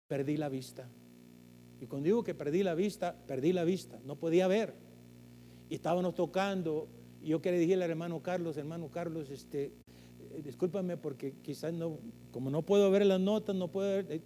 perdí 0.07 0.37
la 0.37 0.49
vista. 0.49 0.89
Y 1.81 1.87
cuando 1.87 2.07
digo 2.07 2.25
que 2.25 2.35
perdí 2.35 2.63
la 2.63 2.75
vista, 2.75 3.17
perdí 3.27 3.53
la 3.53 3.65
vista, 3.65 3.99
no 4.05 4.17
podía 4.17 4.47
ver. 4.47 4.75
Y 5.69 5.75
estábamos 5.75 6.15
tocando, 6.15 6.89
y 7.23 7.29
yo 7.29 7.41
quería 7.41 7.61
decirle 7.61 7.85
al 7.85 7.91
hermano 7.91 8.23
Carlos, 8.23 8.57
hermano 8.57 8.89
Carlos, 8.89 9.31
este, 9.31 9.65
eh, 9.65 10.43
discúlpame 10.45 10.97
porque 10.97 11.35
quizás 11.43 11.73
no, 11.73 11.99
como 12.31 12.51
no 12.51 12.63
puedo 12.63 12.91
ver 12.91 13.05
las 13.07 13.21
notas, 13.21 13.57
no 13.57 13.69
puedo 13.69 13.89
ver, 13.89 14.07
eh, 14.11 14.21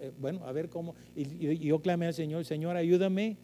eh, 0.00 0.12
bueno, 0.18 0.44
a 0.44 0.52
ver 0.52 0.68
cómo, 0.68 0.94
y, 1.14 1.58
yo 1.58 1.80
clamé 1.80 2.06
al 2.06 2.14
Señor, 2.14 2.44
Señor, 2.44 2.76
ayúdame, 2.76 3.36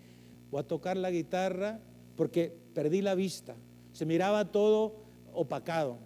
voy 0.50 0.60
a 0.60 0.64
tocar 0.64 0.96
la 0.96 1.10
guitarra 1.10 1.80
porque 2.16 2.52
perdí 2.74 3.02
la 3.02 3.14
vista, 3.14 3.54
se 3.92 4.04
miraba 4.04 4.50
todo 4.50 4.96
opacado, 5.32 5.98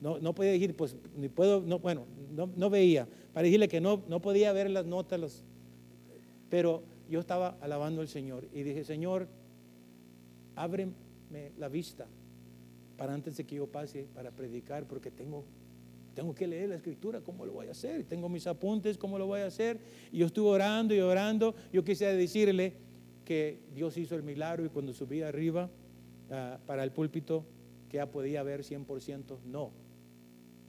no, 0.00 0.18
no 0.18 0.34
podía 0.34 0.52
decir, 0.52 0.76
pues, 0.76 0.96
ni 1.16 1.28
puedo, 1.28 1.60
no, 1.60 1.80
bueno, 1.80 2.06
no, 2.30 2.48
no 2.54 2.70
veía, 2.70 3.08
para 3.32 3.44
decirle 3.44 3.68
que 3.68 3.80
no, 3.80 4.02
no 4.08 4.20
podía 4.20 4.52
ver 4.52 4.70
las 4.70 4.86
notas, 4.86 5.18
los, 5.18 5.44
pero 6.48 6.82
yo 7.08 7.20
estaba 7.20 7.56
alabando 7.60 8.00
al 8.00 8.08
Señor. 8.08 8.48
Y 8.52 8.62
dije, 8.62 8.84
Señor, 8.84 9.28
ábreme 10.56 10.92
la 11.58 11.68
vista 11.68 12.06
para 12.96 13.14
antes 13.14 13.36
de 13.36 13.44
que 13.44 13.56
yo 13.56 13.66
pase 13.66 14.06
para 14.14 14.30
predicar, 14.30 14.86
porque 14.86 15.10
tengo, 15.10 15.44
tengo 16.14 16.34
que 16.34 16.46
leer 16.46 16.68
la 16.68 16.76
escritura, 16.76 17.20
¿cómo 17.20 17.44
lo 17.44 17.52
voy 17.52 17.68
a 17.68 17.72
hacer? 17.72 18.04
Tengo 18.04 18.28
mis 18.28 18.46
apuntes, 18.46 18.98
¿cómo 18.98 19.18
lo 19.18 19.26
voy 19.26 19.40
a 19.40 19.46
hacer? 19.46 19.80
Y 20.12 20.18
yo 20.18 20.26
estuve 20.26 20.50
orando 20.50 20.94
y 20.94 21.00
orando. 21.00 21.54
Yo 21.72 21.84
quisiera 21.84 22.12
decirle 22.12 22.74
que 23.24 23.60
Dios 23.74 23.96
hizo 23.96 24.14
el 24.14 24.22
milagro 24.22 24.64
y 24.64 24.68
cuando 24.68 24.92
subí 24.92 25.22
arriba 25.22 25.70
ah, 26.30 26.58
para 26.66 26.84
el 26.84 26.92
púlpito, 26.92 27.44
que 27.88 27.96
ya 27.96 28.10
podía 28.10 28.42
ver 28.42 28.62
100%, 28.62 29.38
no. 29.46 29.72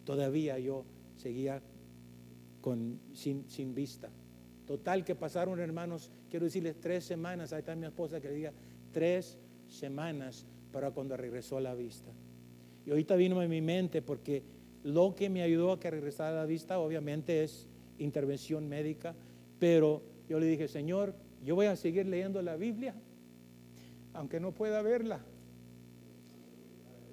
Todavía 0.05 0.57
yo 0.59 0.85
seguía 1.17 1.61
con, 2.61 2.99
sin, 3.13 3.49
sin 3.49 3.75
vista. 3.75 4.09
Total 4.65 5.03
que 5.03 5.15
pasaron, 5.15 5.59
hermanos, 5.59 6.09
quiero 6.29 6.45
decirles 6.45 6.79
tres 6.79 7.03
semanas, 7.03 7.53
ahí 7.53 7.59
está 7.59 7.75
mi 7.75 7.85
esposa 7.85 8.19
que 8.19 8.29
le 8.29 8.35
diga, 8.35 8.53
tres 8.91 9.37
semanas 9.75 10.45
para 10.71 10.91
cuando 10.91 11.17
regresó 11.17 11.57
a 11.57 11.61
la 11.61 11.75
vista. 11.75 12.11
Y 12.85 12.89
ahorita 12.89 13.15
vino 13.15 13.41
en 13.41 13.49
mi 13.49 13.61
mente 13.61 14.01
porque 14.01 14.43
lo 14.83 15.15
que 15.15 15.29
me 15.29 15.41
ayudó 15.41 15.71
a 15.71 15.79
que 15.79 15.89
regresara 15.89 16.31
a 16.31 16.41
la 16.41 16.45
vista 16.45 16.79
obviamente 16.79 17.43
es 17.43 17.67
intervención 17.97 18.67
médica, 18.67 19.15
pero 19.59 20.01
yo 20.27 20.39
le 20.39 20.45
dije, 20.45 20.67
Señor, 20.67 21.15
yo 21.43 21.55
voy 21.55 21.67
a 21.67 21.75
seguir 21.75 22.05
leyendo 22.05 22.41
la 22.41 22.55
Biblia, 22.55 22.93
aunque 24.13 24.39
no 24.39 24.51
pueda 24.51 24.81
verla. 24.81 25.19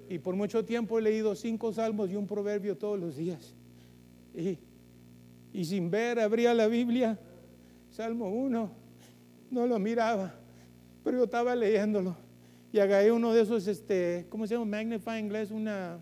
Y 0.09 0.19
por 0.19 0.35
mucho 0.35 0.65
tiempo 0.65 0.99
he 0.99 1.01
leído 1.01 1.35
cinco 1.35 1.71
salmos 1.71 2.09
y 2.09 2.15
un 2.15 2.27
proverbio 2.27 2.77
todos 2.77 2.99
los 2.99 3.15
días. 3.15 3.55
Y, 4.35 5.65
sin 5.65 5.89
ver 5.89 6.19
abría 6.19 6.53
la 6.53 6.67
Biblia 6.67 7.17
Salmo 7.91 8.29
1, 8.29 8.71
no 9.51 9.67
lo 9.67 9.79
miraba, 9.79 10.33
pero 11.03 11.17
yo 11.17 11.23
estaba 11.25 11.55
leyéndolo. 11.55 12.15
Y 12.73 12.79
agarré 12.79 13.11
uno 13.11 13.33
de 13.33 13.41
esos, 13.41 13.67
este, 13.67 14.25
¿cómo 14.29 14.47
se 14.47 14.53
llama? 14.53 14.65
Magnifying 14.65 15.27
glass, 15.27 15.51
una... 15.51 15.99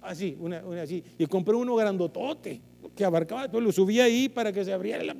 Así, 0.00 0.34
una, 0.40 0.62
así. 0.80 1.04
Y 1.18 1.26
compré 1.26 1.54
uno 1.54 1.76
grandotote 1.76 2.62
que 2.96 3.04
abarcaba, 3.04 3.50
todo 3.50 3.60
lo 3.60 3.70
subía 3.70 4.04
ahí 4.04 4.30
para 4.30 4.50
que 4.50 4.64
se 4.64 4.72
abriera 4.72 5.04
la 5.04 5.14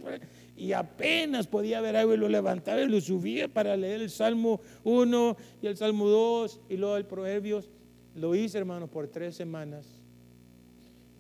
y 0.57 0.73
apenas 0.73 1.47
podía 1.47 1.81
ver 1.81 1.97
algo 1.97 2.15
y 2.15 2.17
lo 2.17 2.29
levantaba 2.29 2.81
y 2.81 2.87
lo 2.87 3.01
subía 3.01 3.49
para 3.49 3.77
leer 3.77 4.01
el 4.01 4.11
Salmo 4.11 4.61
1 4.85 5.37
y 5.63 5.67
el 5.67 5.77
Salmo 5.77 6.09
2 6.09 6.61
y 6.69 6.77
luego 6.77 6.97
el 6.97 7.05
Proverbios. 7.07 7.71
Lo 8.15 8.35
hice, 8.35 8.59
hermano, 8.59 8.87
por 8.87 9.09
tres 9.09 9.37
semanas. 9.37 9.87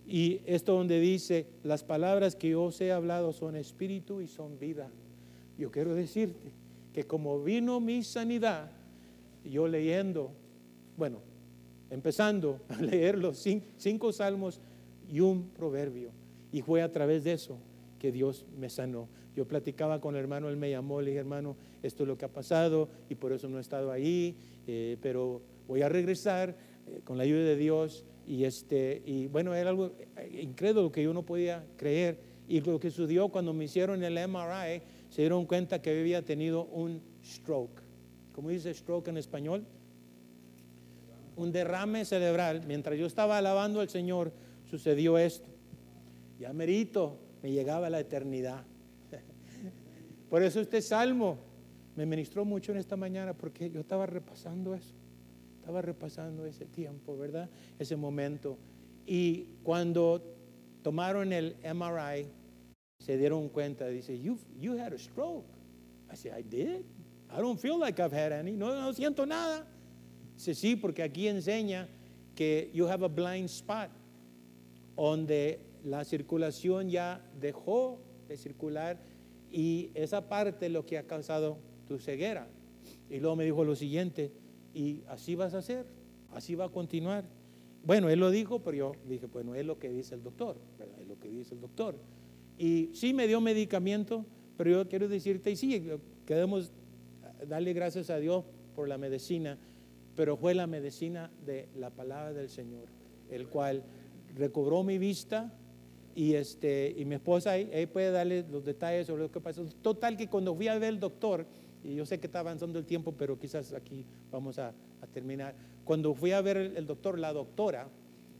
Y 0.06 0.40
esto 0.44 0.74
donde 0.74 1.00
dice, 1.00 1.46
las 1.62 1.84
palabras 1.84 2.34
que 2.36 2.50
yo 2.50 2.64
os 2.64 2.80
he 2.80 2.92
hablado 2.92 3.32
son 3.32 3.56
espíritu 3.56 4.20
y 4.20 4.26
son 4.26 4.58
vida. 4.58 4.90
Yo 5.56 5.70
quiero 5.70 5.94
decirte 5.94 6.59
que 6.92 7.04
como 7.04 7.42
vino 7.42 7.80
mi 7.80 8.02
sanidad, 8.02 8.70
yo 9.44 9.68
leyendo, 9.68 10.32
bueno, 10.96 11.20
empezando 11.90 12.60
a 12.68 12.80
leer 12.80 13.18
los 13.18 13.38
cinco, 13.76 14.12
salmos 14.12 14.60
y 15.08 15.20
un 15.20 15.50
proverbio, 15.50 16.10
y 16.52 16.62
fue 16.62 16.82
a 16.82 16.92
través 16.92 17.24
de 17.24 17.32
eso 17.32 17.58
que 17.98 18.12
Dios 18.12 18.46
me 18.58 18.70
sanó. 18.70 19.08
Yo 19.36 19.46
platicaba 19.46 20.00
con 20.00 20.16
el 20.16 20.22
hermano, 20.22 20.48
él 20.48 20.56
me 20.56 20.70
llamó, 20.70 21.00
le 21.00 21.10
dije, 21.10 21.20
hermano, 21.20 21.56
esto 21.82 22.02
es 22.02 22.08
lo 22.08 22.18
que 22.18 22.24
ha 22.24 22.32
pasado 22.32 22.88
y 23.08 23.14
por 23.14 23.32
eso 23.32 23.48
no 23.48 23.58
he 23.58 23.60
estado 23.60 23.92
ahí, 23.92 24.36
eh, 24.66 24.96
pero 25.00 25.42
voy 25.68 25.82
a 25.82 25.88
regresar 25.88 26.56
eh, 26.86 27.00
con 27.04 27.16
la 27.16 27.24
ayuda 27.24 27.44
de 27.44 27.56
Dios. 27.56 28.04
Y, 28.26 28.44
este, 28.44 29.02
y 29.04 29.26
bueno, 29.28 29.54
era 29.54 29.70
algo 29.70 29.92
eh, 30.16 30.40
incrédulo 30.42 30.90
que 30.90 31.02
yo 31.02 31.12
no 31.12 31.24
podía 31.24 31.64
creer. 31.76 32.18
Y 32.48 32.60
lo 32.60 32.80
que 32.80 32.90
sucedió 32.90 33.28
cuando 33.28 33.52
me 33.52 33.64
hicieron 33.64 34.02
el 34.02 34.14
MRI, 34.28 34.82
se 35.10 35.22
dieron 35.22 35.44
cuenta 35.44 35.82
que 35.82 35.90
había 35.98 36.24
tenido 36.24 36.64
un 36.64 37.02
stroke. 37.24 37.82
¿Cómo 38.32 38.48
dice 38.48 38.72
stroke 38.72 39.08
en 39.08 39.16
español? 39.16 39.66
Un 41.36 41.52
derrame 41.52 42.04
cerebral. 42.04 42.62
Mientras 42.66 42.98
yo 42.98 43.06
estaba 43.06 43.36
alabando 43.38 43.80
al 43.80 43.88
Señor, 43.88 44.32
sucedió 44.64 45.18
esto. 45.18 45.48
Ya 46.38 46.52
merito, 46.52 47.18
me 47.42 47.50
llegaba 47.50 47.90
la 47.90 48.00
eternidad. 48.00 48.64
Por 50.30 50.42
eso 50.42 50.60
este 50.60 50.80
salmo 50.80 51.38
me 51.96 52.06
ministró 52.06 52.44
mucho 52.44 52.70
en 52.72 52.78
esta 52.78 52.96
mañana, 52.96 53.34
porque 53.34 53.68
yo 53.68 53.80
estaba 53.80 54.06
repasando 54.06 54.74
eso. 54.74 54.94
Estaba 55.58 55.82
repasando 55.82 56.46
ese 56.46 56.66
tiempo, 56.66 57.18
¿verdad? 57.18 57.50
Ese 57.78 57.96
momento. 57.96 58.56
Y 59.06 59.48
cuando 59.64 60.22
tomaron 60.82 61.32
el 61.32 61.56
MRI, 61.64 62.28
se 63.00 63.16
dieron 63.16 63.48
cuenta, 63.48 63.88
dice, 63.88 64.20
you, 64.20 64.38
you 64.60 64.78
had 64.78 64.92
a 64.92 64.98
stroke. 64.98 65.46
I 66.12 66.16
said, 66.16 66.32
I 66.36 66.42
did. 66.42 66.84
I 67.30 67.40
don't 67.40 67.58
feel 67.58 67.78
like 67.78 67.98
I've 67.98 68.12
had 68.12 68.32
any. 68.32 68.52
No, 68.52 68.74
no 68.74 68.92
siento 68.92 69.26
nada. 69.26 69.66
Dice, 70.36 70.54
sí, 70.54 70.76
porque 70.76 71.02
aquí 71.02 71.26
enseña 71.26 71.88
que 72.34 72.70
you 72.72 72.86
have 72.86 73.02
a 73.02 73.08
blind 73.08 73.48
spot, 73.48 73.90
donde 74.96 75.60
la 75.82 76.04
circulación 76.04 76.90
ya 76.90 77.20
dejó 77.40 77.98
de 78.28 78.36
circular 78.36 78.98
y 79.50 79.90
esa 79.94 80.28
parte 80.28 80.66
es 80.66 80.72
lo 80.72 80.84
que 80.84 80.98
ha 80.98 81.06
causado 81.06 81.58
tu 81.88 81.98
ceguera. 81.98 82.48
Y 83.08 83.18
luego 83.18 83.36
me 83.36 83.44
dijo 83.44 83.64
lo 83.64 83.74
siguiente, 83.74 84.30
y 84.74 85.02
así 85.08 85.34
vas 85.34 85.54
a 85.54 85.58
hacer, 85.58 85.86
así 86.32 86.54
va 86.54 86.66
a 86.66 86.68
continuar. 86.68 87.24
Bueno, 87.84 88.10
él 88.10 88.20
lo 88.20 88.30
dijo, 88.30 88.60
pero 88.62 88.76
yo 88.76 88.92
dije, 89.08 89.26
bueno, 89.26 89.54
es 89.54 89.64
lo 89.64 89.78
que 89.78 89.88
dice 89.88 90.14
el 90.14 90.22
doctor, 90.22 90.58
es 91.00 91.08
lo 91.08 91.18
que 91.18 91.28
dice 91.28 91.54
el 91.54 91.60
doctor. 91.60 91.96
Y 92.60 92.90
sí 92.92 93.14
me 93.14 93.26
dio 93.26 93.40
medicamento, 93.40 94.26
pero 94.58 94.70
yo 94.70 94.86
quiero 94.86 95.08
decirte, 95.08 95.50
y 95.50 95.56
sí, 95.56 95.82
queremos 96.26 96.70
darle 97.48 97.72
gracias 97.72 98.10
a 98.10 98.18
Dios 98.18 98.44
por 98.76 98.86
la 98.86 98.98
medicina, 98.98 99.56
pero 100.14 100.36
fue 100.36 100.54
la 100.54 100.66
medicina 100.66 101.30
de 101.46 101.70
la 101.74 101.88
palabra 101.88 102.34
del 102.34 102.50
Señor, 102.50 102.84
el 103.30 103.48
cual 103.48 103.82
recobró 104.36 104.82
mi 104.82 104.98
vista 104.98 105.54
y, 106.14 106.34
este, 106.34 106.94
y 106.98 107.06
mi 107.06 107.14
esposa 107.14 107.52
ahí, 107.52 107.86
puede 107.86 108.10
darle 108.10 108.44
los 108.46 108.62
detalles 108.62 109.06
sobre 109.06 109.22
lo 109.22 109.32
que 109.32 109.40
pasó. 109.40 109.64
Total 109.80 110.18
que 110.18 110.28
cuando 110.28 110.54
fui 110.54 110.68
a 110.68 110.78
ver 110.78 110.90
el 110.90 111.00
doctor, 111.00 111.46
y 111.82 111.94
yo 111.94 112.04
sé 112.04 112.20
que 112.20 112.26
está 112.26 112.40
avanzando 112.40 112.78
el 112.78 112.84
tiempo, 112.84 113.12
pero 113.12 113.38
quizás 113.38 113.72
aquí 113.72 114.04
vamos 114.30 114.58
a, 114.58 114.74
terminar. 115.14 115.54
Cuando 115.82 116.12
fui 116.12 116.32
a 116.32 116.42
ver 116.42 116.58
el, 116.58 116.86
doctor, 116.86 117.18
la 117.18 117.32
doctora, 117.32 117.88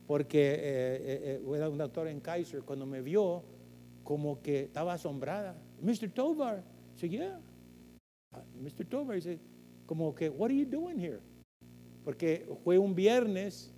porque 0.06 0.50
eh, 0.52 0.58
eh, 0.58 1.40
eh, 1.42 1.56
era 1.56 1.70
un 1.70 1.78
doctor 1.78 2.06
en 2.06 2.20
Kaiser, 2.20 2.60
cuando 2.64 2.84
me 2.84 3.00
vio, 3.00 3.42
como 4.10 4.42
que 4.42 4.62
estaba 4.62 4.94
asombrada. 4.94 5.54
Mr. 5.80 6.10
Tovar, 6.12 6.64
dice, 6.94 7.08
yeah. 7.08 7.40
Ah, 8.32 8.42
Mr. 8.60 8.84
Tovar 8.84 9.14
dice, 9.14 9.38
como 9.86 10.12
que, 10.16 10.28
what 10.28 10.50
are 10.50 10.56
you 10.56 10.66
doing 10.66 10.98
here? 10.98 11.20
Porque 12.04 12.44
fue 12.64 12.76
un 12.76 12.96
viernes 12.96 13.72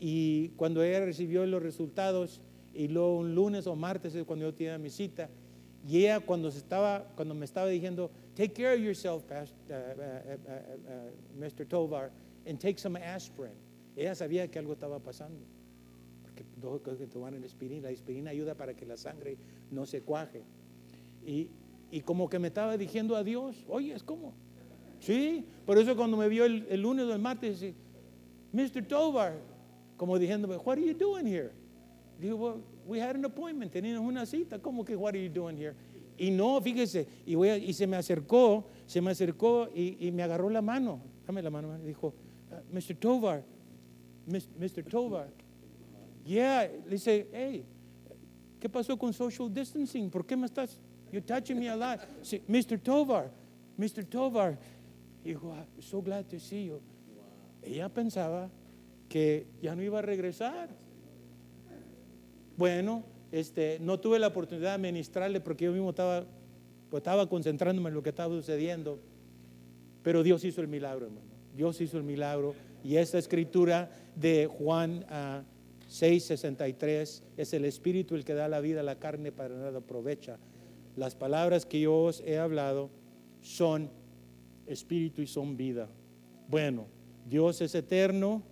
y 0.00 0.48
cuando 0.56 0.82
ella 0.82 1.04
recibió 1.04 1.46
los 1.46 1.62
resultados, 1.62 2.42
y 2.74 2.88
luego 2.88 3.18
un 3.18 3.36
lunes 3.36 3.68
o 3.68 3.76
martes 3.76 4.16
es 4.16 4.24
cuando 4.24 4.46
yo 4.46 4.52
tenía 4.52 4.76
mi 4.78 4.90
cita, 4.90 5.30
y 5.86 5.98
ella 5.98 6.18
cuando, 6.18 6.50
se 6.50 6.58
estaba, 6.58 7.12
cuando 7.14 7.32
me 7.32 7.44
estaba 7.44 7.68
diciendo, 7.68 8.10
take 8.34 8.52
care 8.54 8.74
of 8.74 8.80
yourself, 8.80 9.22
Pastor, 9.22 9.54
uh, 9.70 10.32
uh, 10.50 11.38
uh, 11.38 11.40
Mr. 11.40 11.64
Tovar, 11.68 12.10
and 12.48 12.58
take 12.58 12.80
some 12.80 12.96
aspirin. 12.98 13.54
Ella 13.94 14.16
sabía 14.16 14.50
que 14.50 14.58
algo 14.58 14.72
estaba 14.72 14.98
pasando. 14.98 15.46
Porque 16.34 16.44
dos 16.60 16.98
que 16.98 17.06
toman 17.06 17.42
aspirina. 17.44 17.88
La 17.88 17.94
aspirina 17.94 18.30
ayuda 18.30 18.54
para 18.54 18.74
que 18.74 18.86
la 18.86 18.96
sangre 18.96 19.36
no 19.70 19.86
se 19.86 20.00
cuaje. 20.02 20.42
Y, 21.26 21.48
y 21.90 22.00
como 22.00 22.28
que 22.28 22.38
me 22.38 22.48
estaba 22.48 22.76
diciendo 22.76 23.16
a 23.16 23.22
Dios, 23.22 23.64
oye, 23.68 23.92
es 23.94 24.02
como. 24.02 24.32
Sí, 25.00 25.44
por 25.66 25.78
eso 25.78 25.96
cuando 25.96 26.16
me 26.16 26.28
vio 26.28 26.44
el, 26.44 26.66
el 26.70 26.80
lunes 26.80 27.06
o 27.06 27.12
el 27.12 27.18
martes, 27.18 27.60
dice, 27.60 27.74
Mr. 28.52 28.86
Tovar, 28.86 29.34
como 29.96 30.18
diciéndome, 30.18 30.56
what 30.56 30.78
are 30.78 30.86
you 30.86 30.94
doing 30.94 31.26
here? 31.26 31.50
Digo, 32.20 32.36
well, 32.36 32.62
we 32.86 33.00
had 33.00 33.16
an 33.16 33.24
appointment, 33.24 33.72
teníamos 33.72 34.06
una 34.06 34.24
cita, 34.24 34.60
como 34.60 34.84
que, 34.84 34.96
what 34.96 35.14
are 35.14 35.22
you 35.22 35.28
doing 35.28 35.56
here? 35.56 35.74
Y 36.16 36.30
no, 36.30 36.60
fíjese, 36.60 37.06
y, 37.26 37.34
voy 37.34 37.50
y 37.50 37.72
se 37.72 37.86
me 37.86 37.96
acercó, 37.96 38.64
se 38.86 39.00
me 39.00 39.10
acercó 39.10 39.68
y, 39.74 40.06
y, 40.06 40.12
me 40.12 40.22
agarró 40.22 40.48
la 40.50 40.62
mano, 40.62 41.00
dame 41.26 41.42
la 41.42 41.50
mano, 41.50 41.76
dijo, 41.78 42.14
uh, 42.50 42.74
Mr. 42.74 42.96
Tovar, 42.96 43.44
Mr. 44.26 44.84
Tovar, 44.84 45.30
yeah, 46.24 46.68
le 46.84 46.90
dice, 46.90 47.28
hey, 47.32 47.64
¿qué 48.60 48.68
pasó 48.68 48.98
con 48.98 49.12
social 49.12 49.52
distancing? 49.52 50.10
¿Por 50.10 50.24
qué 50.24 50.36
me 50.36 50.46
estás, 50.46 50.78
you're 51.10 51.24
touching 51.26 51.58
me 51.58 51.68
a 51.68 51.76
lot? 51.76 52.00
Mr. 52.48 52.78
Tovar, 52.78 53.30
Mr. 53.76 54.04
Tovar, 54.04 54.58
dijo, 55.24 55.52
I'm 55.52 55.82
so 55.82 56.00
glad 56.00 56.26
to 56.26 56.38
see 56.38 56.66
you. 56.66 56.80
Ella 57.62 57.88
pensaba 57.88 58.50
que 59.08 59.46
ya 59.60 59.74
no 59.74 59.82
iba 59.82 59.98
a 59.98 60.02
regresar. 60.02 60.68
Bueno, 62.56 63.04
este, 63.30 63.78
no 63.80 63.98
tuve 63.98 64.18
la 64.18 64.28
oportunidad 64.28 64.72
de 64.72 64.78
ministrarle 64.78 65.40
porque 65.40 65.64
yo 65.64 65.72
mismo 65.72 65.90
estaba, 65.90 66.24
pues, 66.90 67.00
estaba 67.00 67.28
concentrándome 67.28 67.88
en 67.88 67.94
lo 67.94 68.02
que 68.02 68.10
estaba 68.10 68.34
sucediendo. 68.34 69.00
Pero 70.02 70.22
Dios 70.22 70.44
hizo 70.44 70.60
el 70.60 70.68
milagro, 70.68 71.06
hermano. 71.06 71.26
Dios 71.54 71.80
hizo 71.80 71.98
el 71.98 72.04
milagro. 72.04 72.54
Y 72.82 72.96
esta 72.96 73.18
escritura 73.18 73.90
de 74.16 74.46
Juan 74.46 75.04
6:63 75.92 77.22
es 77.36 77.52
el 77.52 77.66
Espíritu 77.66 78.14
el 78.14 78.24
que 78.24 78.32
da 78.32 78.48
la 78.48 78.60
vida 78.60 78.82
la 78.82 78.98
carne 78.98 79.30
para 79.30 79.54
nada 79.54 79.78
aprovecha. 79.78 80.38
Las 80.96 81.14
palabras 81.14 81.66
que 81.66 81.80
yo 81.80 81.94
os 81.94 82.22
he 82.22 82.38
hablado 82.38 82.88
son 83.42 83.90
Espíritu 84.66 85.20
y 85.20 85.26
son 85.26 85.56
vida. 85.58 85.90
Bueno, 86.48 86.86
Dios 87.28 87.60
es 87.60 87.74
eterno, 87.74 88.42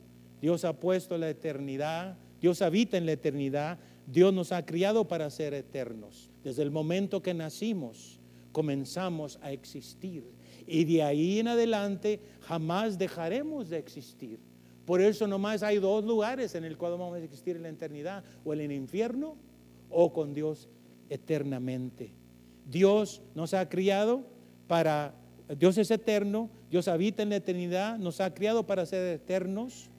Dios 0.42 0.66
ha 0.66 0.78
puesto 0.78 1.16
la 1.16 1.30
eternidad, 1.30 2.18
Dios 2.42 2.60
habita 2.60 2.98
en 2.98 3.06
la 3.06 3.12
eternidad, 3.12 3.78
Dios 4.06 4.34
nos 4.34 4.52
ha 4.52 4.66
criado 4.66 5.08
para 5.08 5.30
ser 5.30 5.54
eternos. 5.54 6.30
Desde 6.44 6.62
el 6.62 6.70
momento 6.70 7.22
que 7.22 7.32
nacimos, 7.32 8.20
comenzamos 8.52 9.38
a 9.40 9.50
existir. 9.50 10.24
Y 10.66 10.84
de 10.84 11.02
ahí 11.02 11.38
en 11.38 11.48
adelante 11.48 12.20
jamás 12.40 12.98
dejaremos 12.98 13.70
de 13.70 13.78
existir. 13.78 14.49
Por 14.84 15.00
eso 15.00 15.26
nomás 15.26 15.62
hay 15.62 15.78
dos 15.78 16.04
lugares 16.04 16.54
en 16.54 16.64
el 16.64 16.76
cual 16.76 16.92
vamos 16.92 17.14
a 17.14 17.18
existir 17.18 17.56
en 17.56 17.62
la 17.62 17.68
eternidad, 17.68 18.24
o 18.44 18.52
en 18.52 18.60
el 18.60 18.72
infierno 18.72 19.36
o 19.90 20.12
con 20.12 20.32
Dios 20.32 20.68
eternamente. 21.08 22.12
Dios 22.68 23.22
nos 23.34 23.54
ha 23.54 23.68
criado 23.68 24.24
para, 24.66 25.14
Dios 25.58 25.76
es 25.78 25.90
eterno, 25.90 26.50
Dios 26.70 26.88
habita 26.88 27.22
en 27.22 27.30
la 27.30 27.36
eternidad, 27.36 27.98
nos 27.98 28.20
ha 28.20 28.32
criado 28.32 28.66
para 28.66 28.86
ser 28.86 29.14
eternos 29.14 29.90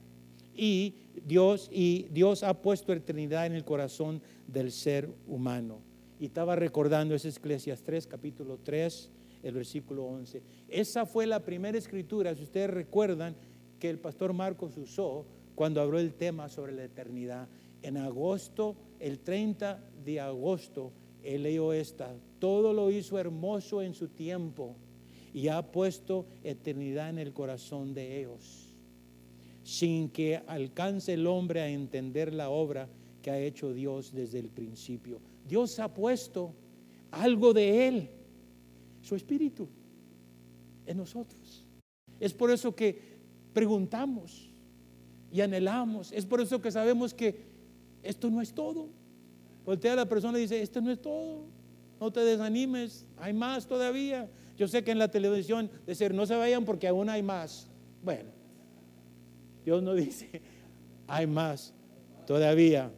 y 0.54 0.94
Dios, 1.24 1.68
y 1.70 2.08
Dios 2.10 2.42
ha 2.42 2.62
puesto 2.62 2.92
eternidad 2.92 3.46
en 3.46 3.52
el 3.52 3.64
corazón 3.64 4.22
del 4.46 4.72
ser 4.72 5.10
humano. 5.26 5.80
Y 6.18 6.26
estaba 6.26 6.56
recordando 6.56 7.14
ese 7.14 7.28
Eclesias 7.28 7.82
3, 7.82 8.06
capítulo 8.06 8.58
3, 8.62 9.10
el 9.42 9.54
versículo 9.54 10.04
11. 10.04 10.42
Esa 10.68 11.04
fue 11.04 11.26
la 11.26 11.40
primera 11.40 11.76
escritura, 11.76 12.34
si 12.34 12.44
ustedes 12.44 12.70
recuerdan, 12.70 13.34
que 13.82 13.90
el 13.90 13.98
pastor 13.98 14.32
Marcos 14.32 14.76
usó 14.76 15.26
cuando 15.56 15.80
habló 15.80 15.98
el 15.98 16.14
tema 16.14 16.48
sobre 16.48 16.70
la 16.70 16.84
eternidad. 16.84 17.48
En 17.82 17.96
agosto, 17.96 18.76
el 19.00 19.18
30 19.18 19.82
de 20.04 20.20
agosto, 20.20 20.92
él 21.24 21.42
leyó 21.42 21.72
esta. 21.72 22.14
Todo 22.38 22.72
lo 22.72 22.92
hizo 22.92 23.18
hermoso 23.18 23.82
en 23.82 23.92
su 23.94 24.06
tiempo 24.06 24.76
y 25.34 25.48
ha 25.48 25.72
puesto 25.72 26.26
eternidad 26.44 27.10
en 27.10 27.18
el 27.18 27.32
corazón 27.32 27.92
de 27.92 28.20
ellos 28.20 28.68
sin 29.64 30.10
que 30.10 30.36
alcance 30.46 31.14
el 31.14 31.26
hombre 31.26 31.60
a 31.60 31.68
entender 31.68 32.32
la 32.32 32.50
obra 32.50 32.88
que 33.20 33.32
ha 33.32 33.38
hecho 33.40 33.74
Dios 33.74 34.12
desde 34.12 34.38
el 34.38 34.48
principio. 34.48 35.20
Dios 35.48 35.80
ha 35.80 35.92
puesto 35.92 36.54
algo 37.10 37.52
de 37.52 37.88
Él, 37.88 38.10
su 39.00 39.16
espíritu, 39.16 39.68
en 40.86 40.96
nosotros. 40.96 41.66
Es 42.20 42.32
por 42.32 42.52
eso 42.52 42.72
que 42.76 43.11
preguntamos 43.52 44.50
y 45.30 45.40
anhelamos. 45.40 46.12
Es 46.12 46.26
por 46.26 46.40
eso 46.40 46.60
que 46.60 46.70
sabemos 46.70 47.14
que 47.14 47.44
esto 48.02 48.30
no 48.30 48.40
es 48.40 48.52
todo. 48.52 48.88
Voltea 49.64 49.92
a 49.92 49.96
la 49.96 50.08
persona 50.08 50.38
y 50.38 50.42
dice, 50.42 50.60
esto 50.60 50.80
no 50.80 50.90
es 50.90 51.00
todo. 51.00 51.44
No 52.00 52.12
te 52.12 52.20
desanimes, 52.20 53.06
hay 53.16 53.32
más 53.32 53.66
todavía. 53.66 54.28
Yo 54.58 54.66
sé 54.66 54.82
que 54.82 54.90
en 54.90 54.98
la 54.98 55.08
televisión 55.08 55.70
decir, 55.86 56.12
no 56.12 56.26
se 56.26 56.34
vayan 56.34 56.64
porque 56.64 56.88
aún 56.88 57.08
hay 57.08 57.22
más. 57.22 57.68
Bueno, 58.02 58.30
Dios 59.64 59.82
no 59.82 59.94
dice, 59.94 60.42
hay 61.06 61.26
más 61.26 61.72
todavía. 62.26 62.90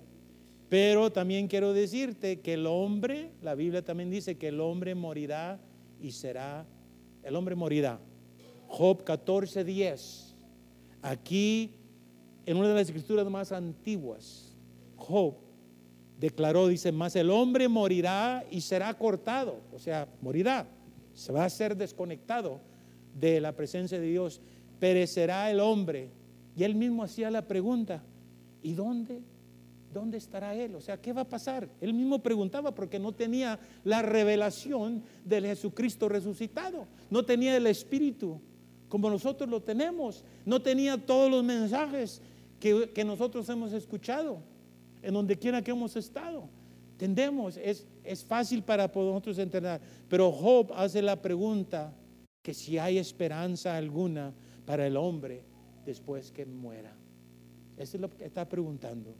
Pero 0.68 1.12
también 1.12 1.46
quiero 1.46 1.72
decirte 1.72 2.40
que 2.40 2.54
el 2.54 2.66
hombre, 2.66 3.30
la 3.42 3.54
Biblia 3.54 3.84
también 3.84 4.10
dice 4.10 4.36
que 4.36 4.48
el 4.48 4.60
hombre 4.60 4.94
morirá 4.94 5.60
y 6.00 6.12
será, 6.12 6.66
el 7.22 7.36
hombre 7.36 7.54
morirá. 7.54 8.00
Job 8.66 9.04
14, 9.04 9.62
10. 9.62 10.33
Aquí, 11.04 11.70
en 12.46 12.56
una 12.56 12.68
de 12.68 12.74
las 12.76 12.86
escrituras 12.88 13.28
más 13.28 13.52
antiguas, 13.52 14.56
Job 14.96 15.34
declaró, 16.18 16.66
dice, 16.66 16.92
más 16.92 17.14
el 17.14 17.28
hombre 17.28 17.68
morirá 17.68 18.42
y 18.50 18.62
será 18.62 18.94
cortado, 18.94 19.60
o 19.74 19.78
sea, 19.78 20.08
morirá, 20.22 20.66
se 21.12 21.30
va 21.30 21.44
a 21.44 21.50
ser 21.50 21.76
desconectado 21.76 22.58
de 23.20 23.38
la 23.38 23.52
presencia 23.52 24.00
de 24.00 24.06
Dios, 24.06 24.40
perecerá 24.80 25.50
el 25.50 25.60
hombre. 25.60 26.08
Y 26.56 26.64
él 26.64 26.74
mismo 26.74 27.02
hacía 27.02 27.30
la 27.30 27.46
pregunta, 27.46 28.02
¿y 28.62 28.72
dónde? 28.72 29.20
¿Dónde 29.92 30.16
estará 30.16 30.54
él? 30.54 30.74
O 30.74 30.80
sea, 30.80 31.02
¿qué 31.02 31.12
va 31.12 31.20
a 31.20 31.28
pasar? 31.28 31.68
Él 31.82 31.92
mismo 31.92 32.22
preguntaba 32.22 32.74
porque 32.74 32.98
no 32.98 33.12
tenía 33.12 33.58
la 33.84 34.00
revelación 34.00 35.02
del 35.22 35.44
Jesucristo 35.44 36.08
resucitado, 36.08 36.86
no 37.10 37.26
tenía 37.26 37.54
el 37.58 37.66
Espíritu 37.66 38.40
como 38.94 39.10
nosotros 39.10 39.50
lo 39.50 39.60
tenemos, 39.60 40.22
no 40.46 40.62
tenía 40.62 40.96
todos 40.96 41.28
los 41.28 41.42
mensajes 41.42 42.22
que, 42.60 43.04
nosotros 43.04 43.48
hemos 43.48 43.72
escuchado 43.72 44.38
en 45.02 45.14
donde 45.14 45.36
quiera 45.36 45.60
que 45.62 45.72
hemos 45.72 45.96
estado. 45.96 46.48
Entendemos, 46.92 47.56
es, 47.56 47.88
es 48.04 48.24
fácil 48.24 48.62
para 48.62 48.86
nosotros 48.86 49.36
entender, 49.38 49.80
pero 50.08 50.30
Job 50.30 50.72
hace 50.76 51.02
la 51.02 51.20
pregunta 51.20 51.92
que 52.40 52.54
si 52.54 52.78
hay 52.78 52.98
esperanza 52.98 53.76
alguna 53.76 54.32
para 54.64 54.86
el 54.86 54.96
hombre 54.96 55.42
después 55.84 56.30
que 56.30 56.46
muera. 56.46 56.96
Eso 57.76 57.96
es 57.96 58.00
lo 58.00 58.08
que 58.08 58.24
está 58.24 58.48
preguntando. 58.48 59.12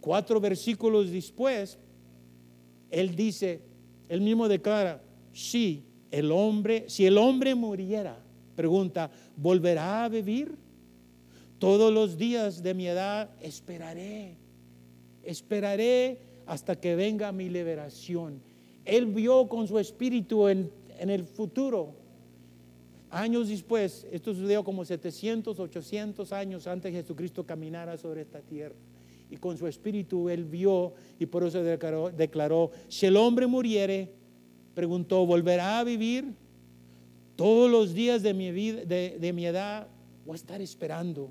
Cuatro 0.00 0.40
versículos 0.40 1.10
después, 1.10 1.76
él 2.92 3.16
dice, 3.16 3.62
él 4.08 4.20
mismo 4.20 4.46
declara, 4.46 5.02
si 5.32 5.82
el 6.12 6.30
hombre, 6.30 6.84
si 6.86 7.04
el 7.04 7.18
hombre 7.18 7.52
muriera, 7.56 8.22
pregunta, 8.56 9.10
¿volverá 9.36 10.04
a 10.04 10.08
vivir? 10.08 10.56
Todos 11.58 11.92
los 11.92 12.16
días 12.16 12.62
de 12.62 12.74
mi 12.74 12.86
edad 12.86 13.30
esperaré 13.40 14.36
esperaré 15.26 16.18
hasta 16.46 16.76
que 16.76 16.94
venga 16.96 17.32
mi 17.32 17.48
liberación. 17.48 18.40
Él 18.84 19.06
vio 19.06 19.48
con 19.48 19.66
su 19.66 19.78
espíritu 19.78 20.48
en, 20.48 20.70
el 20.98 21.24
futuro. 21.24 21.94
Años 23.10 23.48
después, 23.48 24.06
esto 24.10 24.32
sucedió 24.32 24.64
como 24.64 24.84
700, 24.84 25.58
800 25.58 26.32
años 26.32 26.66
antes 26.66 26.92
de 26.92 27.02
Jesucristo 27.02 27.44
caminara 27.44 27.98
sobre 27.98 28.22
esta 28.22 28.40
tierra. 28.40 28.74
Y 29.28 29.36
con 29.36 29.58
su 29.58 29.66
espíritu 29.66 30.28
él 30.28 30.44
vio 30.44 30.94
y 31.18 31.26
por 31.26 31.42
eso 31.42 31.62
declaró, 31.62 32.10
declaró 32.10 32.70
si 32.88 33.06
el 33.06 33.16
hombre 33.16 33.46
muriere, 33.48 34.12
preguntó, 34.74 35.26
¿volverá 35.26 35.80
a 35.80 35.84
vivir? 35.84 36.32
Todos 37.36 37.70
los 37.70 37.94
días 37.94 38.22
de 38.22 38.34
mi, 38.34 38.50
vida, 38.50 38.84
de, 38.84 39.32
mi 39.34 39.46
edad 39.46 39.88
voy 40.24 40.34
a 40.34 40.36
estar 40.36 40.60
esperando 40.60 41.30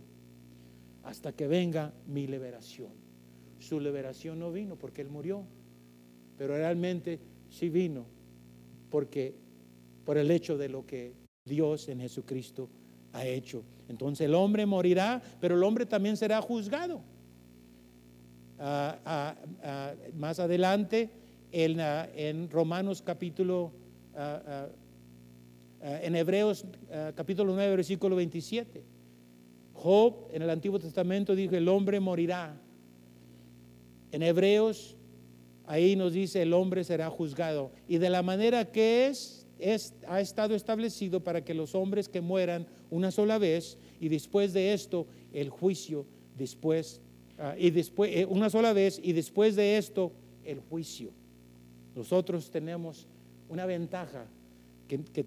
hasta 1.04 1.34
que 1.34 1.48
venga 1.48 1.94
mi 2.08 2.28
liberación 2.28 3.06
su 3.66 3.80
liberación 3.80 4.40
no 4.40 4.52
vino 4.52 4.76
porque 4.76 5.02
él 5.02 5.10
murió, 5.10 5.44
pero 6.38 6.56
realmente 6.56 7.20
sí 7.50 7.70
vino 7.70 8.06
porque 8.90 9.36
por 10.06 10.18
el 10.18 10.30
hecho 10.30 10.58
de 10.58 10.70
lo 10.70 10.86
que 10.86 11.14
Dios 11.46 11.90
en 11.90 12.00
Jesucristo 12.00 12.70
ha 13.14 13.26
hecho. 13.26 13.64
Entonces 13.90 14.26
el 14.26 14.36
hombre 14.36 14.66
morirá, 14.66 15.22
pero 15.40 15.56
el 15.56 15.64
hombre 15.64 15.86
también 15.86 16.16
será 16.16 16.42
juzgado. 16.42 17.02
Ah, 18.60 19.00
ah, 19.04 19.36
ah, 19.64 19.94
más 20.16 20.40
adelante, 20.40 21.10
en, 21.52 21.80
en 21.80 22.50
Romanos 22.50 23.02
capítulo, 23.02 23.72
en 25.86 26.16
Hebreos 26.16 26.66
capítulo 27.16 27.54
9, 27.54 27.76
versículo 27.76 28.16
27, 28.16 28.84
Job 29.74 30.30
en 30.32 30.42
el 30.42 30.50
Antiguo 30.50 30.80
Testamento 30.80 31.36
dijo, 31.36 31.56
el 31.56 31.68
hombre 31.68 32.00
morirá, 32.00 32.60
en 34.12 34.24
Hebreos, 34.24 34.96
ahí 35.66 35.96
nos 35.98 36.14
dice, 36.14 36.42
el 36.42 36.54
hombre 36.54 36.86
será 36.86 37.10
juzgado. 37.10 37.72
Y 37.88 37.98
de 37.98 38.10
la 38.10 38.24
manera 38.24 38.72
que 38.72 39.08
es, 39.08 39.46
es, 39.60 39.94
ha 40.08 40.22
estado 40.22 40.56
establecido 40.56 41.24
para 41.24 41.44
que 41.44 41.54
los 41.54 41.76
hombres 41.76 42.08
que 42.08 42.22
mueran 42.22 42.66
una 42.90 43.12
sola 43.12 43.38
vez 43.38 43.78
y 44.00 44.08
después 44.08 44.54
de 44.54 44.74
esto 44.74 45.06
el 45.34 45.50
juicio, 45.50 46.06
después, 46.38 47.02
ah, 47.38 47.56
y 47.58 47.72
después, 47.72 48.12
eh, 48.16 48.26
una 48.26 48.50
sola 48.50 48.72
vez 48.72 49.00
y 49.04 49.12
después 49.12 49.58
de 49.58 49.78
esto 49.78 50.14
el 50.46 50.62
juicio. 50.62 51.12
Nosotros 51.94 52.50
tenemos 52.50 53.08
una 53.50 53.66
ventaja 53.66 54.26
que, 54.88 55.26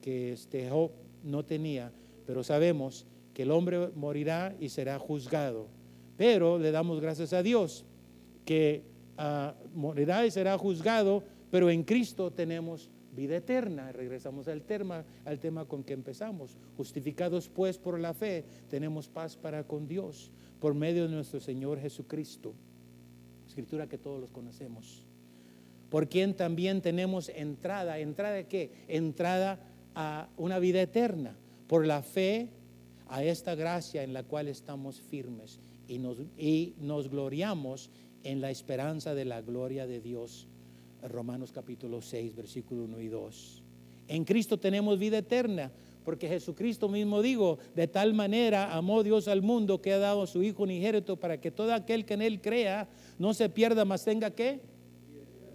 que, 0.00 0.32
este 0.32 0.70
Job 0.70 0.92
no 1.22 1.44
tenía, 1.44 1.92
pero 2.26 2.42
sabemos 2.44 3.06
que 3.34 3.42
el 3.42 3.50
hombre 3.50 3.90
morirá 3.94 4.54
y 4.60 4.68
será 4.68 4.98
juzgado. 4.98 5.68
Pero 6.16 6.58
le 6.58 6.70
damos 6.70 7.00
gracias 7.00 7.32
a 7.32 7.42
Dios 7.42 7.84
que 8.44 8.84
ah, 9.18 9.54
morirá 9.74 10.24
y 10.24 10.30
será 10.30 10.56
juzgado, 10.56 11.22
pero 11.50 11.68
en 11.68 11.82
Cristo 11.82 12.32
tenemos 12.32 12.90
vida 13.16 13.36
eterna. 13.36 13.92
Regresamos 13.92 14.46
al 14.48 14.62
tema, 14.62 15.04
al 15.24 15.40
tema 15.40 15.64
con 15.64 15.82
que 15.82 15.94
empezamos. 15.94 16.56
Justificados 16.76 17.48
pues 17.48 17.78
por 17.78 17.98
la 17.98 18.14
fe, 18.14 18.44
tenemos 18.68 19.08
paz 19.08 19.36
para 19.36 19.64
con 19.64 19.88
Dios 19.88 20.30
por 20.60 20.74
medio 20.74 21.08
de 21.08 21.14
nuestro 21.14 21.40
Señor 21.40 21.80
Jesucristo. 21.80 22.54
Escritura 23.46 23.88
que 23.88 23.98
todos 23.98 24.20
los 24.20 24.30
conocemos. 24.30 25.05
Por 25.90 26.08
quien 26.08 26.34
también 26.34 26.82
tenemos 26.82 27.28
entrada. 27.28 27.98
¿Entrada 27.98 28.34
de 28.34 28.46
qué? 28.46 28.70
Entrada 28.88 29.60
a 29.94 30.28
una 30.36 30.58
vida 30.58 30.82
eterna. 30.82 31.36
Por 31.66 31.86
la 31.86 32.02
fe 32.02 32.50
a 33.08 33.22
esta 33.22 33.54
gracia 33.54 34.02
en 34.02 34.12
la 34.12 34.22
cual 34.22 34.48
estamos 34.48 35.00
firmes 35.00 35.60
y 35.88 35.98
nos, 35.98 36.18
y 36.36 36.74
nos 36.80 37.08
gloriamos 37.08 37.90
en 38.24 38.40
la 38.40 38.50
esperanza 38.50 39.14
de 39.14 39.24
la 39.24 39.40
gloria 39.42 39.86
de 39.86 40.00
Dios. 40.00 40.48
Romanos 41.02 41.52
capítulo 41.52 42.02
6, 42.02 42.34
versículo 42.34 42.84
1 42.84 43.00
y 43.00 43.08
2. 43.08 43.62
En 44.08 44.24
Cristo 44.24 44.58
tenemos 44.58 44.98
vida 44.98 45.18
eterna, 45.18 45.70
porque 46.04 46.28
Jesucristo 46.28 46.88
mismo 46.88 47.22
dijo, 47.22 47.58
de 47.74 47.88
tal 47.88 48.14
manera 48.14 48.74
amó 48.74 49.02
Dios 49.02 49.28
al 49.28 49.42
mundo 49.42 49.80
que 49.80 49.92
ha 49.92 49.98
dado 49.98 50.22
a 50.22 50.26
su 50.26 50.42
Hijo 50.42 50.62
unigénito 50.62 51.16
para 51.16 51.40
que 51.40 51.50
todo 51.50 51.74
aquel 51.74 52.04
que 52.04 52.14
en 52.14 52.22
Él 52.22 52.40
crea 52.40 52.88
no 53.18 53.34
se 53.34 53.48
pierda, 53.48 53.84
mas 53.84 54.04
tenga 54.04 54.30
que 54.30 54.60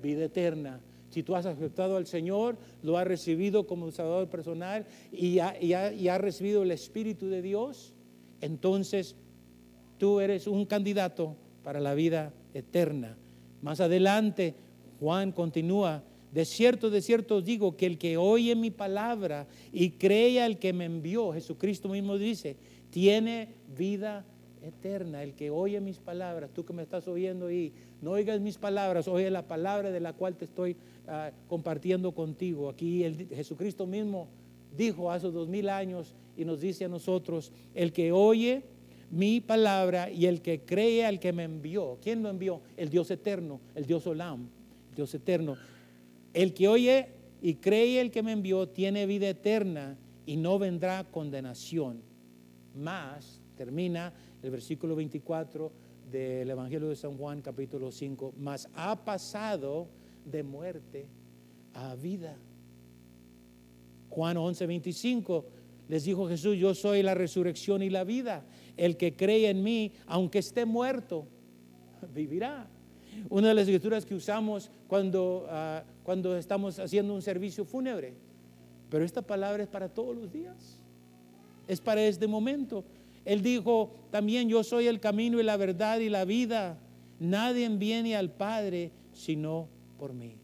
vida 0.01 0.25
eterna. 0.25 0.81
Si 1.09 1.23
tú 1.23 1.35
has 1.35 1.45
aceptado 1.45 1.97
al 1.97 2.07
Señor, 2.07 2.57
lo 2.83 2.97
has 2.97 3.05
recibido 3.05 3.67
como 3.67 3.91
Salvador 3.91 4.29
personal 4.29 4.85
y 5.11 5.39
has 5.39 6.21
recibido 6.21 6.63
el 6.63 6.71
Espíritu 6.71 7.27
de 7.27 7.41
Dios, 7.41 7.93
entonces 8.39 9.15
tú 9.97 10.19
eres 10.21 10.47
un 10.47 10.65
candidato 10.65 11.35
para 11.63 11.79
la 11.79 11.93
vida 11.93 12.33
eterna. 12.53 13.17
Más 13.61 13.81
adelante, 13.81 14.55
Juan 14.99 15.31
continúa, 15.31 16.03
de 16.31 16.45
cierto, 16.45 16.89
de 16.89 17.01
cierto 17.01 17.41
digo 17.41 17.75
que 17.75 17.85
el 17.85 17.97
que 17.97 18.15
oye 18.15 18.55
mi 18.55 18.71
palabra 18.71 19.47
y 19.73 19.91
cree 19.91 20.41
al 20.41 20.59
que 20.59 20.71
me 20.71 20.85
envió, 20.85 21.33
Jesucristo 21.33 21.89
mismo 21.89 22.17
dice, 22.17 22.55
tiene 22.89 23.49
vida 23.75 24.25
eterna. 24.61 25.23
El 25.23 25.33
que 25.33 25.49
oye 25.49 25.79
mis 25.81 25.99
palabras, 25.99 26.51
tú 26.53 26.65
que 26.65 26.73
me 26.73 26.83
estás 26.83 27.07
oyendo 27.07 27.47
ahí, 27.47 27.73
no 28.01 28.11
oigas 28.11 28.39
mis 28.39 28.57
palabras, 28.57 29.07
oye 29.07 29.29
la 29.29 29.47
palabra 29.47 29.91
de 29.91 29.99
la 29.99 30.13
cual 30.13 30.35
te 30.35 30.45
estoy 30.45 30.75
ah, 31.07 31.31
compartiendo 31.47 32.13
contigo. 32.13 32.69
Aquí 32.69 33.03
el, 33.03 33.27
Jesucristo 33.27 33.85
mismo 33.87 34.27
dijo 34.75 35.11
hace 35.11 35.29
dos 35.31 35.47
mil 35.47 35.69
años 35.69 36.15
y 36.37 36.45
nos 36.45 36.61
dice 36.61 36.85
a 36.85 36.89
nosotros, 36.89 37.51
el 37.75 37.91
que 37.91 38.11
oye 38.11 38.63
mi 39.11 39.41
palabra 39.41 40.09
y 40.09 40.25
el 40.25 40.41
que 40.41 40.61
cree 40.61 41.05
al 41.05 41.19
que 41.19 41.33
me 41.33 41.43
envió. 41.43 41.97
¿Quién 42.01 42.23
lo 42.23 42.29
envió? 42.29 42.61
El 42.77 42.89
Dios 42.89 43.11
eterno, 43.11 43.59
el 43.75 43.85
Dios 43.85 44.07
Olam, 44.07 44.47
el 44.89 44.95
Dios 44.95 45.13
eterno. 45.13 45.57
El 46.33 46.53
que 46.53 46.67
oye 46.67 47.09
y 47.41 47.55
cree 47.55 47.99
el 47.99 48.11
que 48.11 48.23
me 48.23 48.31
envió 48.31 48.69
tiene 48.69 49.05
vida 49.05 49.27
eterna 49.27 49.97
y 50.25 50.37
no 50.37 50.59
vendrá 50.59 51.03
condenación. 51.03 52.01
Más, 52.75 53.41
termina 53.57 54.13
el 54.41 54.51
versículo 54.51 54.95
24 54.95 55.71
del 56.11 56.49
Evangelio 56.49 56.89
de 56.89 56.95
San 56.95 57.17
Juan 57.17 57.41
capítulo 57.41 57.91
5, 57.91 58.33
más 58.37 58.69
ha 58.75 59.03
pasado 59.03 59.87
de 60.25 60.43
muerte 60.43 61.07
a 61.73 61.95
vida. 61.95 62.37
Juan 64.09 64.37
11, 64.37 64.65
25 64.65 65.45
les 65.87 66.05
dijo 66.05 66.27
Jesús, 66.27 66.57
yo 66.57 66.73
soy 66.73 67.03
la 67.03 67.15
resurrección 67.15 67.81
y 67.83 67.89
la 67.89 68.03
vida. 68.03 68.45
El 68.77 68.97
que 68.97 69.15
cree 69.15 69.49
en 69.49 69.61
mí, 69.61 69.91
aunque 70.05 70.39
esté 70.39 70.65
muerto, 70.65 71.27
vivirá. 72.13 72.67
Una 73.29 73.49
de 73.49 73.53
las 73.53 73.63
escrituras 73.63 74.05
que 74.05 74.15
usamos 74.15 74.71
cuando, 74.87 75.47
ah, 75.49 75.83
cuando 76.03 76.37
estamos 76.37 76.79
haciendo 76.79 77.13
un 77.13 77.21
servicio 77.21 77.65
fúnebre. 77.65 78.13
Pero 78.89 79.03
esta 79.05 79.21
palabra 79.21 79.63
es 79.63 79.69
para 79.69 79.89
todos 79.89 80.15
los 80.15 80.31
días. 80.31 80.81
Es 81.67 81.79
para 81.81 82.01
este 82.03 82.25
momento. 82.25 82.85
Él 83.25 83.41
dijo 83.41 83.91
también, 84.09 84.49
yo 84.49 84.63
soy 84.63 84.87
el 84.87 84.99
camino 84.99 85.39
y 85.39 85.43
la 85.43 85.57
verdad 85.57 85.99
y 85.99 86.09
la 86.09 86.25
vida. 86.25 86.77
nadie 87.19 87.69
viene 87.69 88.15
al 88.15 88.31
Padre 88.31 88.91
sino 89.13 89.67
por 89.97 90.13
mí. 90.13 90.37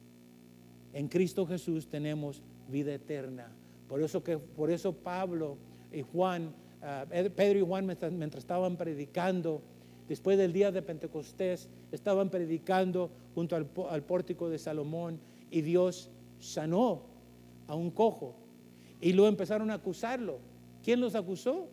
En 0.93 1.07
Cristo 1.07 1.45
Jesús 1.45 1.87
tenemos 1.87 2.41
vida 2.67 2.93
eterna. 2.93 3.51
Por 3.87 4.01
eso, 4.01 4.23
que, 4.23 4.37
por 4.37 4.69
eso 4.69 4.93
Pablo 4.93 5.57
y 5.91 6.01
Juan, 6.01 6.53
ah, 6.81 7.05
Pedro 7.09 7.59
y 7.59 7.65
Juan 7.65 7.85
mientras, 7.85 8.13
estaban 8.35 8.77
predicando, 8.77 9.61
después 10.07 10.37
del 10.37 10.53
día 10.53 10.71
de 10.71 10.81
Pentecostés, 10.81 11.69
estaban 11.91 12.29
predicando 12.29 13.09
junto 13.33 13.55
al, 13.55 13.67
al 13.89 14.03
pórtico 14.03 14.49
de 14.49 14.59
Salomón 14.59 15.19
y 15.49 15.61
Dios 15.61 16.11
sanó 16.39 17.03
a 17.67 17.75
un 17.75 17.91
cojo. 17.91 18.35
Y 18.99 19.13
luego 19.13 19.29
empezaron 19.29 19.71
a 19.71 19.75
acusarlo. 19.75 20.39
¿Quién 20.83 20.99
los 20.99 21.15
acusó? 21.15 21.69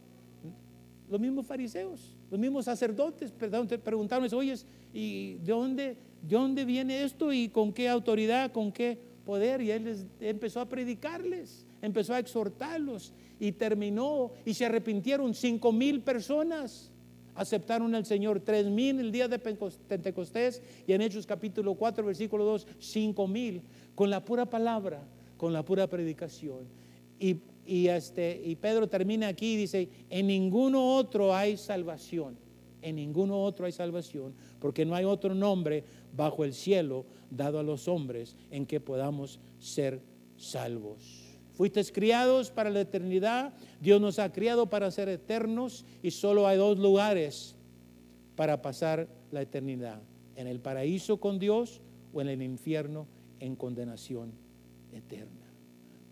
Los 1.09 1.20
mismos 1.20 1.46
fariseos, 1.46 2.16
los 2.30 2.40
mismos 2.40 2.64
sacerdotes 2.64 3.30
preguntaron, 3.30 4.26
oye, 4.34 4.55
¿y 4.92 5.34
de 5.34 5.52
dónde, 5.52 5.84
de 6.22 6.36
dónde 6.36 6.64
viene 6.64 7.02
esto 7.05 7.32
y 7.32 7.48
con 7.48 7.72
qué 7.72 7.88
autoridad, 7.88 8.52
con 8.52 8.72
qué 8.72 8.98
poder? 9.24 9.61
Y 9.61 9.70
él 9.70 9.84
les, 9.84 10.07
empezó 10.20 10.61
a 10.61 10.68
predicarles, 10.68 11.66
empezó 11.82 12.14
a 12.14 12.18
exhortarlos 12.18 13.12
y 13.38 13.52
terminó 13.52 14.32
y 14.46 14.55
se 14.55 14.64
arrepintieron 14.64 15.34
cinco 15.34 15.72
mil 15.72 16.00
personas. 16.00 16.90
Aceptaron 17.34 17.94
al 17.94 18.07
Señor 18.07 18.40
tres 18.40 18.66
mil 18.66 18.98
el 19.00 19.12
día 19.12 19.28
de 19.28 19.38
Pentecostés 19.38 20.62
y 20.86 20.92
en 20.92 21.02
Hechos 21.02 21.26
capítulo 21.26 21.74
4 21.74 22.05
versículo 22.07 22.44
2 22.44 22.66
cinco 22.78 23.26
mil 23.26 23.62
con 23.94 24.09
la 24.09 24.24
pura 24.24 24.46
palabra, 24.46 25.02
con 25.36 25.52
la 25.52 25.64
pura 25.64 25.88
predicación. 25.88 26.68
Y 27.18 27.38
y, 27.66 27.88
este, 27.88 28.40
y 28.44 28.56
Pedro 28.56 28.88
termina 28.88 29.28
aquí 29.28 29.54
y 29.54 29.56
dice, 29.56 29.88
en 30.10 30.26
ninguno 30.26 30.96
otro 30.96 31.34
hay 31.34 31.56
salvación, 31.56 32.36
en 32.82 32.96
ninguno 32.96 33.42
otro 33.42 33.66
hay 33.66 33.72
salvación, 33.72 34.34
porque 34.58 34.84
no 34.84 34.94
hay 34.94 35.04
otro 35.04 35.34
nombre 35.34 35.84
bajo 36.14 36.44
el 36.44 36.52
cielo 36.52 37.06
dado 37.30 37.58
a 37.58 37.62
los 37.62 37.88
hombres 37.88 38.36
en 38.50 38.66
que 38.66 38.80
podamos 38.80 39.40
ser 39.58 40.00
salvos. 40.36 41.38
Fuiste 41.54 41.84
criados 41.84 42.50
para 42.50 42.70
la 42.70 42.80
eternidad, 42.80 43.54
Dios 43.80 44.00
nos 44.00 44.18
ha 44.18 44.32
criado 44.32 44.66
para 44.68 44.90
ser 44.90 45.08
eternos 45.08 45.84
y 46.02 46.10
solo 46.10 46.46
hay 46.48 46.58
dos 46.58 46.78
lugares 46.78 47.54
para 48.34 48.60
pasar 48.60 49.08
la 49.30 49.42
eternidad, 49.42 50.02
en 50.36 50.48
el 50.48 50.60
paraíso 50.60 51.18
con 51.18 51.38
Dios 51.38 51.80
o 52.12 52.20
en 52.20 52.28
el 52.28 52.42
infierno 52.42 53.06
en 53.38 53.54
condenación 53.54 54.32
eterna. 54.92 55.43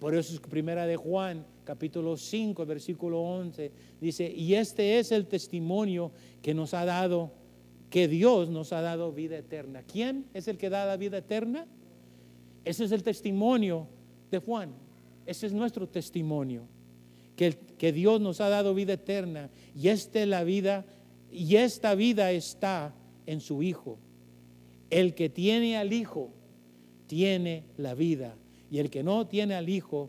Por 0.02 0.16
eso 0.16 0.34
es 0.34 0.40
primera 0.40 0.84
de 0.84 0.96
Juan, 0.96 1.46
capítulo 1.62 2.16
5, 2.16 2.66
versículo 2.66 3.22
11, 3.22 3.70
dice, 4.00 4.28
y 4.28 4.56
este 4.56 4.98
es 4.98 5.12
el 5.12 5.28
testimonio 5.28 6.10
que 6.42 6.54
nos 6.54 6.74
ha 6.74 6.84
dado, 6.84 7.30
que 7.88 8.08
Dios 8.08 8.48
nos 8.48 8.72
ha 8.72 8.80
dado 8.80 9.12
vida 9.12 9.38
eterna. 9.38 9.84
¿Quién 9.84 10.26
es 10.34 10.48
el 10.48 10.58
que 10.58 10.70
da 10.70 10.86
la 10.86 10.96
vida 10.96 11.18
eterna? 11.18 11.68
Ese 12.64 12.82
es 12.82 12.90
el 12.90 13.04
testimonio 13.04 13.86
de 14.32 14.38
Juan. 14.38 14.72
Ese 15.24 15.46
es 15.46 15.52
nuestro 15.52 15.88
testimonio. 15.88 16.64
Que, 17.36 17.56
que 17.78 17.92
Dios 17.92 18.20
nos 18.20 18.40
ha 18.40 18.48
dado 18.48 18.74
vida 18.74 18.94
eterna. 18.94 19.50
Y 19.72 19.86
esta 19.86 20.26
la 20.26 20.42
vida, 20.42 20.84
y 21.30 21.54
esta 21.54 21.94
vida 21.94 22.32
está 22.32 22.92
en 23.24 23.40
su 23.40 23.62
Hijo. 23.62 24.00
El 24.90 25.14
que 25.14 25.28
tiene 25.28 25.76
al 25.76 25.92
Hijo 25.92 26.32
tiene 27.06 27.62
la 27.76 27.94
vida 27.94 28.34
y 28.72 28.78
el 28.78 28.88
que 28.88 29.02
no 29.02 29.26
tiene 29.26 29.54
al 29.54 29.68
Hijo 29.68 30.08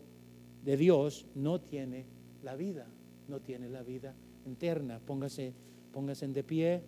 de 0.64 0.78
Dios 0.78 1.26
no 1.34 1.60
tiene 1.60 2.06
la 2.42 2.56
vida, 2.56 2.86
no 3.28 3.38
tiene 3.38 3.68
la 3.68 3.82
vida 3.82 4.14
eterna. 4.46 5.02
Póngase, 5.04 5.52
póngase 5.92 6.26
de 6.28 6.42
pie. 6.42 6.80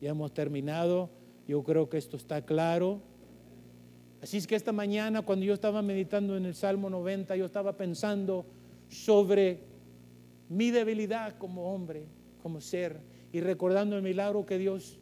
Ya 0.00 0.08
hemos 0.08 0.32
terminado. 0.32 1.10
Yo 1.46 1.62
creo 1.62 1.90
que 1.90 1.98
esto 1.98 2.16
está 2.16 2.46
claro. 2.46 3.02
Así 4.22 4.38
es 4.38 4.46
que 4.46 4.54
esta 4.54 4.72
mañana 4.72 5.20
cuando 5.20 5.44
yo 5.44 5.52
estaba 5.52 5.82
meditando 5.82 6.34
en 6.34 6.46
el 6.46 6.54
Salmo 6.54 6.88
90, 6.88 7.36
yo 7.36 7.44
estaba 7.44 7.76
pensando 7.76 8.46
sobre 8.88 9.64
mi 10.48 10.70
debilidad 10.70 11.36
como 11.36 11.74
hombre, 11.74 12.06
como 12.42 12.62
ser, 12.62 13.02
y 13.32 13.40
recordando 13.42 13.96
el 13.96 14.02
milagro 14.02 14.46
que 14.46 14.56
Dios 14.56 14.98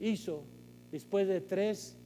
hizo 0.00 0.44
después 0.90 1.28
de 1.28 1.42
tres, 1.42 1.98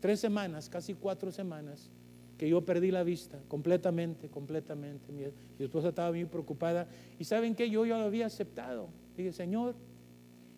tres 0.00 0.20
semanas, 0.20 0.70
casi 0.70 0.94
cuatro 0.94 1.30
semanas, 1.30 1.90
que 2.38 2.48
yo 2.48 2.64
perdí 2.64 2.90
la 2.90 3.02
vista 3.02 3.40
completamente, 3.48 4.28
completamente. 4.28 5.12
Mi, 5.12 5.24
esposa 5.58 5.88
estaba 5.88 6.10
muy 6.10 6.24
preocupada 6.26 6.86
y 7.18 7.24
saben 7.24 7.54
que 7.54 7.70
yo 7.70 7.86
ya 7.86 7.98
lo 7.98 8.04
había 8.04 8.26
aceptado. 8.26 8.88
Dije, 9.16 9.32
Señor, 9.32 9.74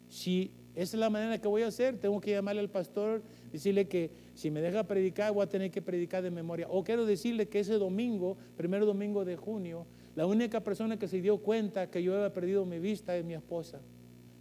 si 0.09 0.51
esa 0.74 0.97
es 0.97 1.01
la 1.01 1.11
manera 1.11 1.39
que 1.41 1.49
voy 1.49 1.62
a 1.62 1.68
hacer, 1.68 1.99
tengo 1.99 2.20
que 2.20 2.33
llamarle 2.33 2.61
al 2.61 2.70
pastor, 2.70 3.22
decirle 3.53 3.87
que 3.87 4.11
si 4.35 4.51
me 4.51 4.61
deja 4.61 4.85
predicar, 4.85 5.33
voy 5.33 5.45
a 5.45 5.49
tener 5.49 5.70
que 5.70 5.83
predicar 5.83 6.22
de 6.22 6.31
memoria. 6.31 6.66
O 6.68 6.83
quiero 6.83 7.07
decirle 7.07 7.49
que 7.49 7.61
ese 7.61 7.74
domingo, 7.74 8.37
primer 8.57 8.85
domingo 8.85 9.24
de 9.24 9.37
junio, 9.37 9.87
la 10.16 10.26
única 10.26 10.62
persona 10.62 10.99
que 10.99 11.07
se 11.07 11.20
dio 11.20 11.39
cuenta 11.39 11.91
que 11.91 12.03
yo 12.03 12.14
había 12.14 12.33
perdido 12.33 12.64
mi 12.64 12.81
vista 12.81 13.16
es 13.16 13.24
mi 13.24 13.35
esposa. 13.35 13.81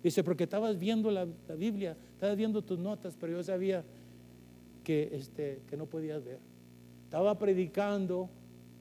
Dice, 0.02 0.24
porque 0.24 0.46
estabas 0.46 0.78
viendo 0.80 1.12
la, 1.12 1.26
Biblia, 1.56 1.98
estabas 2.14 2.36
viendo 2.36 2.64
tus 2.64 2.80
notas, 2.80 3.16
pero 3.20 3.34
yo 3.34 3.44
sabía 3.44 3.84
que, 4.84 5.10
este, 5.12 5.62
que 5.68 5.76
no 5.78 5.86
podías 5.86 6.24
ver. 6.24 6.40
Estaba 7.08 7.40
predicando 7.40 8.30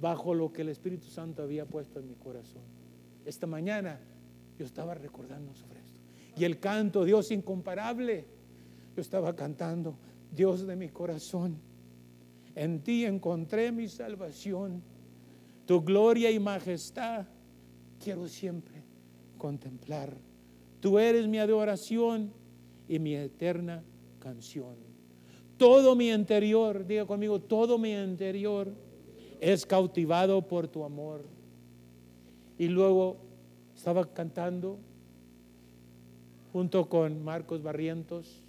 bajo 0.01 0.35
lo 0.35 0.53
que 0.53 0.62
el 0.62 0.70
Espíritu 0.70 1.07
Santo 1.07 1.45
había 1.45 1.64
puesto 1.64 2.01
en 2.01 2.09
mi 2.09 2.16
corazón. 2.16 2.64
Esta 3.24 3.47
mañana 3.47 4.01
yo 4.59 4.64
estaba 4.64 4.95
recordando 4.95 5.55
sobre 5.55 5.79
esto. 5.79 6.01
Y 6.37 6.43
el 6.43 6.59
canto, 6.59 7.05
Dios 7.05 7.31
incomparable, 7.31 8.27
yo 8.97 9.01
estaba 9.01 9.37
cantando, 9.37 9.97
Dios 10.33 10.66
de 10.66 10.74
mi 10.74 10.89
corazón, 10.89 11.61
en 12.57 12.83
ti 12.83 13.05
encontré 13.05 13.70
mi 13.70 13.87
salvación, 13.87 14.83
tu 15.64 15.83
gloria 15.83 16.29
y 16.29 16.41
majestad 16.41 17.27
quiero 18.03 18.27
siempre 18.27 18.83
contemplar. 19.39 20.12
Tú 20.81 20.99
eres 20.99 21.29
mi 21.29 21.39
adoración 21.39 22.33
y 22.89 22.99
mi 22.99 23.14
eterna 23.14 23.85
canción. 24.18 24.95
Todo 25.57 25.96
mi 25.96 26.11
interior, 26.11 26.86
diga 26.86 27.07
conmigo, 27.07 27.40
todo 27.40 27.78
mi 27.78 27.92
interior 27.92 28.72
es 29.40 29.64
cautivado 29.64 30.42
por 30.42 30.68
tu 30.68 30.84
amor. 30.84 31.24
Y 32.59 32.68
luego 32.68 33.16
estaba 33.74 34.04
cantando 34.12 34.78
junto 36.52 36.88
con 36.88 37.22
Marcos 37.22 37.62
Barrientos, 37.62 38.42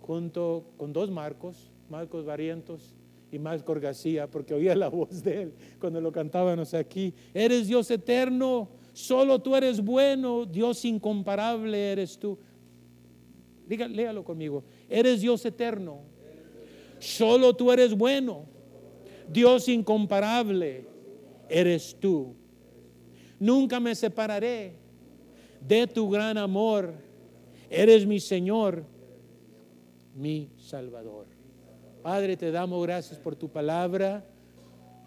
junto 0.00 0.64
con 0.76 0.92
dos 0.92 1.10
Marcos, 1.10 1.70
Marcos 1.88 2.24
Barrientos 2.24 2.94
y 3.32 3.38
Marcos 3.38 3.78
García, 3.78 4.30
porque 4.30 4.54
oía 4.54 4.74
la 4.74 4.88
voz 4.90 5.22
de 5.22 5.42
él 5.42 5.54
cuando 5.80 6.00
lo 6.00 6.12
cantábamos 6.12 6.74
aquí. 6.74 7.14
Eres 7.32 7.66
Dios 7.66 7.90
eterno, 7.90 8.68
solo 8.92 9.38
tú 9.38 9.56
eres 9.56 9.82
bueno, 9.82 10.44
Dios 10.44 10.84
incomparable 10.84 11.92
eres 11.92 12.18
tú. 12.18 12.38
Léalo 13.66 14.24
conmigo. 14.24 14.64
Eres 14.88 15.20
Dios 15.20 15.44
eterno, 15.44 16.00
Solo 16.98 17.54
tú 17.54 17.72
eres 17.72 17.96
bueno. 17.96 18.46
Dios 19.28 19.68
incomparable 19.68 20.86
eres 21.48 21.96
tú. 21.98 22.34
Nunca 23.38 23.78
me 23.78 23.94
separaré 23.94 24.74
de 25.60 25.86
tu 25.86 26.08
gran 26.08 26.38
amor. 26.38 26.94
Eres 27.70 28.06
mi 28.06 28.20
Señor, 28.20 28.84
mi 30.14 30.50
Salvador. 30.56 31.26
Padre, 32.02 32.36
te 32.36 32.50
damos 32.50 32.82
gracias 32.82 33.18
por 33.18 33.36
tu 33.36 33.48
palabra. 33.48 34.24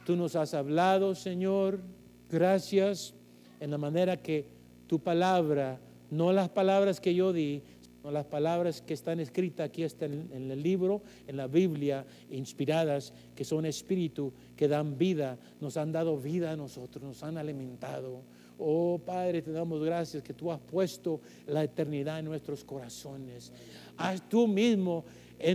Tú 0.05 0.15
nos 0.15 0.35
has 0.35 0.53
hablado, 0.53 1.15
Señor. 1.15 1.81
Gracias 2.29 3.13
en 3.59 3.71
la 3.71 3.77
manera 3.77 4.17
que 4.17 4.47
tu 4.87 4.99
palabra, 4.99 5.79
no 6.09 6.33
las 6.33 6.49
palabras 6.49 6.99
que 6.99 7.15
yo 7.15 7.31
di, 7.31 7.63
las 8.09 8.25
palabras 8.25 8.81
que 8.81 8.95
están 8.95 9.19
escritas 9.19 9.67
aquí 9.67 9.83
están 9.83 10.29
en 10.31 10.49
el 10.49 10.63
libro, 10.63 11.03
en 11.27 11.37
la 11.37 11.47
Biblia, 11.47 12.05
inspiradas, 12.31 13.13
que 13.35 13.43
son 13.43 13.65
espíritu, 13.65 14.33
que 14.55 14.67
dan 14.67 14.97
vida, 14.97 15.37
nos 15.59 15.77
han 15.77 15.91
dado 15.91 16.17
vida 16.17 16.51
a 16.51 16.55
nosotros, 16.55 17.03
nos 17.03 17.21
han 17.21 17.37
alimentado. 17.37 18.23
Oh 18.57 18.99
Padre, 19.03 19.41
te 19.41 19.51
damos 19.51 19.83
gracias 19.83 20.23
que 20.23 20.33
tú 20.33 20.51
has 20.51 20.59
puesto 20.59 21.21
la 21.47 21.63
eternidad 21.63 22.19
en 22.19 22.25
nuestros 22.25 22.63
corazones. 22.63 23.51
Has 23.97 24.27
tú 24.27 24.47
mismo, 24.47 25.05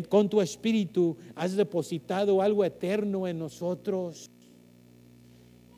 con 0.08 0.28
tu 0.28 0.40
espíritu, 0.40 1.16
has 1.34 1.56
depositado 1.56 2.42
algo 2.42 2.64
eterno 2.64 3.26
en 3.26 3.38
nosotros. 3.38 4.30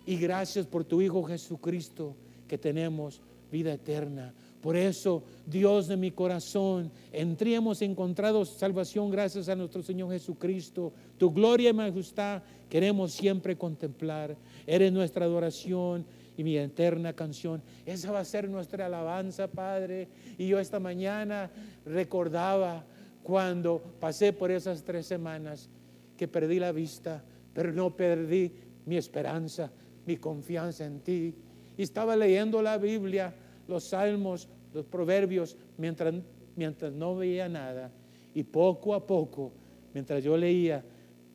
Y 0.06 0.16
gracias 0.16 0.66
por 0.66 0.84
tu 0.84 1.02
Hijo 1.02 1.22
Jesucristo, 1.22 2.16
que 2.46 2.56
tenemos 2.56 3.20
vida 3.50 3.72
eterna. 3.72 4.34
Por 4.60 4.76
eso, 4.76 5.22
Dios 5.46 5.86
de 5.86 5.96
mi 5.96 6.10
corazón, 6.10 6.90
en 7.12 7.36
ti 7.36 7.54
hemos 7.54 7.80
encontrado 7.80 8.44
salvación 8.44 9.10
gracias 9.10 9.48
a 9.48 9.54
nuestro 9.54 9.82
Señor 9.82 10.10
Jesucristo. 10.10 10.92
Tu 11.16 11.32
gloria 11.32 11.70
y 11.70 11.72
majestad 11.72 12.42
queremos 12.68 13.12
siempre 13.12 13.56
contemplar. 13.56 14.36
Eres 14.66 14.92
nuestra 14.92 15.26
adoración 15.26 16.04
y 16.36 16.42
mi 16.42 16.56
eterna 16.56 17.12
canción. 17.12 17.62
Esa 17.86 18.10
va 18.10 18.20
a 18.20 18.24
ser 18.24 18.48
nuestra 18.48 18.86
alabanza, 18.86 19.48
Padre. 19.48 20.08
Y 20.38 20.48
yo 20.48 20.58
esta 20.58 20.80
mañana 20.80 21.50
recordaba 21.84 22.84
cuando 23.22 23.82
pasé 24.00 24.32
por 24.32 24.50
esas 24.50 24.82
tres 24.82 25.06
semanas 25.06 25.68
que 26.16 26.26
perdí 26.26 26.58
la 26.58 26.72
vista, 26.72 27.22
pero 27.52 27.72
no 27.72 27.94
perdí 27.94 28.52
mi 28.86 28.96
esperanza, 28.96 29.70
mi 30.06 30.16
confianza 30.16 30.84
en 30.84 31.00
ti. 31.00 31.34
Y 31.76 31.82
estaba 31.82 32.16
leyendo 32.16 32.60
la 32.60 32.76
Biblia, 32.78 33.34
los 33.68 33.84
salmos, 33.84 34.48
los 34.72 34.84
proverbios, 34.86 35.56
mientras, 35.76 36.14
mientras 36.56 36.92
no 36.92 37.14
veía 37.16 37.48
nada. 37.48 37.92
Y 38.34 38.42
poco 38.42 38.94
a 38.94 39.06
poco, 39.06 39.52
mientras 39.94 40.24
yo 40.24 40.36
leía 40.36 40.84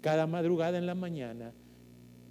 cada 0.01 0.27
madrugada 0.27 0.77
en 0.77 0.86
la 0.86 0.95
mañana, 0.95 1.53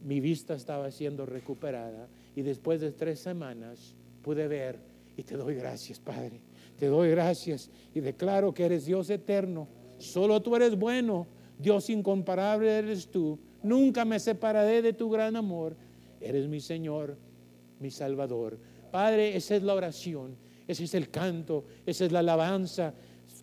mi 0.05 0.21
vista 0.21 0.55
estaba 0.55 0.91
siendo 0.91 1.25
recuperada. 1.25 2.09
Y 2.37 2.43
después 2.43 2.81
de 2.81 2.93
tres 2.93 3.21
semanas 3.21 3.95
pude 4.23 4.49
ver 4.49 4.79
y 5.17 5.23
te 5.23 5.37
doy 5.37 5.55
gracias, 5.55 5.99
Padre. 5.99 6.41
Te 6.79 6.87
doy 6.87 7.11
gracias 7.11 7.71
y 7.95 8.01
declaro 8.01 8.53
que 8.53 8.65
eres 8.65 8.87
Dios 8.87 9.09
eterno. 9.11 9.69
Solo 9.99 10.43
tú 10.43 10.57
eres 10.57 10.77
bueno. 10.77 11.27
Dios 11.59 11.91
incomparable 11.91 12.79
eres 12.79 13.09
tú. 13.09 13.39
Nunca 13.63 14.05
me 14.05 14.19
separaré 14.19 14.83
de 14.83 14.93
tu 14.93 15.09
gran 15.11 15.37
amor. 15.37 15.77
Eres 16.21 16.49
mi 16.49 16.61
Señor, 16.61 17.17
mi 17.79 17.91
Salvador. 17.91 18.59
Padre, 18.93 19.35
esa 19.35 19.57
es 19.57 19.63
la 19.63 19.73
oración, 19.73 20.37
ese 20.69 20.85
es 20.85 20.93
el 20.93 21.09
canto, 21.09 21.65
esa 21.87 22.05
es 22.05 22.13
la 22.13 22.19
alabanza 22.19 22.93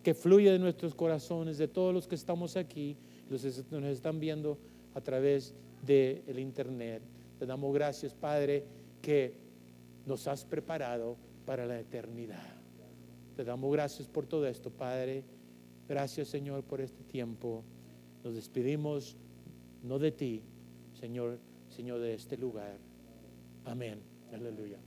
que 0.04 0.14
fluye 0.14 0.52
de 0.52 0.60
nuestros 0.60 0.94
corazones, 0.94 1.58
de 1.58 1.68
todos 1.68 1.92
los 1.92 2.08
que 2.08 2.14
estamos 2.14 2.56
aquí, 2.56 2.96
los 3.32 3.42
que 3.42 3.80
nos 3.82 3.90
están 3.90 4.20
viendo 4.20 4.60
a 4.94 5.02
través 5.02 5.56
del 5.82 6.38
internet. 6.38 7.02
Te 7.40 7.48
damos 7.48 7.74
gracias, 7.74 8.14
Padre, 8.14 8.64
que 9.02 9.34
nos 10.06 10.28
has 10.28 10.46
preparado 10.46 11.18
para 11.46 11.66
la 11.66 11.80
eternidad. 11.80 12.56
Te 13.36 13.44
damos 13.44 13.74
gracias 13.74 14.08
por 14.08 14.28
todo 14.28 14.46
esto, 14.46 14.70
Padre. 14.70 15.24
Gracias, 15.88 16.28
Señor, 16.28 16.64
por 16.64 16.80
este 16.80 17.04
tiempo. 17.04 17.64
Nos 18.24 18.36
despedimos 18.36 19.18
no 19.82 19.98
de 19.98 20.12
ti, 20.12 20.44
Señor, 20.94 21.40
Señor, 21.70 22.00
de 22.02 22.14
este 22.14 22.38
lugar. 22.38 22.78
Amén. 23.66 24.00
Aleluya. 24.32 24.78